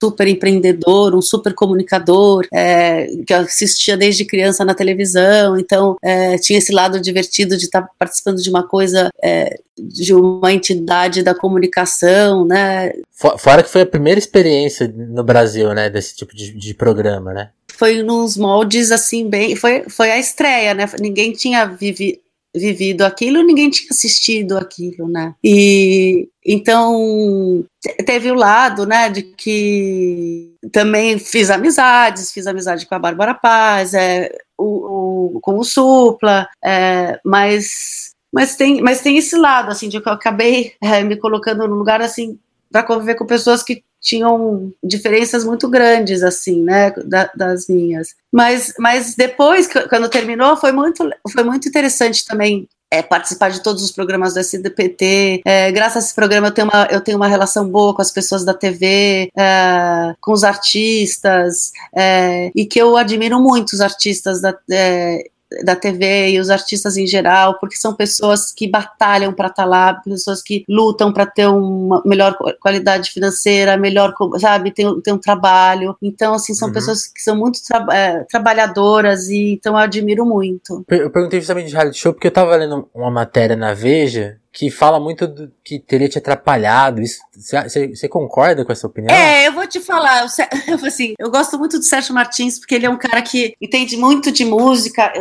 super 0.03 0.27
empreendedor, 0.27 1.15
um 1.15 1.23
super 1.23 1.55
comunicador, 1.55 2.45
é, 2.53 3.07
que 3.25 3.33
assistia 3.33 3.97
desde 3.97 4.25
criança 4.25 4.65
na 4.65 4.75
televisão, 4.75 5.57
então 5.57 5.97
é, 6.03 6.37
tinha 6.39 6.59
esse 6.59 6.73
lado 6.73 7.01
divertido 7.01 7.57
de 7.57 7.67
estar 7.67 7.89
participando 7.97 8.43
de 8.43 8.51
uma 8.51 8.67
coisa, 8.67 9.11
é, 9.23 9.61
de 9.79 10.13
uma 10.13 10.53
entidade 10.53 11.23
da 11.23 11.37
comunicação, 11.37 12.45
né? 12.45 12.93
Fora 13.13 13.63
que 13.63 13.71
foi 13.71 13.83
a 13.83 13.87
primeira 13.87 14.19
experiência 14.19 14.93
no 14.93 15.23
Brasil, 15.23 15.73
né, 15.73 15.89
desse 15.89 16.17
tipo 16.17 16.35
de, 16.35 16.53
de 16.53 16.75
programa, 16.75 17.33
né? 17.33 17.51
Foi 17.73 18.03
nos 18.03 18.37
moldes 18.37 18.91
assim 18.91 19.29
bem, 19.29 19.55
foi, 19.55 19.85
foi 19.89 20.11
a 20.11 20.19
estreia, 20.19 20.75
né? 20.75 20.85
Ninguém 21.01 21.33
tinha 21.33 21.65
vivido 21.65 22.19
vivido 22.55 23.03
aquilo, 23.03 23.43
ninguém 23.43 23.71
tinha 23.71 23.89
assistido 23.91 24.59
aquilo, 24.59 25.09
né? 25.09 25.35
E 25.43 26.29
então 26.45 27.65
teve 28.05 28.31
o 28.31 28.35
lado, 28.35 28.85
né, 28.87 29.09
de 29.09 29.23
que 29.23 30.55
também 30.71 31.19
fiz 31.19 31.51
amizades, 31.51 32.33
fiz 32.33 32.47
amizade 32.47 32.87
com 32.87 32.95
a 32.95 32.99
Bárbara 32.99 33.35
Paz, 33.35 33.95
é, 33.95 34.31
o, 34.59 35.37
o 35.37 35.41
com 35.41 35.59
o 35.59 35.65
Supla, 35.65 36.49
é, 36.63 37.19
mas 37.25 38.13
mas 38.33 38.57
tem, 38.57 38.81
mas 38.81 39.03
tem 39.03 39.19
esse 39.19 39.37
lado 39.37 39.71
assim 39.71 39.89
de 39.89 40.01
que 40.01 40.09
eu 40.09 40.13
acabei 40.13 40.73
é, 40.81 41.03
me 41.03 41.17
colocando 41.17 41.67
no 41.69 41.75
lugar 41.75 42.01
assim 42.01 42.39
para 42.71 42.83
conviver 42.83 43.15
com 43.15 43.27
pessoas 43.27 43.63
que 43.63 43.85
tinham 44.03 44.73
diferenças 44.83 45.45
muito 45.45 45.69
grandes, 45.69 46.23
assim, 46.23 46.63
né, 46.63 46.91
da, 47.05 47.31
das 47.35 47.69
minhas. 47.69 48.09
Mas, 48.33 48.75
mas 48.79 49.15
depois, 49.15 49.69
quando 49.89 50.09
terminou, 50.09 50.57
foi 50.57 50.73
muito, 50.73 51.09
foi 51.33 51.45
muito 51.45 51.69
interessante 51.69 52.27
também 52.27 52.69
é, 52.93 53.01
participar 53.01 53.51
de 53.51 53.63
todos 53.63 53.83
os 53.83 53.91
programas 53.91 54.35
do 54.35 54.41
SDPT. 54.41 55.41
É, 55.47 55.73
graças 55.73 55.97
a 55.97 56.07
esse 56.07 56.15
programa 56.15 56.49
eu 56.49 56.53
tenho, 56.53 56.69
uma, 56.69 56.87
eu 56.91 57.01
tenho 57.01 57.17
uma 57.17 57.27
relação 57.27 57.67
boa 57.67 57.95
com 57.95 58.03
as 58.03 58.11
pessoas 58.11 58.45
da 58.45 58.53
TV, 58.53 59.31
é, 59.35 60.15
com 60.21 60.33
os 60.33 60.45
artistas, 60.45 61.73
é, 61.97 62.53
e 62.55 62.67
que 62.67 62.79
eu 62.79 62.95
admiro 62.99 63.41
muito 63.41 63.73
os 63.73 63.81
artistas 63.81 64.43
da, 64.43 64.55
é, 64.71 65.31
da 65.65 65.77
TV 65.77 66.31
e 66.31 66.41
os 66.41 66.51
artistas 66.51 66.97
em 66.97 67.07
geral, 67.07 67.59
porque 67.59 67.77
são 67.77 67.95
pessoas 67.95 68.53
que 68.53 68.69
batalham 68.69 69.33
para 69.33 69.49
estar 69.49 69.65
tá 69.65 69.69
lá, 69.69 69.95
pessoas 69.95 70.43
que 70.43 70.65
lutam 70.69 71.13
para 71.13 71.27
ter 71.27 71.47
uma 71.47 72.03
melhor 72.05 72.37
qualidade 72.61 73.11
financeira, 73.11 73.77
melhor, 73.77 74.15
sabe, 74.39 74.71
tem, 74.71 75.01
tem 75.01 75.15
um 75.15 75.19
trabalho. 75.19 75.97
Então, 76.03 76.35
assim, 76.35 76.55
são 76.55 76.69
uhum. 76.69 76.75
pessoas 76.75 77.07
que 77.07 77.21
são 77.21 77.37
muito 77.37 77.63
tra 77.63 77.87
é, 77.93 78.25
trabalhadoras 78.25 79.29
e 79.29 79.53
então 79.53 79.75
eu 79.75 79.79
admiro 79.79 80.25
muito. 80.25 80.85
Eu 80.89 81.11
perguntei 81.11 81.41
justamente 81.41 81.69
de 81.69 81.75
reality 81.75 81.99
show 81.99 82.13
porque 82.13 82.27
eu 82.27 82.31
estava 82.31 82.57
lendo 82.57 82.89
uma 82.95 83.11
matéria 83.11 83.57
na 83.57 83.75
Veja 83.75 84.39
que 84.53 84.71
fala 84.71 85.01
muito 85.01 85.27
do 85.27 85.51
que 85.65 85.79
teria 85.79 86.09
te 86.09 86.19
atrapalhado. 86.19 87.01
Você 87.35 88.09
concorda 88.09 88.65
com 88.65 88.71
essa 88.71 88.87
opinião? 88.87 89.15
É, 89.15 89.49
eu 89.49 89.53
vou 89.53 89.67
te 89.67 89.81
falar. 89.81 90.27
Eu, 90.69 90.87
assim, 90.87 91.15
eu 91.19 91.31
gosto 91.31 91.59
muito 91.59 91.79
do 91.79 91.85
Sérgio 91.85 92.15
Martins 92.15 92.59
porque 92.59 92.75
ele 92.75 92.87
é 92.87 92.91
um 92.91 92.99
cara 92.99 93.23
que 93.23 93.55
entende 93.61 93.97
muito 93.97 94.31
de 94.31 94.45
música. 94.45 95.13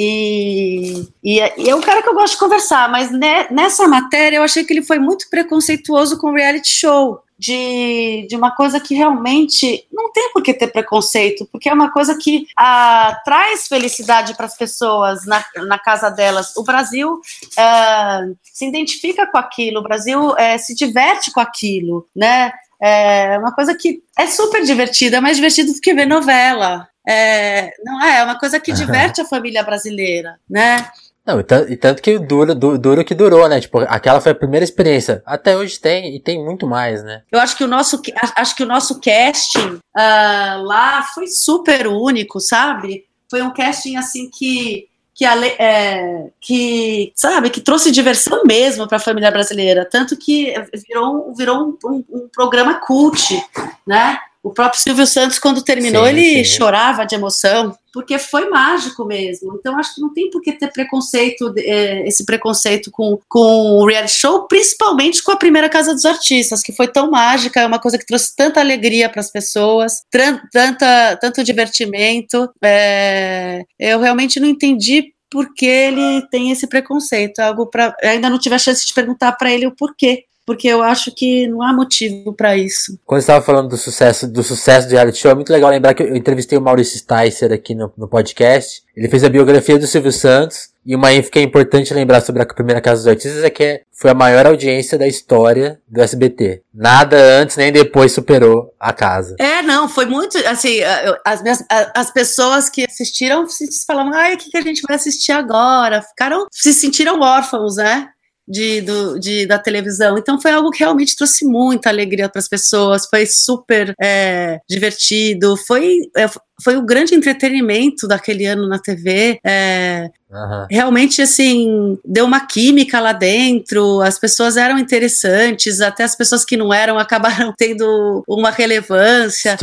E, 0.00 1.08
e, 1.24 1.40
e, 1.40 1.68
é 1.68 1.74
um 1.74 1.80
cara 1.80 2.00
que 2.00 2.08
eu 2.08 2.14
gosto 2.14 2.34
de 2.34 2.38
conversar, 2.38 2.88
mas 2.88 3.10
ne, 3.10 3.48
nessa 3.50 3.88
matéria 3.88 4.36
eu 4.36 4.44
achei 4.44 4.64
que 4.64 4.72
ele 4.72 4.82
foi 4.82 5.00
muito 5.00 5.28
preconceituoso 5.28 6.16
com 6.18 6.30
o 6.30 6.34
reality 6.34 6.68
show. 6.68 7.20
De, 7.40 8.26
de 8.28 8.34
uma 8.34 8.50
coisa 8.50 8.80
que 8.80 8.96
realmente 8.96 9.86
não 9.92 10.10
tem 10.10 10.32
por 10.32 10.42
que 10.42 10.52
ter 10.52 10.66
preconceito, 10.72 11.46
porque 11.52 11.68
é 11.68 11.72
uma 11.72 11.88
coisa 11.92 12.18
que 12.20 12.48
ah, 12.56 13.16
traz 13.24 13.68
felicidade 13.68 14.34
para 14.36 14.46
as 14.46 14.56
pessoas 14.56 15.24
na, 15.24 15.44
na 15.68 15.78
casa 15.78 16.10
delas. 16.10 16.56
O 16.56 16.64
Brasil 16.64 17.20
ah, 17.56 18.22
se 18.42 18.66
identifica 18.66 19.24
com 19.24 19.38
aquilo, 19.38 19.78
o 19.78 19.84
Brasil 19.84 20.36
eh, 20.36 20.58
se 20.58 20.74
diverte 20.74 21.30
com 21.30 21.38
aquilo, 21.38 22.08
né? 22.14 22.50
É 22.80 23.38
uma 23.38 23.52
coisa 23.52 23.72
que 23.72 24.02
é 24.16 24.26
super 24.26 24.64
divertida, 24.64 25.18
é 25.18 25.20
mais 25.20 25.36
divertido 25.36 25.72
do 25.72 25.80
que 25.80 25.94
ver 25.94 26.06
novela. 26.06 26.88
É, 27.08 27.70
não 27.82 28.04
é, 28.04 28.18
é 28.18 28.22
uma 28.24 28.38
coisa 28.38 28.60
que 28.60 28.70
diverte 28.70 29.22
a 29.22 29.24
família 29.24 29.62
brasileira, 29.62 30.38
né? 30.48 30.90
Não, 31.24 31.40
e 31.40 31.76
tanto 31.76 32.02
que 32.02 32.18
dura, 32.18 32.54
dura 32.54 33.04
que 33.04 33.14
durou, 33.14 33.46
né? 33.48 33.60
Tipo, 33.60 33.80
aquela 33.80 34.20
foi 34.20 34.32
a 34.32 34.34
primeira 34.34 34.64
experiência. 34.64 35.22
Até 35.26 35.56
hoje 35.56 35.78
tem, 35.78 36.16
e 36.16 36.20
tem 36.20 36.42
muito 36.42 36.66
mais, 36.66 37.04
né? 37.04 37.22
Eu 37.30 37.38
acho 37.38 37.54
que 37.54 37.64
o 37.64 37.68
nosso, 37.68 38.00
acho 38.34 38.56
que 38.56 38.62
o 38.62 38.66
nosso 38.66 38.98
casting 39.00 39.74
uh, 39.74 40.62
lá 40.62 41.02
foi 41.14 41.26
super 41.26 41.86
único, 41.86 42.40
sabe? 42.40 43.04
Foi 43.30 43.42
um 43.42 43.52
casting 43.52 43.96
assim 43.96 44.30
que 44.30 44.86
que, 45.14 45.24
é, 45.24 46.30
que 46.40 47.12
sabe 47.12 47.50
que 47.50 47.60
trouxe 47.60 47.90
diversão 47.90 48.44
mesmo 48.44 48.86
para 48.86 48.98
a 48.98 49.00
família 49.00 49.32
brasileira 49.32 49.84
tanto 49.84 50.16
que 50.16 50.54
virou 50.86 51.34
virou 51.34 51.56
um, 51.56 51.78
um, 51.84 52.04
um 52.08 52.28
programa 52.32 52.74
cult 52.74 53.36
né 53.84 54.16
o 54.48 54.54
próprio 54.54 54.80
Silvio 54.80 55.06
Santos, 55.06 55.38
quando 55.38 55.62
terminou, 55.62 56.04
sim, 56.04 56.10
ele 56.10 56.44
sim. 56.44 56.56
chorava 56.56 57.04
de 57.04 57.14
emoção, 57.14 57.76
porque 57.92 58.18
foi 58.18 58.48
mágico 58.48 59.04
mesmo. 59.04 59.56
Então, 59.58 59.78
acho 59.78 59.94
que 59.94 60.00
não 60.00 60.12
tem 60.12 60.30
por 60.30 60.40
que 60.40 60.52
ter 60.52 60.72
preconceito, 60.72 61.52
é, 61.58 62.06
esse 62.08 62.24
preconceito 62.24 62.90
com, 62.90 63.18
com 63.28 63.72
o 63.78 63.86
reality 63.86 64.14
show, 64.14 64.46
principalmente 64.48 65.22
com 65.22 65.32
a 65.32 65.36
primeira 65.36 65.68
Casa 65.68 65.92
dos 65.92 66.06
Artistas, 66.06 66.62
que 66.62 66.72
foi 66.72 66.88
tão 66.88 67.10
mágica, 67.10 67.60
é 67.60 67.66
uma 67.66 67.78
coisa 67.78 67.98
que 67.98 68.06
trouxe 68.06 68.34
tanta 68.34 68.60
alegria 68.60 69.08
para 69.08 69.20
as 69.20 69.30
pessoas, 69.30 70.02
tanta, 70.50 71.16
tanto 71.20 71.44
divertimento. 71.44 72.50
É, 72.62 73.62
eu 73.78 74.00
realmente 74.00 74.40
não 74.40 74.48
entendi 74.48 75.12
por 75.30 75.52
que 75.52 75.66
ele 75.66 76.26
tem 76.30 76.50
esse 76.50 76.66
preconceito. 76.66 77.40
É 77.40 77.44
algo 77.44 77.66
para 77.66 77.94
ainda 78.02 78.30
não 78.30 78.38
tive 78.38 78.54
a 78.54 78.58
chance 78.58 78.86
de 78.86 78.94
perguntar 78.94 79.32
para 79.32 79.52
ele 79.52 79.66
o 79.66 79.76
porquê 79.76 80.24
porque 80.48 80.66
eu 80.66 80.82
acho 80.82 81.14
que 81.14 81.46
não 81.46 81.60
há 81.60 81.74
motivo 81.74 82.32
para 82.32 82.56
isso. 82.56 82.98
Quando 83.04 83.20
você 83.20 83.24
estava 83.24 83.44
falando 83.44 83.68
do 83.68 83.76
sucesso 83.76 84.26
do 84.26 84.42
sucesso 84.42 84.88
do 84.88 84.92
reality 84.92 85.18
show, 85.18 85.30
é 85.30 85.34
muito 85.34 85.52
legal 85.52 85.68
lembrar 85.68 85.92
que 85.92 86.02
eu 86.02 86.16
entrevistei 86.16 86.56
o 86.56 86.62
Maurício 86.62 86.98
Sticer 86.98 87.52
aqui 87.52 87.74
no, 87.74 87.92
no 87.98 88.08
podcast. 88.08 88.82
Ele 88.96 89.10
fez 89.10 89.22
a 89.24 89.28
biografia 89.28 89.78
do 89.78 89.86
Silvio 89.86 90.10
Santos. 90.10 90.70
E 90.86 90.96
uma 90.96 91.12
info 91.12 91.30
que 91.30 91.38
é 91.38 91.42
importante 91.42 91.92
lembrar 91.92 92.22
sobre 92.22 92.40
a 92.40 92.46
primeira 92.46 92.80
Casa 92.80 93.02
dos 93.02 93.08
Artistas 93.08 93.44
é 93.44 93.50
que 93.50 93.82
foi 93.92 94.10
a 94.10 94.14
maior 94.14 94.46
audiência 94.46 94.96
da 94.96 95.06
história 95.06 95.78
do 95.86 96.00
SBT. 96.00 96.62
Nada 96.72 97.14
antes 97.38 97.58
nem 97.58 97.70
depois 97.70 98.12
superou 98.12 98.72
a 98.80 98.90
casa. 98.90 99.36
É, 99.38 99.60
não, 99.60 99.86
foi 99.86 100.06
muito, 100.06 100.38
assim, 100.46 100.78
as, 101.26 101.42
minhas, 101.42 101.62
as 101.94 102.10
pessoas 102.10 102.70
que 102.70 102.86
assistiram 102.86 103.44
falavam, 103.86 104.14
ai, 104.14 104.32
o 104.32 104.38
que, 104.38 104.50
que 104.50 104.56
a 104.56 104.62
gente 104.62 104.80
vai 104.80 104.96
assistir 104.96 105.32
agora? 105.32 106.00
Ficaram, 106.00 106.46
se 106.50 106.72
sentiram 106.72 107.20
órfãos, 107.20 107.76
né? 107.76 108.08
De, 108.48 108.80
do, 108.80 109.18
de, 109.18 109.46
da 109.46 109.58
televisão. 109.58 110.16
Então 110.16 110.40
foi 110.40 110.52
algo 110.52 110.70
que 110.70 110.80
realmente 110.80 111.16
trouxe 111.16 111.44
muita 111.44 111.88
alegria 111.88 112.28
para 112.28 112.40
as 112.40 112.48
pessoas, 112.48 113.06
foi 113.08 113.26
super 113.26 113.94
é, 114.00 114.60
divertido, 114.68 115.56
foi, 115.56 115.98
é, 116.16 116.26
foi 116.62 116.76
o 116.76 116.82
grande 116.82 117.14
entretenimento 117.14 118.06
daquele 118.08 118.44
ano 118.46 118.68
na 118.68 118.78
TV. 118.78 119.38
É, 119.44 120.10
uhum. 120.30 120.66
Realmente, 120.70 121.22
assim, 121.22 121.98
deu 122.04 122.24
uma 122.24 122.46
química 122.46 123.00
lá 123.00 123.12
dentro, 123.12 124.00
as 124.00 124.18
pessoas 124.18 124.56
eram 124.56 124.78
interessantes, 124.78 125.80
até 125.80 126.04
as 126.04 126.16
pessoas 126.16 126.44
que 126.44 126.56
não 126.56 126.72
eram 126.72 126.98
acabaram 126.98 127.52
tendo 127.56 128.24
uma 128.26 128.50
relevância. 128.50 129.56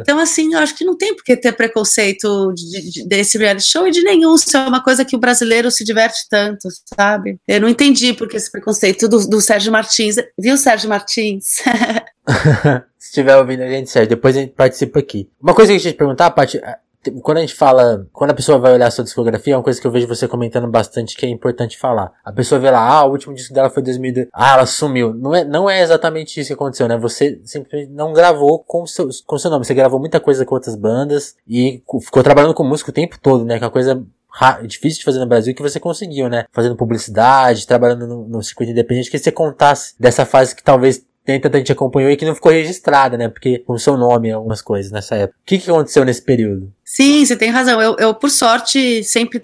Então, 0.00 0.18
assim, 0.18 0.54
eu 0.54 0.60
acho 0.60 0.76
que 0.76 0.84
não 0.84 0.96
tem 0.96 1.14
por 1.14 1.22
que 1.22 1.36
ter 1.36 1.52
preconceito 1.52 2.52
de, 2.54 2.90
de, 2.90 3.08
desse 3.08 3.36
reality 3.36 3.70
show 3.70 3.86
e 3.86 3.90
de 3.90 4.02
nenhum, 4.02 4.36
se 4.36 4.56
é 4.56 4.60
uma 4.60 4.82
coisa 4.82 5.04
que 5.04 5.16
o 5.16 5.20
brasileiro 5.20 5.70
se 5.70 5.84
diverte 5.84 6.26
tanto, 6.30 6.68
sabe? 6.94 7.38
Eu 7.46 7.60
não 7.60 7.68
entendi 7.68 8.12
porque 8.12 8.36
esse 8.36 8.50
preconceito 8.50 9.08
do, 9.08 9.26
do 9.26 9.40
Sérgio 9.40 9.70
Martins. 9.70 10.16
Viu, 10.38 10.56
Sérgio 10.56 10.88
Martins? 10.88 11.62
Se 12.98 13.08
estiver 13.08 13.36
ouvindo 13.36 13.62
a 13.62 13.68
gente, 13.68 13.90
Sérgio, 13.90 14.10
depois 14.10 14.36
a 14.36 14.40
gente 14.40 14.52
participa 14.52 14.98
aqui. 14.98 15.30
Uma 15.40 15.54
coisa 15.54 15.72
que 15.72 15.76
a 15.76 15.78
gente 15.78 15.92
te 15.92 15.96
perguntar, 15.96 16.30
Paty, 16.30 16.60
quando 17.22 17.38
a 17.38 17.40
gente 17.40 17.54
fala, 17.54 18.06
quando 18.12 18.32
a 18.32 18.34
pessoa 18.34 18.58
vai 18.58 18.72
olhar 18.72 18.90
sua 18.90 19.04
discografia, 19.04 19.54
é 19.54 19.56
uma 19.56 19.62
coisa 19.62 19.80
que 19.80 19.86
eu 19.86 19.90
vejo 19.90 20.06
você 20.06 20.26
comentando 20.26 20.68
bastante 20.68 21.16
que 21.16 21.24
é 21.24 21.28
importante 21.28 21.78
falar. 21.78 22.12
A 22.24 22.32
pessoa 22.32 22.60
vê 22.60 22.70
lá, 22.70 22.80
ah, 22.80 23.04
o 23.04 23.12
último 23.12 23.34
disco 23.34 23.54
dela 23.54 23.70
foi 23.70 23.82
2002, 23.82 24.28
ah, 24.32 24.54
ela 24.54 24.66
sumiu. 24.66 25.14
Não 25.14 25.34
é, 25.34 25.44
não 25.44 25.70
é 25.70 25.80
exatamente 25.80 26.40
isso 26.40 26.48
que 26.48 26.54
aconteceu, 26.54 26.88
né? 26.88 26.98
Você 26.98 27.40
simplesmente 27.44 27.92
não 27.92 28.12
gravou 28.12 28.58
com 28.58 28.86
seu, 28.86 29.08
com 29.26 29.38
seu 29.38 29.50
nome. 29.50 29.64
Você 29.64 29.74
gravou 29.74 30.00
muita 30.00 30.20
coisa 30.20 30.44
com 30.44 30.54
outras 30.54 30.74
bandas 30.74 31.36
e 31.46 31.82
ficou 32.02 32.22
trabalhando 32.22 32.54
com 32.54 32.64
música 32.64 32.90
o 32.90 32.94
tempo 32.94 33.18
todo, 33.20 33.44
né? 33.44 33.58
Que 33.58 33.64
é 33.64 33.66
uma 33.66 33.72
coisa 33.72 34.04
difícil 34.66 35.00
de 35.00 35.04
fazer 35.04 35.18
no 35.18 35.26
Brasil 35.26 35.54
que 35.54 35.62
você 35.62 35.80
conseguiu, 35.80 36.28
né? 36.28 36.44
Fazendo 36.52 36.76
publicidade, 36.76 37.66
trabalhando 37.66 38.06
no, 38.06 38.28
no 38.28 38.42
circuito 38.42 38.72
independente, 38.72 39.10
que 39.10 39.18
você 39.18 39.32
contasse 39.32 39.94
dessa 39.98 40.24
fase 40.24 40.54
que 40.54 40.62
talvez 40.62 41.04
nem 41.28 41.40
tanta 41.40 41.58
gente 41.58 41.72
acompanhou 41.72 42.10
e 42.10 42.16
que 42.16 42.24
não 42.24 42.34
ficou 42.34 42.50
registrada, 42.50 43.16
né? 43.16 43.28
Porque 43.28 43.58
com 43.58 43.78
seu 43.78 43.96
nome 43.96 44.30
algumas 44.30 44.62
coisas 44.62 44.90
nessa 44.90 45.14
época. 45.14 45.38
O 45.40 45.46
que, 45.46 45.58
que 45.58 45.70
aconteceu 45.70 46.04
nesse 46.04 46.22
período? 46.22 46.72
Sim, 46.84 47.24
você 47.24 47.36
tem 47.36 47.50
razão. 47.50 47.80
Eu, 47.80 47.96
eu 47.98 48.14
por 48.14 48.30
sorte, 48.30 49.04
sempre 49.04 49.40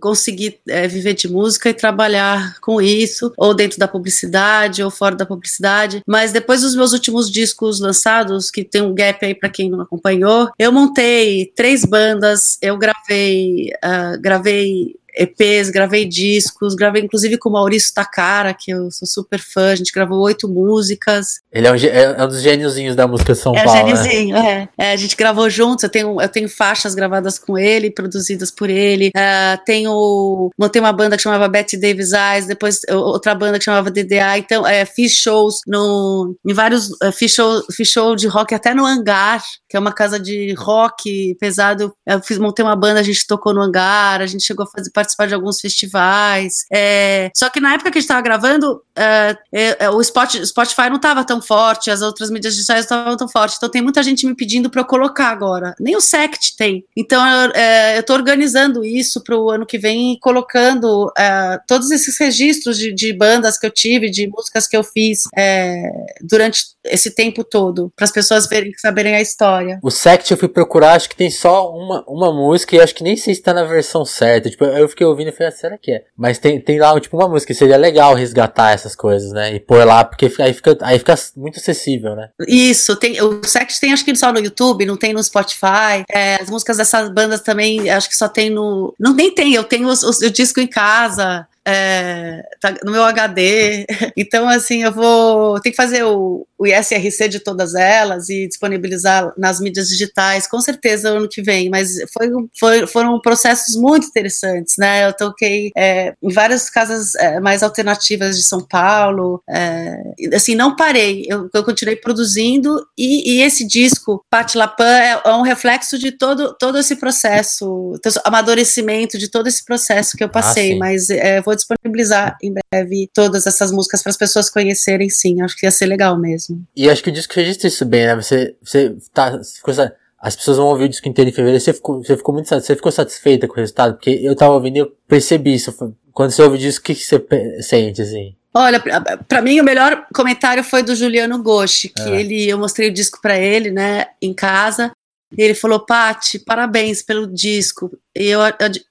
conseguir 0.00 0.60
é, 0.68 0.86
viver 0.86 1.14
de 1.14 1.28
música 1.28 1.68
e 1.68 1.74
trabalhar 1.74 2.60
com 2.60 2.80
isso, 2.80 3.32
ou 3.36 3.54
dentro 3.54 3.78
da 3.78 3.88
publicidade, 3.88 4.82
ou 4.82 4.90
fora 4.90 5.16
da 5.16 5.26
publicidade. 5.26 6.02
Mas 6.06 6.32
depois 6.32 6.60
dos 6.62 6.76
meus 6.76 6.92
últimos 6.92 7.30
discos 7.30 7.80
lançados, 7.80 8.50
que 8.50 8.62
tem 8.62 8.82
um 8.82 8.94
gap 8.94 9.24
aí 9.24 9.34
para 9.34 9.48
quem 9.48 9.70
não 9.70 9.80
acompanhou, 9.80 10.50
eu 10.58 10.70
montei 10.70 11.52
três 11.56 11.84
bandas, 11.84 12.58
eu 12.62 12.76
gravei, 12.76 13.70
uh, 13.84 14.20
gravei 14.20 14.96
EPs, 15.16 15.70
gravei 15.70 16.04
discos, 16.04 16.74
gravei 16.74 17.02
inclusive 17.02 17.38
com 17.38 17.48
o 17.48 17.52
Maurício 17.52 17.92
Takara, 17.94 18.54
que 18.54 18.70
eu 18.70 18.90
sou 18.90 19.06
super 19.06 19.40
fã, 19.40 19.72
a 19.72 19.74
gente 19.74 19.92
gravou 19.92 20.20
oito 20.20 20.48
músicas. 20.48 21.40
Ele 21.52 21.66
é 21.66 21.72
um, 21.72 21.76
é 21.76 22.24
um 22.24 22.28
dos 22.28 22.42
gêniozinhos 22.42 22.94
da 22.94 23.06
música 23.06 23.34
São 23.34 23.54
é 23.54 23.64
Paulo. 23.64 23.78
É 23.78 23.82
gêniozinho, 23.82 24.34
né? 24.34 24.68
é. 24.78 24.86
é. 24.86 24.92
A 24.92 24.96
gente 24.96 25.16
gravou 25.16 25.48
juntos, 25.50 25.84
eu 25.84 25.90
tenho, 25.90 26.20
eu 26.20 26.28
tenho 26.28 26.48
faixas 26.48 26.94
gravadas 26.94 27.38
com 27.38 27.58
ele, 27.58 27.90
produzidas 27.90 28.50
por 28.50 28.70
ele. 28.70 29.08
Uh, 29.08 29.60
tenho, 29.64 30.50
montei 30.58 30.80
uma 30.80 30.92
banda 30.92 31.16
que 31.16 31.22
chamava 31.22 31.48
Betty 31.48 31.76
Davis 31.76 32.12
Eyes, 32.12 32.46
depois 32.46 32.80
outra 32.90 33.34
banda 33.34 33.58
que 33.58 33.64
chamava 33.64 33.90
DDA, 33.90 34.38
então 34.38 34.66
é, 34.66 34.84
fiz 34.84 35.12
shows 35.12 35.60
no, 35.66 36.34
em 36.46 36.52
vários, 36.52 36.90
uh, 37.02 37.12
fiz, 37.12 37.32
show, 37.32 37.62
fiz 37.72 37.88
show 37.88 38.14
de 38.14 38.26
rock 38.26 38.54
até 38.54 38.74
no 38.74 38.84
Hangar, 38.84 39.42
que 39.68 39.76
é 39.76 39.80
uma 39.80 39.92
casa 39.92 40.18
de 40.18 40.54
rock 40.54 41.36
pesado. 41.40 41.92
Eu 42.06 42.22
fiz, 42.22 42.38
montei 42.38 42.64
uma 42.64 42.76
banda, 42.76 43.00
a 43.00 43.02
gente 43.02 43.26
tocou 43.26 43.54
no 43.54 43.62
Hangar, 43.62 44.20
a 44.20 44.26
gente 44.26 44.44
chegou 44.44 44.64
a 44.64 44.68
fazer 44.68 44.90
participar 45.00 45.26
de 45.26 45.34
alguns 45.34 45.60
festivais. 45.60 46.66
É, 46.72 47.30
só 47.34 47.48
que 47.48 47.60
na 47.60 47.74
época 47.74 47.90
que 47.90 47.98
a 47.98 48.00
gente 48.00 48.08
estava 48.08 48.20
gravando, 48.20 48.82
é, 48.96 49.36
é, 49.52 49.90
o 49.90 50.02
Spotify 50.02 50.88
não 50.88 50.96
estava 50.96 51.24
tão 51.24 51.40
forte, 51.40 51.90
as 51.90 52.02
outras 52.02 52.30
mídias 52.30 52.54
digitais 52.54 52.80
não 52.80 52.98
estavam 52.98 53.16
tão 53.16 53.28
fortes. 53.28 53.56
Então 53.56 53.70
tem 53.70 53.82
muita 53.82 54.02
gente 54.02 54.26
me 54.26 54.34
pedindo 54.34 54.68
para 54.68 54.82
eu 54.82 54.84
colocar 54.84 55.28
agora. 55.28 55.74
Nem 55.80 55.96
o 55.96 56.00
Sect 56.00 56.56
tem. 56.56 56.84
Então 56.96 57.26
eu 57.26 57.52
é, 57.54 57.98
estou 57.98 58.16
organizando 58.16 58.84
isso 58.84 59.22
para 59.22 59.36
o 59.36 59.50
ano 59.50 59.66
que 59.66 59.78
vem 59.78 60.18
colocando 60.20 61.10
é, 61.16 61.58
todos 61.66 61.90
esses 61.90 62.18
registros 62.18 62.78
de, 62.78 62.92
de, 62.92 63.12
bandas 63.12 63.58
que 63.58 63.66
eu 63.66 63.70
tive, 63.70 64.10
de 64.10 64.28
músicas 64.28 64.66
que 64.66 64.76
eu 64.76 64.84
fiz 64.84 65.24
é, 65.36 65.90
durante 66.20 66.66
esse 66.84 67.14
tempo 67.14 67.42
todo, 67.44 67.92
para 67.96 68.04
as 68.04 68.12
pessoas 68.12 68.46
verem, 68.46 68.72
saberem 68.78 69.14
a 69.14 69.20
história. 69.20 69.78
O 69.82 69.90
Sect 69.90 70.30
eu 70.30 70.36
fui 70.36 70.48
procurar, 70.48 70.94
acho 70.94 71.08
que 71.08 71.16
tem 71.16 71.30
só 71.30 71.70
uma, 71.70 72.04
uma 72.06 72.32
música 72.32 72.76
e 72.76 72.80
acho 72.80 72.94
que 72.94 73.02
nem 73.02 73.16
sei 73.16 73.34
se 73.34 73.40
está 73.40 73.54
na 73.54 73.64
versão 73.64 74.04
certa. 74.04 74.50
Tipo, 74.50 74.64
eu 74.64 74.88
fiquei 74.90 75.06
ouvindo 75.06 75.28
e 75.28 75.32
falei, 75.32 75.48
ah, 75.48 75.56
será 75.56 75.78
que 75.78 75.92
é? 75.92 76.04
Mas 76.16 76.38
tem, 76.38 76.60
tem 76.60 76.78
lá, 76.78 76.98
tipo, 77.00 77.16
uma 77.16 77.28
música, 77.28 77.54
seria 77.54 77.76
legal 77.76 78.14
resgatar 78.14 78.72
essas 78.72 78.94
coisas, 78.94 79.32
né? 79.32 79.54
E 79.54 79.60
pôr 79.60 79.86
lá, 79.86 80.04
porque 80.04 80.30
aí 80.38 80.52
fica, 80.52 80.76
aí 80.82 80.98
fica 80.98 81.14
muito 81.36 81.58
acessível, 81.58 82.14
né? 82.14 82.28
Isso, 82.46 82.96
tem, 82.96 83.20
o 83.22 83.42
Sect 83.44 83.80
tem 83.80 83.92
acho 83.92 84.04
que 84.04 84.14
só 84.14 84.32
no 84.32 84.40
YouTube, 84.40 84.84
não 84.84 84.96
tem 84.96 85.12
no 85.12 85.22
Spotify. 85.22 86.04
É, 86.10 86.36
as 86.36 86.50
músicas 86.50 86.76
dessas 86.76 87.08
bandas 87.10 87.40
também, 87.40 87.88
acho 87.88 88.08
que 88.08 88.16
só 88.16 88.28
tem 88.28 88.50
no. 88.50 88.94
Não, 88.98 89.14
nem 89.14 89.34
tem, 89.34 89.54
eu 89.54 89.64
tenho 89.64 89.88
os, 89.88 90.02
os, 90.02 90.20
o 90.20 90.30
disco 90.30 90.60
em 90.60 90.66
casa 90.66 91.46
é, 91.64 92.42
tá 92.60 92.74
no 92.84 92.92
meu 92.92 93.04
HD. 93.04 93.86
Então, 94.16 94.48
assim, 94.48 94.82
eu 94.82 94.92
vou 94.92 95.60
ter 95.60 95.70
que 95.70 95.76
fazer 95.76 96.02
o, 96.04 96.46
o 96.60 96.66
ISRC 96.66 97.26
de 97.26 97.40
todas 97.40 97.74
elas 97.74 98.28
e 98.28 98.46
disponibilizar 98.46 99.32
nas 99.38 99.60
mídias 99.60 99.88
digitais, 99.88 100.46
com 100.46 100.60
certeza, 100.60 101.08
ano 101.08 101.26
que 101.26 101.40
vem. 101.40 101.70
Mas 101.70 101.96
foi, 102.12 102.28
foi 102.58 102.86
foram 102.86 103.18
processos 103.18 103.74
muito 103.76 104.06
interessantes, 104.06 104.74
né? 104.78 105.06
Eu 105.06 105.14
toquei 105.14 105.70
é, 105.74 106.12
em 106.22 106.30
várias 106.30 106.68
casas 106.68 107.14
é, 107.14 107.40
mais 107.40 107.62
alternativas 107.62 108.36
de 108.36 108.42
São 108.42 108.60
Paulo. 108.60 109.42
É, 109.48 110.02
assim, 110.34 110.54
não 110.54 110.76
parei, 110.76 111.24
eu, 111.26 111.48
eu 111.54 111.64
continuei 111.64 111.96
produzindo 111.96 112.86
e, 112.96 113.36
e, 113.36 113.40
esse 113.40 113.66
disco, 113.66 114.22
Patti 114.28 114.58
Lapan, 114.58 114.84
é, 114.84 115.22
é, 115.24 115.32
um 115.32 115.42
reflexo 115.42 115.98
de 115.98 116.12
todo, 116.12 116.54
todo 116.58 116.76
esse 116.76 116.96
processo, 116.96 117.98
amadurecimento 118.22 119.16
de 119.16 119.28
todo 119.28 119.46
esse 119.46 119.64
processo 119.64 120.14
que 120.14 120.22
eu 120.22 120.28
passei. 120.28 120.74
Ah, 120.74 120.78
mas 120.78 121.08
é, 121.08 121.40
vou 121.40 121.56
disponibilizar 121.56 122.36
em 122.42 122.52
breve 122.52 123.08
todas 123.14 123.46
essas 123.46 123.72
músicas 123.72 124.02
para 124.02 124.10
as 124.10 124.18
pessoas 124.18 124.50
conhecerem, 124.50 125.08
sim. 125.08 125.40
Acho 125.40 125.56
que 125.56 125.64
ia 125.64 125.70
ser 125.70 125.86
legal 125.86 126.18
mesmo. 126.18 126.49
E 126.76 126.88
acho 126.88 127.02
que 127.02 127.10
o 127.10 127.12
disco 127.12 127.34
registra 127.34 127.68
isso 127.68 127.84
bem, 127.84 128.06
né? 128.06 128.16
Você, 128.16 128.56
você 128.62 128.96
tá. 129.12 129.40
Ficou, 129.42 129.74
as 130.18 130.36
pessoas 130.36 130.58
vão 130.58 130.66
ouvir 130.66 130.84
o 130.84 130.88
disco 130.88 131.08
inteiro 131.08 131.30
em 131.30 131.32
fevereiro. 131.32 131.60
Você 131.62 131.72
ficou, 131.72 132.02
você 132.02 132.16
ficou 132.16 132.34
muito 132.34 132.48
você 132.48 132.76
ficou 132.76 132.92
satisfeita 132.92 133.48
com 133.48 133.54
o 133.54 133.56
resultado? 133.56 133.94
Porque 133.94 134.10
eu 134.22 134.36
tava 134.36 134.54
ouvindo 134.54 134.76
e 134.76 134.80
eu 134.80 134.92
percebi 135.08 135.54
isso. 135.54 135.74
Quando 136.12 136.30
você 136.30 136.42
ouve 136.42 136.56
o 136.56 136.58
disco, 136.58 136.82
o 136.82 136.84
que, 136.84 136.94
que 136.94 137.04
você 137.04 137.62
sente, 137.62 138.02
assim? 138.02 138.34
Olha, 138.52 138.82
para 139.28 139.40
mim 139.40 139.60
o 139.60 139.64
melhor 139.64 140.06
comentário 140.12 140.64
foi 140.64 140.82
do 140.82 140.94
Juliano 140.94 141.40
Goshi, 141.40 141.88
que 141.88 142.02
é. 142.02 142.20
ele, 142.20 142.48
eu 142.48 142.58
mostrei 142.58 142.88
o 142.88 142.92
disco 142.92 143.20
para 143.22 143.38
ele, 143.38 143.70
né, 143.70 144.08
em 144.20 144.34
casa. 144.34 144.90
E 145.36 145.40
ele 145.40 145.54
falou: 145.54 145.86
"Pati, 145.86 146.38
parabéns 146.40 147.00
pelo 147.02 147.26
disco". 147.26 147.90
E 148.14 148.26
eu 148.26 148.40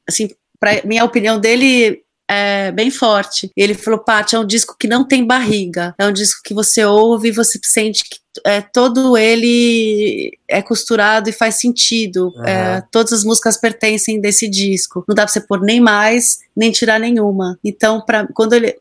assim, 0.07 0.29
para 0.59 0.81
minha 0.85 1.03
opinião 1.03 1.39
dele 1.39 2.01
é, 2.29 2.71
bem 2.71 2.91
forte. 2.91 3.51
E 3.57 3.61
ele 3.61 3.73
falou, 3.73 3.99
Paty, 3.99 4.35
é 4.35 4.39
um 4.39 4.45
disco 4.45 4.75
que 4.79 4.87
não 4.87 5.03
tem 5.03 5.25
barriga. 5.25 5.95
É 5.97 6.05
um 6.05 6.13
disco 6.13 6.41
que 6.43 6.53
você 6.53 6.85
ouve 6.85 7.29
e 7.29 7.31
você 7.31 7.59
sente 7.63 8.03
que 8.03 8.19
é, 8.45 8.61
todo 8.61 9.17
ele 9.17 10.37
é 10.47 10.61
costurado 10.61 11.27
e 11.27 11.33
faz 11.33 11.55
sentido. 11.55 12.31
Uhum. 12.35 12.45
É, 12.45 12.83
todas 12.91 13.13
as 13.13 13.23
músicas 13.23 13.57
pertencem 13.57 14.21
desse 14.21 14.47
disco. 14.47 15.03
Não 15.07 15.15
dá 15.15 15.23
pra 15.23 15.33
você 15.33 15.41
pôr 15.41 15.59
nem 15.61 15.81
mais, 15.81 16.37
nem 16.55 16.71
tirar 16.71 16.99
nenhuma. 16.99 17.57
Então, 17.63 17.99
pra, 18.05 18.27
quando, 18.27 18.53
ele, 18.53 18.77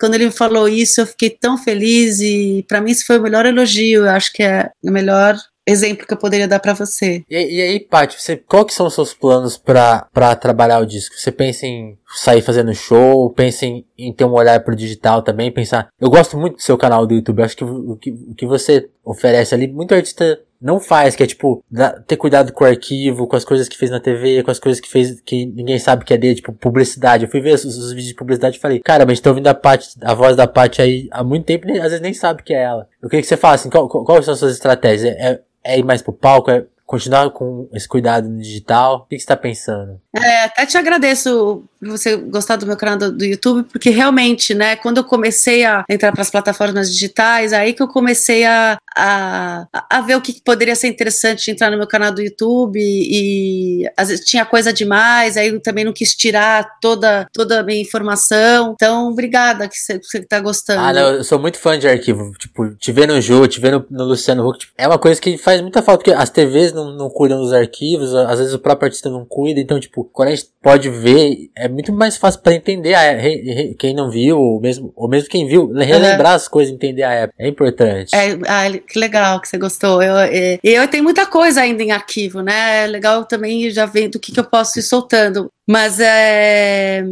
quando 0.00 0.14
ele 0.14 0.30
falou 0.30 0.66
isso, 0.66 1.02
eu 1.02 1.06
fiquei 1.06 1.28
tão 1.28 1.58
feliz 1.58 2.20
e 2.20 2.64
para 2.66 2.80
mim 2.80 2.92
isso 2.92 3.06
foi 3.06 3.18
o 3.18 3.22
melhor 3.22 3.44
elogio. 3.44 4.06
Eu 4.06 4.10
acho 4.10 4.32
que 4.32 4.42
é 4.42 4.70
o 4.82 4.90
melhor 4.90 5.36
exemplo 5.66 6.06
que 6.06 6.14
eu 6.14 6.18
poderia 6.18 6.46
dar 6.46 6.60
para 6.60 6.74
você. 6.74 7.24
E, 7.28 7.56
e, 7.56 7.62
aí, 7.62 7.80
Paty, 7.80 8.20
você, 8.20 8.36
qual 8.36 8.64
que 8.64 8.72
são 8.72 8.86
os 8.86 8.94
seus 8.94 9.12
planos 9.12 9.56
para 9.56 10.36
trabalhar 10.36 10.78
o 10.78 10.86
disco? 10.86 11.16
Você 11.16 11.32
pensa 11.32 11.66
em 11.66 11.98
sair 12.14 12.42
fazendo 12.42 12.74
show, 12.74 13.30
pensa 13.30 13.66
em, 13.66 13.84
em, 13.98 14.12
ter 14.12 14.24
um 14.24 14.32
olhar 14.32 14.60
pro 14.60 14.76
digital 14.76 15.22
também, 15.22 15.50
pensar... 15.50 15.88
Eu 16.00 16.08
gosto 16.08 16.38
muito 16.38 16.56
do 16.56 16.62
seu 16.62 16.78
canal 16.78 17.06
do 17.06 17.14
YouTube, 17.14 17.42
acho 17.42 17.56
que 17.56 17.64
o, 17.64 17.96
que 17.96 18.10
o 18.10 18.34
que 18.34 18.46
você 18.46 18.88
oferece 19.04 19.54
ali, 19.54 19.66
muito 19.66 19.94
artista 19.94 20.40
não 20.60 20.80
faz, 20.80 21.14
que 21.14 21.22
é 21.22 21.26
tipo, 21.26 21.62
ter 22.06 22.16
cuidado 22.16 22.52
com 22.52 22.64
o 22.64 22.66
arquivo, 22.66 23.26
com 23.26 23.36
as 23.36 23.44
coisas 23.44 23.68
que 23.68 23.76
fez 23.76 23.90
na 23.90 24.00
TV, 24.00 24.42
com 24.42 24.50
as 24.50 24.58
coisas 24.58 24.80
que 24.80 24.88
fez 24.88 25.20
que 25.20 25.46
ninguém 25.46 25.78
sabe 25.78 26.04
que 26.04 26.14
é 26.14 26.16
dele, 26.16 26.36
tipo, 26.36 26.52
publicidade. 26.52 27.24
Eu 27.24 27.30
fui 27.30 27.40
ver 27.40 27.54
os, 27.54 27.64
os 27.64 27.90
vídeos 27.90 28.08
de 28.08 28.14
publicidade 28.14 28.56
e 28.56 28.60
falei, 28.60 28.80
cara, 28.80 29.04
mas 29.04 29.20
tô 29.20 29.30
ouvindo 29.30 29.48
a, 29.48 29.54
Pat, 29.54 29.84
a 30.00 30.14
voz 30.14 30.34
da 30.34 30.46
Paty 30.46 30.80
aí 30.80 31.08
há 31.10 31.22
muito 31.22 31.44
tempo 31.44 31.68
e 31.68 31.78
às 31.78 31.84
vezes 31.84 32.00
nem 32.00 32.14
sabe 32.14 32.42
que 32.42 32.54
é 32.54 32.62
ela. 32.62 32.88
Eu 33.02 33.08
queria 33.08 33.22
que 33.22 33.28
você 33.28 33.36
falasse, 33.36 33.62
assim, 33.62 33.70
qual, 33.70 33.88
quais 33.88 34.24
são 34.24 34.32
as 34.32 34.40
suas 34.40 34.52
estratégias? 34.52 35.14
É, 35.16 35.40
é 35.66 35.78
ir 35.78 35.84
mais 35.84 36.02
pro 36.02 36.12
palco? 36.12 36.50
É 36.50 36.64
continuar 36.86 37.30
com 37.30 37.68
esse 37.74 37.88
cuidado 37.88 38.28
no 38.28 38.40
digital? 38.40 38.96
O 38.96 39.00
que, 39.00 39.16
que 39.16 39.18
você 39.18 39.24
está 39.24 39.36
pensando? 39.36 40.00
É, 40.14 40.44
até 40.44 40.64
te 40.64 40.78
agradeço 40.78 41.64
por 41.78 41.88
você 41.88 42.16
gostar 42.16 42.56
do 42.56 42.66
meu 42.66 42.76
canal 42.76 42.96
do, 42.96 43.12
do, 43.12 43.24
YouTube, 43.24 43.68
porque 43.70 43.90
realmente, 43.90 44.54
né, 44.54 44.76
quando 44.76 44.98
eu 44.98 45.04
comecei 45.04 45.64
a 45.64 45.84
entrar 45.90 46.12
para 46.12 46.22
as 46.22 46.30
plataformas 46.30 46.90
digitais, 46.90 47.52
aí 47.52 47.74
que 47.74 47.82
eu 47.82 47.88
comecei 47.88 48.44
a, 48.44 48.78
a, 48.96 49.66
a 49.90 50.00
ver 50.00 50.16
o 50.16 50.20
que 50.20 50.40
poderia 50.42 50.74
ser 50.74 50.88
interessante 50.88 51.50
entrar 51.50 51.70
no 51.70 51.76
meu 51.76 51.86
canal 51.86 52.12
do 52.12 52.22
YouTube 52.22 52.78
e, 52.80 53.84
às 53.96 54.08
vezes 54.08 54.24
tinha 54.24 54.46
coisa 54.46 54.72
demais, 54.72 55.36
aí 55.36 55.48
eu 55.48 55.60
também 55.60 55.84
não 55.84 55.92
quis 55.92 56.14
tirar 56.14 56.78
toda, 56.80 57.26
toda 57.32 57.60
a 57.60 57.62
minha 57.62 57.80
informação. 57.80 58.72
Então, 58.74 59.08
obrigada 59.08 59.68
que 59.68 59.76
você, 59.76 59.98
você 59.98 60.24
tá 60.24 60.40
gostando. 60.40 60.80
Ah, 60.80 60.92
não, 60.92 61.14
eu 61.14 61.24
sou 61.24 61.38
muito 61.38 61.58
fã 61.58 61.78
de 61.78 61.88
arquivo. 61.88 62.32
Tipo, 62.38 62.74
te 62.76 62.92
ver 62.92 63.06
no 63.06 63.20
Ju, 63.20 63.46
te 63.46 63.60
ver 63.60 63.72
no, 63.72 63.86
no 63.90 64.04
Luciano 64.04 64.48
Huck, 64.48 64.60
tipo, 64.60 64.72
é 64.78 64.86
uma 64.86 64.98
coisa 64.98 65.20
que 65.20 65.36
faz 65.36 65.60
muita 65.60 65.82
falta, 65.82 66.04
porque 66.04 66.16
as 66.16 66.30
TVs 66.30 66.72
não, 66.76 66.92
não 66.92 67.10
cuidam 67.10 67.40
dos 67.40 67.52
arquivos, 67.52 68.14
às 68.14 68.38
vezes 68.38 68.54
o 68.54 68.58
próprio 68.58 68.86
artista 68.86 69.10
não 69.10 69.24
cuida, 69.24 69.58
então, 69.58 69.80
tipo, 69.80 70.04
quando 70.04 70.28
a 70.28 70.34
gente 70.34 70.50
pode 70.62 70.88
ver, 70.88 71.50
é 71.56 71.68
muito 71.68 71.92
mais 71.92 72.16
fácil 72.16 72.40
para 72.40 72.54
entender 72.54 72.94
a, 72.94 73.12
re, 73.12 73.40
re, 73.42 73.74
quem 73.74 73.94
não 73.94 74.10
viu, 74.10 74.38
ou 74.38 74.60
mesmo, 74.60 74.92
ou 74.94 75.08
mesmo 75.08 75.28
quem 75.28 75.46
viu, 75.46 75.72
relembrar 75.72 76.32
uhum. 76.32 76.36
as 76.36 76.46
coisas, 76.46 76.72
entender 76.72 77.02
a 77.02 77.12
época. 77.12 77.42
É 77.42 77.48
importante. 77.48 78.14
É, 78.14 78.38
ah, 78.46 78.70
que 78.86 78.98
legal 78.98 79.40
que 79.40 79.48
você 79.48 79.58
gostou. 79.58 80.02
Eu, 80.02 80.14
eu, 80.16 80.58
eu 80.62 80.88
tenho 80.88 81.02
muita 81.02 81.26
coisa 81.26 81.62
ainda 81.62 81.82
em 81.82 81.90
arquivo, 81.90 82.42
né? 82.42 82.84
É 82.84 82.86
legal 82.86 83.24
também 83.24 83.70
já 83.70 83.86
vendo 83.86 84.16
o 84.16 84.20
que, 84.20 84.32
que 84.32 84.40
eu 84.40 84.44
posso 84.44 84.78
ir 84.78 84.82
soltando. 84.82 85.50
Mas 85.66 85.98
é, 85.98 87.02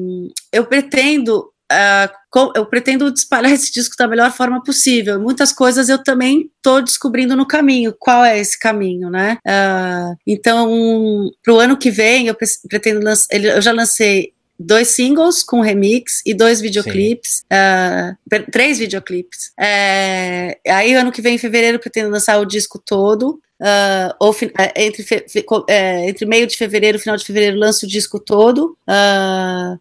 eu 0.53 0.65
pretendo 0.65 1.51
Uh, 1.73 2.13
eu 2.55 2.67
pretendo 2.67 3.09
espalhar 3.09 3.53
esse 3.53 3.73
disco 3.73 3.95
da 3.97 4.09
melhor 4.09 4.31
forma 4.33 4.63
possível. 4.63 5.21
Muitas 5.21 5.53
coisas 5.53 5.89
eu 5.89 6.03
também 6.03 6.51
estou 6.57 6.83
descobrindo 6.83 7.37
no 7.37 7.47
caminho. 7.47 7.95
Qual 7.99 8.25
é 8.25 8.39
esse 8.39 8.59
caminho, 8.59 9.11
né? 9.11 9.39
Uh, 9.47 10.17
então, 10.27 11.31
para 11.43 11.55
o 11.55 11.61
ano 11.61 11.77
que 11.77 11.91
vem, 11.91 12.27
eu 12.27 12.37
pretendo 12.69 13.05
lançar. 13.05 13.29
Eu 13.33 13.63
já 13.63 13.73
lancei 13.73 14.33
dois 14.59 14.89
singles 14.89 15.43
com 15.43 15.61
remix 15.61 16.23
e 16.25 16.33
dois 16.33 16.61
videoclipes, 16.61 17.45
uh, 17.53 18.51
três 18.51 18.79
videoclipes. 18.79 19.53
É, 19.59 20.59
aí 20.69 20.95
ano 20.95 21.13
que 21.13 21.23
vem, 21.23 21.35
em 21.35 21.39
fevereiro, 21.39 21.79
pretendo 21.79 22.11
lançar 22.11 22.39
o 22.39 22.47
disco 22.47 22.79
todo. 22.79 23.41
Uh, 23.61 24.13
ou 24.21 24.37
entre, 24.77 25.03
fe, 25.05 25.25
é, 25.69 26.09
entre 26.09 26.27
meio 26.27 26.47
de 26.47 26.57
fevereiro 26.57 26.99
e 26.99 27.01
final 27.01 27.17
de 27.17 27.25
fevereiro 27.25 27.57
lanço 27.57 27.87
o 27.87 27.89
disco 27.89 28.19
todo. 28.19 28.77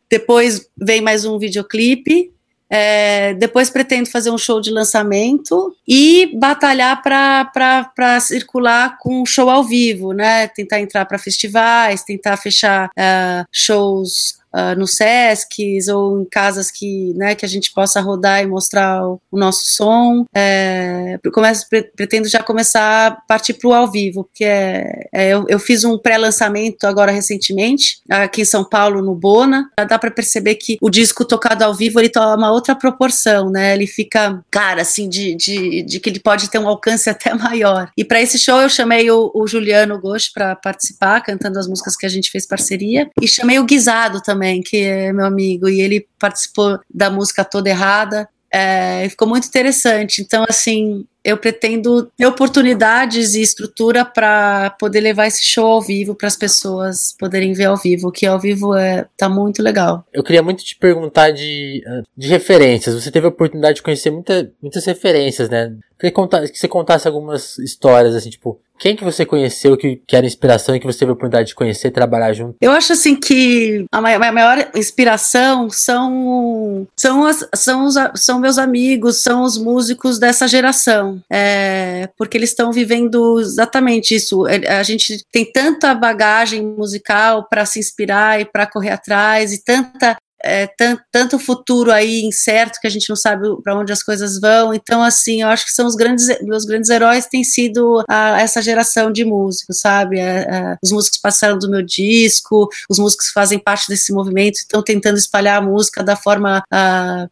Depois 0.09 0.69
vem 0.77 1.01
mais 1.01 1.25
um 1.25 1.39
videoclipe. 1.39 2.32
É, 2.75 3.35
depois 3.35 3.69
pretendo 3.69 4.09
fazer 4.09 4.31
um 4.31 4.37
show 4.37 4.59
de 4.59 4.71
lançamento 4.71 5.75
e 5.87 6.35
batalhar 6.39 7.03
para 7.03 8.19
circular 8.19 8.97
com 8.97 9.23
show 9.27 9.47
ao 9.47 9.63
vivo, 9.63 10.11
né? 10.11 10.47
Tentar 10.47 10.79
entrar 10.79 11.05
para 11.05 11.19
festivais, 11.19 12.01
tentar 12.01 12.35
fechar 12.35 12.87
uh, 12.87 13.45
shows 13.51 14.39
uh, 14.53 14.77
no 14.77 14.87
Sescs 14.87 15.87
ou 15.87 16.21
em 16.21 16.25
casas 16.25 16.71
que, 16.71 17.13
né, 17.15 17.35
que 17.35 17.45
a 17.45 17.49
gente 17.49 17.71
possa 17.73 17.99
rodar 17.99 18.41
e 18.41 18.47
mostrar 18.47 19.07
o, 19.07 19.21
o 19.31 19.37
nosso 19.37 19.65
som. 19.65 20.25
É, 20.33 21.19
começo, 21.31 21.65
pretendo 21.95 22.27
já 22.27 22.41
começar 22.41 23.07
a 23.07 23.11
partir 23.11 23.53
para 23.55 23.67
o 23.67 23.73
ao 23.73 23.91
vivo, 23.91 24.23
porque 24.23 24.43
é, 24.43 25.07
é, 25.11 25.29
eu, 25.29 25.45
eu, 25.49 25.59
fiz 25.59 25.83
um 25.83 25.97
pré-lançamento 25.97 26.85
agora 26.85 27.11
recentemente, 27.11 28.01
aqui 28.09 28.41
em 28.41 28.45
São 28.45 28.63
Paulo, 28.63 29.01
no 29.01 29.15
Bona. 29.15 29.69
Já 29.77 29.85
dá 29.85 29.99
para 29.99 30.11
perceber 30.11 30.55
que 30.55 30.77
o 30.81 30.89
disco 30.89 31.25
tocado 31.25 31.63
ao 31.63 31.73
vivo 31.73 31.99
ele 31.99 32.09
toma 32.09 32.51
outra 32.51 32.75
proporção, 32.75 33.49
né? 33.49 33.73
Ele 33.73 33.87
fica, 33.87 34.43
cara, 34.51 34.83
assim, 34.83 35.09
de, 35.09 35.35
de, 35.35 35.81
de 35.83 35.99
que 35.99 36.09
ele 36.09 36.19
pode 36.19 36.49
ter 36.49 36.59
um 36.59 36.67
alcance 36.67 37.09
até 37.09 37.33
maior. 37.35 37.89
E 37.97 38.03
para 38.03 38.21
esse 38.21 38.37
show 38.37 38.61
eu 38.61 38.69
chamei 38.69 39.09
o, 39.09 39.31
o 39.33 39.47
Juliano 39.47 39.99
Gosch 39.99 40.31
para 40.31 40.55
participar, 40.55 41.21
cantando 41.21 41.57
as 41.57 41.67
músicas 41.67 41.95
que 41.95 42.05
a 42.05 42.09
gente 42.09 42.29
fez 42.29 42.45
parceria, 42.45 43.09
e 43.21 43.27
chamei 43.27 43.59
o 43.59 43.65
Guisado 43.65 44.21
também, 44.21 44.42
que 44.61 44.77
é 44.77 45.13
meu 45.13 45.25
amigo, 45.25 45.69
e 45.69 45.81
ele 45.81 46.07
participou 46.19 46.79
da 46.93 47.09
música 47.09 47.43
toda 47.43 47.69
errada. 47.69 48.27
É, 48.51 49.07
ficou 49.09 49.27
muito 49.27 49.47
interessante. 49.47 50.21
Então, 50.21 50.45
assim, 50.47 51.05
eu 51.23 51.37
pretendo 51.37 52.11
ter 52.17 52.25
oportunidades 52.25 53.33
e 53.33 53.41
estrutura 53.41 54.03
para 54.03 54.71
poder 54.79 54.99
levar 54.99 55.27
esse 55.27 55.43
show 55.43 55.65
ao 55.65 55.81
vivo 55.81 56.15
para 56.15 56.27
as 56.27 56.35
pessoas 56.35 57.15
poderem 57.17 57.53
ver 57.53 57.65
ao 57.65 57.77
vivo, 57.77 58.11
que 58.11 58.25
ao 58.25 58.39
vivo 58.39 58.75
é 58.75 59.05
tá 59.17 59.29
muito 59.29 59.61
legal. 59.61 60.05
Eu 60.11 60.23
queria 60.23 60.43
muito 60.43 60.63
te 60.63 60.75
perguntar 60.75 61.31
de, 61.31 61.83
de 62.17 62.27
referências. 62.27 62.95
Você 62.95 63.11
teve 63.11 63.25
a 63.25 63.29
oportunidade 63.29 63.75
de 63.75 63.81
conhecer 63.83 64.11
muita, 64.11 64.51
muitas 64.61 64.85
referências, 64.85 65.49
né? 65.49 65.73
Queria 65.97 66.11
contar, 66.11 66.47
que 66.49 66.59
você 66.59 66.67
contasse 66.67 67.07
algumas 67.07 67.57
histórias, 67.59 68.13
assim, 68.13 68.29
tipo, 68.29 68.59
quem 68.77 68.95
que 68.95 69.03
você 69.03 69.25
conheceu 69.25 69.77
que, 69.77 70.01
que 70.05 70.15
era 70.15 70.25
inspiração 70.25 70.75
e 70.75 70.79
que 70.79 70.85
você 70.85 70.99
teve 70.99 71.11
a 71.11 71.13
oportunidade 71.13 71.47
de 71.47 71.55
conhecer 71.55 71.87
e 71.87 71.91
trabalhar 71.91 72.33
junto? 72.33 72.57
Eu 72.59 72.71
acho 72.71 72.91
assim 72.91 73.15
que 73.15 73.85
a 73.89 74.01
maior, 74.01 74.21
a 74.21 74.31
maior 74.31 74.71
inspiração 74.75 75.69
são 75.69 76.85
são, 76.95 77.23
as, 77.23 77.47
são, 77.55 77.85
os, 77.85 77.95
são 78.15 78.39
meus 78.39 78.57
amigos, 78.57 79.23
são 79.23 79.43
os 79.43 79.57
músicos 79.57 80.19
dessa 80.19 80.47
geração, 80.47 81.12
é, 81.29 82.09
porque 82.17 82.37
eles 82.37 82.49
estão 82.49 82.71
vivendo 82.71 83.39
exatamente 83.39 84.15
isso. 84.15 84.47
É, 84.47 84.77
a 84.77 84.83
gente 84.83 85.23
tem 85.31 85.51
tanta 85.51 85.93
bagagem 85.93 86.65
musical 86.65 87.47
para 87.49 87.65
se 87.65 87.79
inspirar 87.79 88.39
e 88.41 88.45
para 88.45 88.67
correr 88.67 88.91
atrás 88.91 89.53
e 89.53 89.63
tanta 89.63 90.17
é, 90.43 90.69
tanto 91.11 91.39
futuro 91.39 91.91
aí 91.91 92.21
incerto 92.23 92.79
que 92.79 92.87
a 92.87 92.89
gente 92.89 93.09
não 93.09 93.15
sabe 93.15 93.47
para 93.63 93.77
onde 93.77 93.91
as 93.91 94.03
coisas 94.03 94.39
vão. 94.39 94.73
Então, 94.73 95.01
assim, 95.01 95.41
eu 95.41 95.47
acho 95.47 95.65
que 95.65 95.71
são 95.71 95.87
os 95.87 95.95
grandes, 95.95 96.27
meus 96.41 96.65
grandes 96.65 96.89
heróis 96.89 97.25
têm 97.25 97.43
sido 97.43 98.03
a, 98.09 98.41
essa 98.41 98.61
geração 98.61 99.11
de 99.11 99.23
músicos, 99.23 99.79
sabe? 99.79 100.19
A, 100.19 100.41
a, 100.41 100.77
os 100.83 100.91
músicos 100.91 101.19
passaram 101.19 101.57
do 101.57 101.69
meu 101.69 101.81
disco, 101.81 102.67
os 102.89 102.99
músicos 102.99 103.29
fazem 103.29 103.59
parte 103.59 103.87
desse 103.87 104.11
movimento 104.11 104.63
estão 104.63 104.83
tentando 104.83 105.17
espalhar 105.17 105.57
a 105.57 105.61
música 105.61 106.03
da 106.03 106.15
forma 106.15 106.63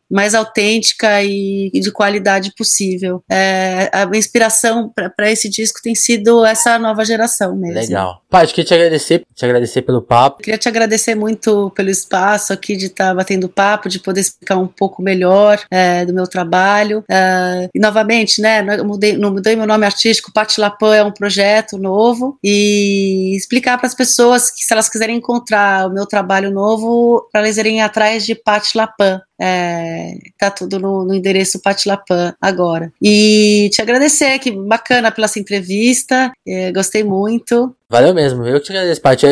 mais 0.09 0.35
autêntica 0.35 1.23
e, 1.23 1.71
e, 1.73 1.79
de 1.79 1.91
qualidade 1.91 2.53
possível. 2.55 3.23
É, 3.29 3.89
a 3.91 4.05
minha 4.05 4.19
inspiração 4.19 4.91
para 5.15 5.31
esse 5.31 5.49
disco 5.49 5.79
tem 5.81 5.95
sido 5.95 6.45
essa 6.45 6.77
nova 6.77 7.03
geração 7.03 7.55
mesmo. 7.55 7.79
Legal. 7.79 8.21
Paty, 8.29 8.53
queria 8.53 8.65
te 8.65 8.73
agradecer, 8.73 9.25
te 9.33 9.45
agradecer 9.45 9.81
pelo 9.81 10.01
papo. 10.01 10.41
Queria 10.41 10.57
te 10.57 10.69
agradecer 10.69 11.15
muito 11.15 11.71
pelo 11.71 11.89
espaço 11.89 12.53
aqui 12.53 12.75
de 12.75 12.85
estar 12.85 13.00
batendo 13.13 13.49
papo, 13.49 13.89
de 13.89 13.99
poder 13.99 14.21
explicar 14.21 14.57
um 14.57 14.67
pouco 14.67 15.01
melhor 15.01 15.59
é, 15.69 16.05
do 16.05 16.13
meu 16.13 16.27
trabalho. 16.27 17.03
É, 17.09 17.69
e 17.73 17.79
novamente, 17.79 18.41
né, 18.41 18.61
não 18.61 18.85
mudei, 18.85 19.17
não 19.17 19.31
mudei 19.31 19.55
meu 19.55 19.67
nome 19.67 19.85
artístico, 19.85 20.31
Pati 20.31 20.59
Lapan 20.59 20.95
é 20.95 21.03
um 21.03 21.11
projeto 21.11 21.77
novo 21.77 22.37
e 22.43 23.35
explicar 23.35 23.77
para 23.77 23.87
as 23.87 23.95
pessoas 23.95 24.51
que 24.51 24.63
se 24.63 24.73
elas 24.73 24.89
quiserem 24.89 25.17
encontrar 25.17 25.87
o 25.87 25.93
meu 25.93 26.05
trabalho 26.05 26.51
novo, 26.51 27.27
para 27.31 27.41
elas 27.41 27.57
irem 27.57 27.81
atrás 27.81 28.25
de 28.25 28.35
Pati 28.35 28.77
Lapan. 28.77 29.21
É, 29.43 30.19
tá 30.37 30.51
tudo 30.51 30.77
no, 30.77 31.03
no 31.03 31.15
endereço 31.15 31.59
Patilapan 31.63 32.35
agora. 32.39 32.93
E 33.01 33.71
te 33.73 33.81
agradecer, 33.81 34.37
que 34.37 34.51
bacana 34.51 35.11
pela 35.11 35.25
essa 35.25 35.39
entrevista, 35.39 36.31
é, 36.47 36.71
gostei 36.71 37.03
muito. 37.03 37.75
Valeu 37.89 38.13
mesmo, 38.13 38.45
eu 38.45 38.59
te 38.59 38.71
agradeço, 38.71 39.01
Paty. 39.01 39.25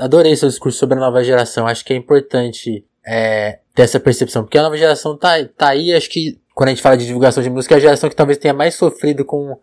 Adorei 0.00 0.34
seu 0.36 0.48
discurso 0.48 0.78
sobre 0.78 0.96
a 0.96 1.00
nova 1.00 1.22
geração. 1.22 1.66
Acho 1.66 1.84
que 1.84 1.92
é 1.92 1.96
importante 1.96 2.84
é, 3.06 3.58
ter 3.74 3.82
essa 3.82 4.00
percepção, 4.00 4.44
porque 4.44 4.58
a 4.58 4.62
nova 4.62 4.76
geração 4.76 5.16
tá, 5.16 5.32
tá 5.56 5.68
aí. 5.68 5.92
Acho 5.92 6.08
que 6.08 6.38
quando 6.54 6.68
a 6.68 6.72
gente 6.72 6.82
fala 6.82 6.96
de 6.96 7.06
divulgação 7.06 7.42
de 7.42 7.50
música, 7.50 7.74
é 7.74 7.78
a 7.78 7.80
geração 7.80 8.08
que 8.08 8.16
talvez 8.16 8.38
tenha 8.38 8.54
mais 8.54 8.74
sofrido 8.74 9.24
com 9.24 9.58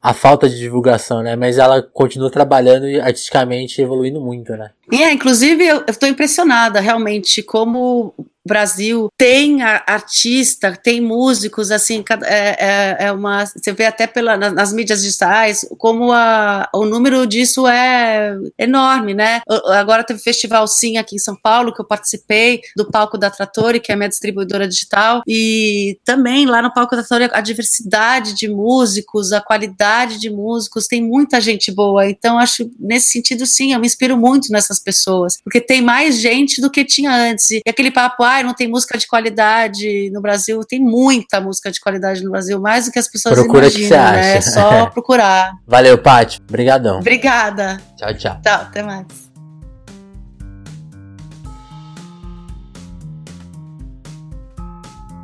a 0.00 0.12
falta 0.12 0.48
de 0.48 0.56
divulgação, 0.56 1.22
né? 1.22 1.34
Mas 1.34 1.58
ela 1.58 1.82
continua 1.82 2.30
trabalhando 2.30 2.86
e 2.88 3.00
artisticamente 3.00 3.80
evoluindo 3.80 4.20
muito, 4.20 4.52
né? 4.52 4.70
É, 4.92 5.10
inclusive 5.12 5.66
eu 5.66 5.84
estou 5.88 6.08
impressionada 6.08 6.78
realmente 6.78 7.42
como 7.42 8.14
Brasil 8.46 9.08
tem 9.16 9.62
artista, 9.62 10.76
tem 10.76 11.00
músicos, 11.00 11.70
assim, 11.70 12.04
é, 12.24 12.56
é, 12.58 12.96
é, 13.06 13.12
uma. 13.12 13.44
Você 13.44 13.72
vê 13.72 13.86
até 13.86 14.06
pela, 14.06 14.36
nas, 14.36 14.52
nas 14.52 14.72
mídias 14.72 15.02
digitais 15.02 15.66
como 15.78 16.12
a, 16.12 16.68
o 16.74 16.84
número 16.84 17.26
disso 17.26 17.66
é 17.66 18.36
enorme, 18.58 19.14
né? 19.14 19.40
Agora 19.78 20.04
teve 20.04 20.20
Festival 20.20 20.66
Sim 20.66 20.96
aqui 20.96 21.16
em 21.16 21.18
São 21.18 21.36
Paulo, 21.36 21.74
que 21.74 21.80
eu 21.80 21.86
participei, 21.86 22.60
do 22.76 22.90
palco 22.90 23.18
da 23.18 23.30
Trattori, 23.30 23.80
que 23.80 23.92
é 23.92 23.96
minha 23.96 24.08
distribuidora 24.08 24.68
digital, 24.68 25.22
e 25.26 25.98
também 26.04 26.46
lá 26.46 26.62
no 26.62 26.72
palco 26.72 26.94
da 26.94 27.02
Trattori 27.02 27.30
a 27.32 27.40
diversidade 27.40 28.34
de 28.34 28.48
músicos, 28.48 29.32
a 29.32 29.40
qualidade 29.40 30.18
de 30.18 30.30
músicos, 30.30 30.86
tem 30.86 31.02
muita 31.02 31.40
gente 31.40 31.72
boa. 31.72 32.08
Então, 32.08 32.38
acho, 32.38 32.70
nesse 32.78 33.08
sentido, 33.08 33.46
sim, 33.46 33.72
eu 33.72 33.80
me 33.80 33.86
inspiro 33.86 34.16
muito 34.16 34.50
nessas 34.52 34.78
pessoas, 34.78 35.38
porque 35.42 35.60
tem 35.60 35.82
mais 35.82 36.18
gente 36.20 36.60
do 36.60 36.70
que 36.70 36.84
tinha 36.84 37.14
antes. 37.14 37.50
E 37.50 37.62
aquele 37.66 37.90
papo, 37.90 38.22
ah, 38.22 38.35
não 38.42 38.54
tem 38.54 38.68
música 38.68 38.96
de 38.98 39.06
qualidade 39.06 40.10
no 40.12 40.20
Brasil, 40.20 40.60
tem 40.64 40.80
muita 40.80 41.40
música 41.40 41.70
de 41.70 41.80
qualidade 41.80 42.22
no 42.22 42.30
Brasil, 42.30 42.60
mais 42.60 42.86
do 42.86 42.92
que 42.92 42.98
as 42.98 43.08
pessoas 43.08 43.38
Procura 43.38 43.66
imaginam, 43.66 43.88
que 43.88 43.88
você 43.88 43.96
né? 43.96 44.36
É 44.36 44.40
só 44.40 44.86
procurar. 44.90 45.52
Valeu, 45.66 45.98
Paty. 45.98 46.40
Obrigadão. 46.48 46.98
Obrigada. 46.98 47.80
Tchau, 47.96 48.14
tchau. 48.14 48.40
Tchau, 48.42 48.60
até 48.62 48.82
mais. 48.82 49.06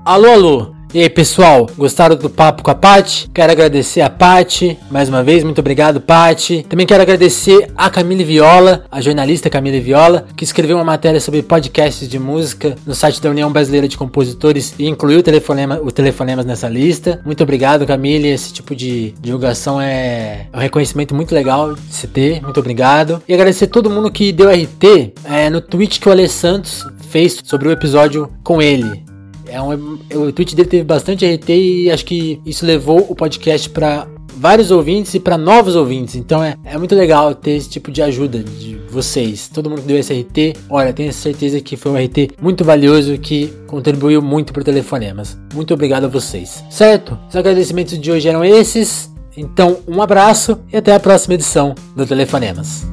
Alô, 0.04 0.32
alô. 0.32 0.81
E 0.94 1.00
aí 1.00 1.08
pessoal, 1.08 1.70
gostaram 1.74 2.14
do 2.14 2.28
papo 2.28 2.62
com 2.62 2.70
a 2.70 2.74
Pati? 2.74 3.30
Quero 3.32 3.50
agradecer 3.50 4.02
a 4.02 4.10
Pati, 4.10 4.78
mais 4.90 5.08
uma 5.08 5.22
vez, 5.22 5.42
muito 5.42 5.58
obrigado 5.58 6.02
Pati. 6.02 6.66
Também 6.68 6.86
quero 6.86 7.00
agradecer 7.00 7.72
a 7.74 7.88
Camille 7.88 8.22
Viola, 8.22 8.84
a 8.90 9.00
jornalista 9.00 9.48
Camille 9.48 9.80
Viola, 9.80 10.26
que 10.36 10.44
escreveu 10.44 10.76
uma 10.76 10.84
matéria 10.84 11.18
sobre 11.18 11.42
podcasts 11.42 12.06
de 12.06 12.18
música 12.18 12.76
no 12.84 12.94
site 12.94 13.22
da 13.22 13.30
União 13.30 13.50
Brasileira 13.50 13.88
de 13.88 13.96
Compositores 13.96 14.74
e 14.78 14.86
incluiu 14.86 15.20
o 15.20 15.22
telefonema, 15.22 15.80
o 15.82 15.90
telefonemas 15.90 16.44
nessa 16.44 16.68
lista. 16.68 17.22
Muito 17.24 17.42
obrigado 17.42 17.86
Camille, 17.86 18.28
esse 18.28 18.52
tipo 18.52 18.76
de 18.76 19.14
divulgação 19.18 19.80
é 19.80 20.48
um 20.52 20.58
reconhecimento 20.58 21.14
muito 21.14 21.34
legal 21.34 21.72
de 21.74 21.94
se 21.94 22.06
ter, 22.06 22.42
muito 22.42 22.60
obrigado. 22.60 23.22
E 23.26 23.32
agradecer 23.32 23.68
todo 23.68 23.88
mundo 23.88 24.12
que 24.12 24.30
deu 24.30 24.50
RT 24.50 25.14
é, 25.24 25.48
no 25.48 25.62
tweet 25.62 25.98
que 25.98 26.06
o 26.10 26.12
Ale 26.12 26.28
Santos 26.28 26.86
fez 27.08 27.38
sobre 27.42 27.68
o 27.68 27.72
episódio 27.72 28.30
com 28.44 28.60
ele. 28.60 29.10
É 29.52 29.60
um, 29.60 29.98
o 30.14 30.32
tweet 30.32 30.56
dele 30.56 30.68
teve 30.68 30.82
bastante 30.82 31.26
RT 31.26 31.50
e 31.50 31.90
acho 31.90 32.06
que 32.06 32.40
isso 32.46 32.64
levou 32.64 33.06
o 33.10 33.14
podcast 33.14 33.68
para 33.68 34.08
vários 34.34 34.70
ouvintes 34.70 35.12
e 35.12 35.20
para 35.20 35.36
novos 35.36 35.76
ouvintes. 35.76 36.14
Então 36.14 36.42
é, 36.42 36.56
é 36.64 36.78
muito 36.78 36.94
legal 36.94 37.34
ter 37.34 37.52
esse 37.52 37.68
tipo 37.68 37.90
de 37.90 38.00
ajuda 38.00 38.42
de 38.42 38.76
vocês. 38.88 39.48
Todo 39.48 39.68
mundo 39.68 39.82
que 39.82 39.88
deu 39.88 39.98
esse 39.98 40.12
RT, 40.14 40.56
olha, 40.70 40.90
tenho 40.92 41.12
certeza 41.12 41.60
que 41.60 41.76
foi 41.76 41.92
um 41.92 42.02
RT 42.02 42.32
muito 42.40 42.64
valioso 42.64 43.18
que 43.18 43.52
contribuiu 43.66 44.22
muito 44.22 44.54
para 44.54 44.64
telefonemas. 44.64 45.38
Muito 45.52 45.74
obrigado 45.74 46.04
a 46.04 46.08
vocês. 46.08 46.64
Certo? 46.70 47.18
Os 47.28 47.36
agradecimentos 47.36 47.98
de 47.98 48.10
hoje 48.10 48.28
eram 48.28 48.42
esses. 48.42 49.12
Então, 49.36 49.78
um 49.86 50.00
abraço 50.00 50.58
e 50.72 50.76
até 50.78 50.94
a 50.94 51.00
próxima 51.00 51.34
edição 51.34 51.74
do 51.94 52.06
Telefonemas. 52.06 52.86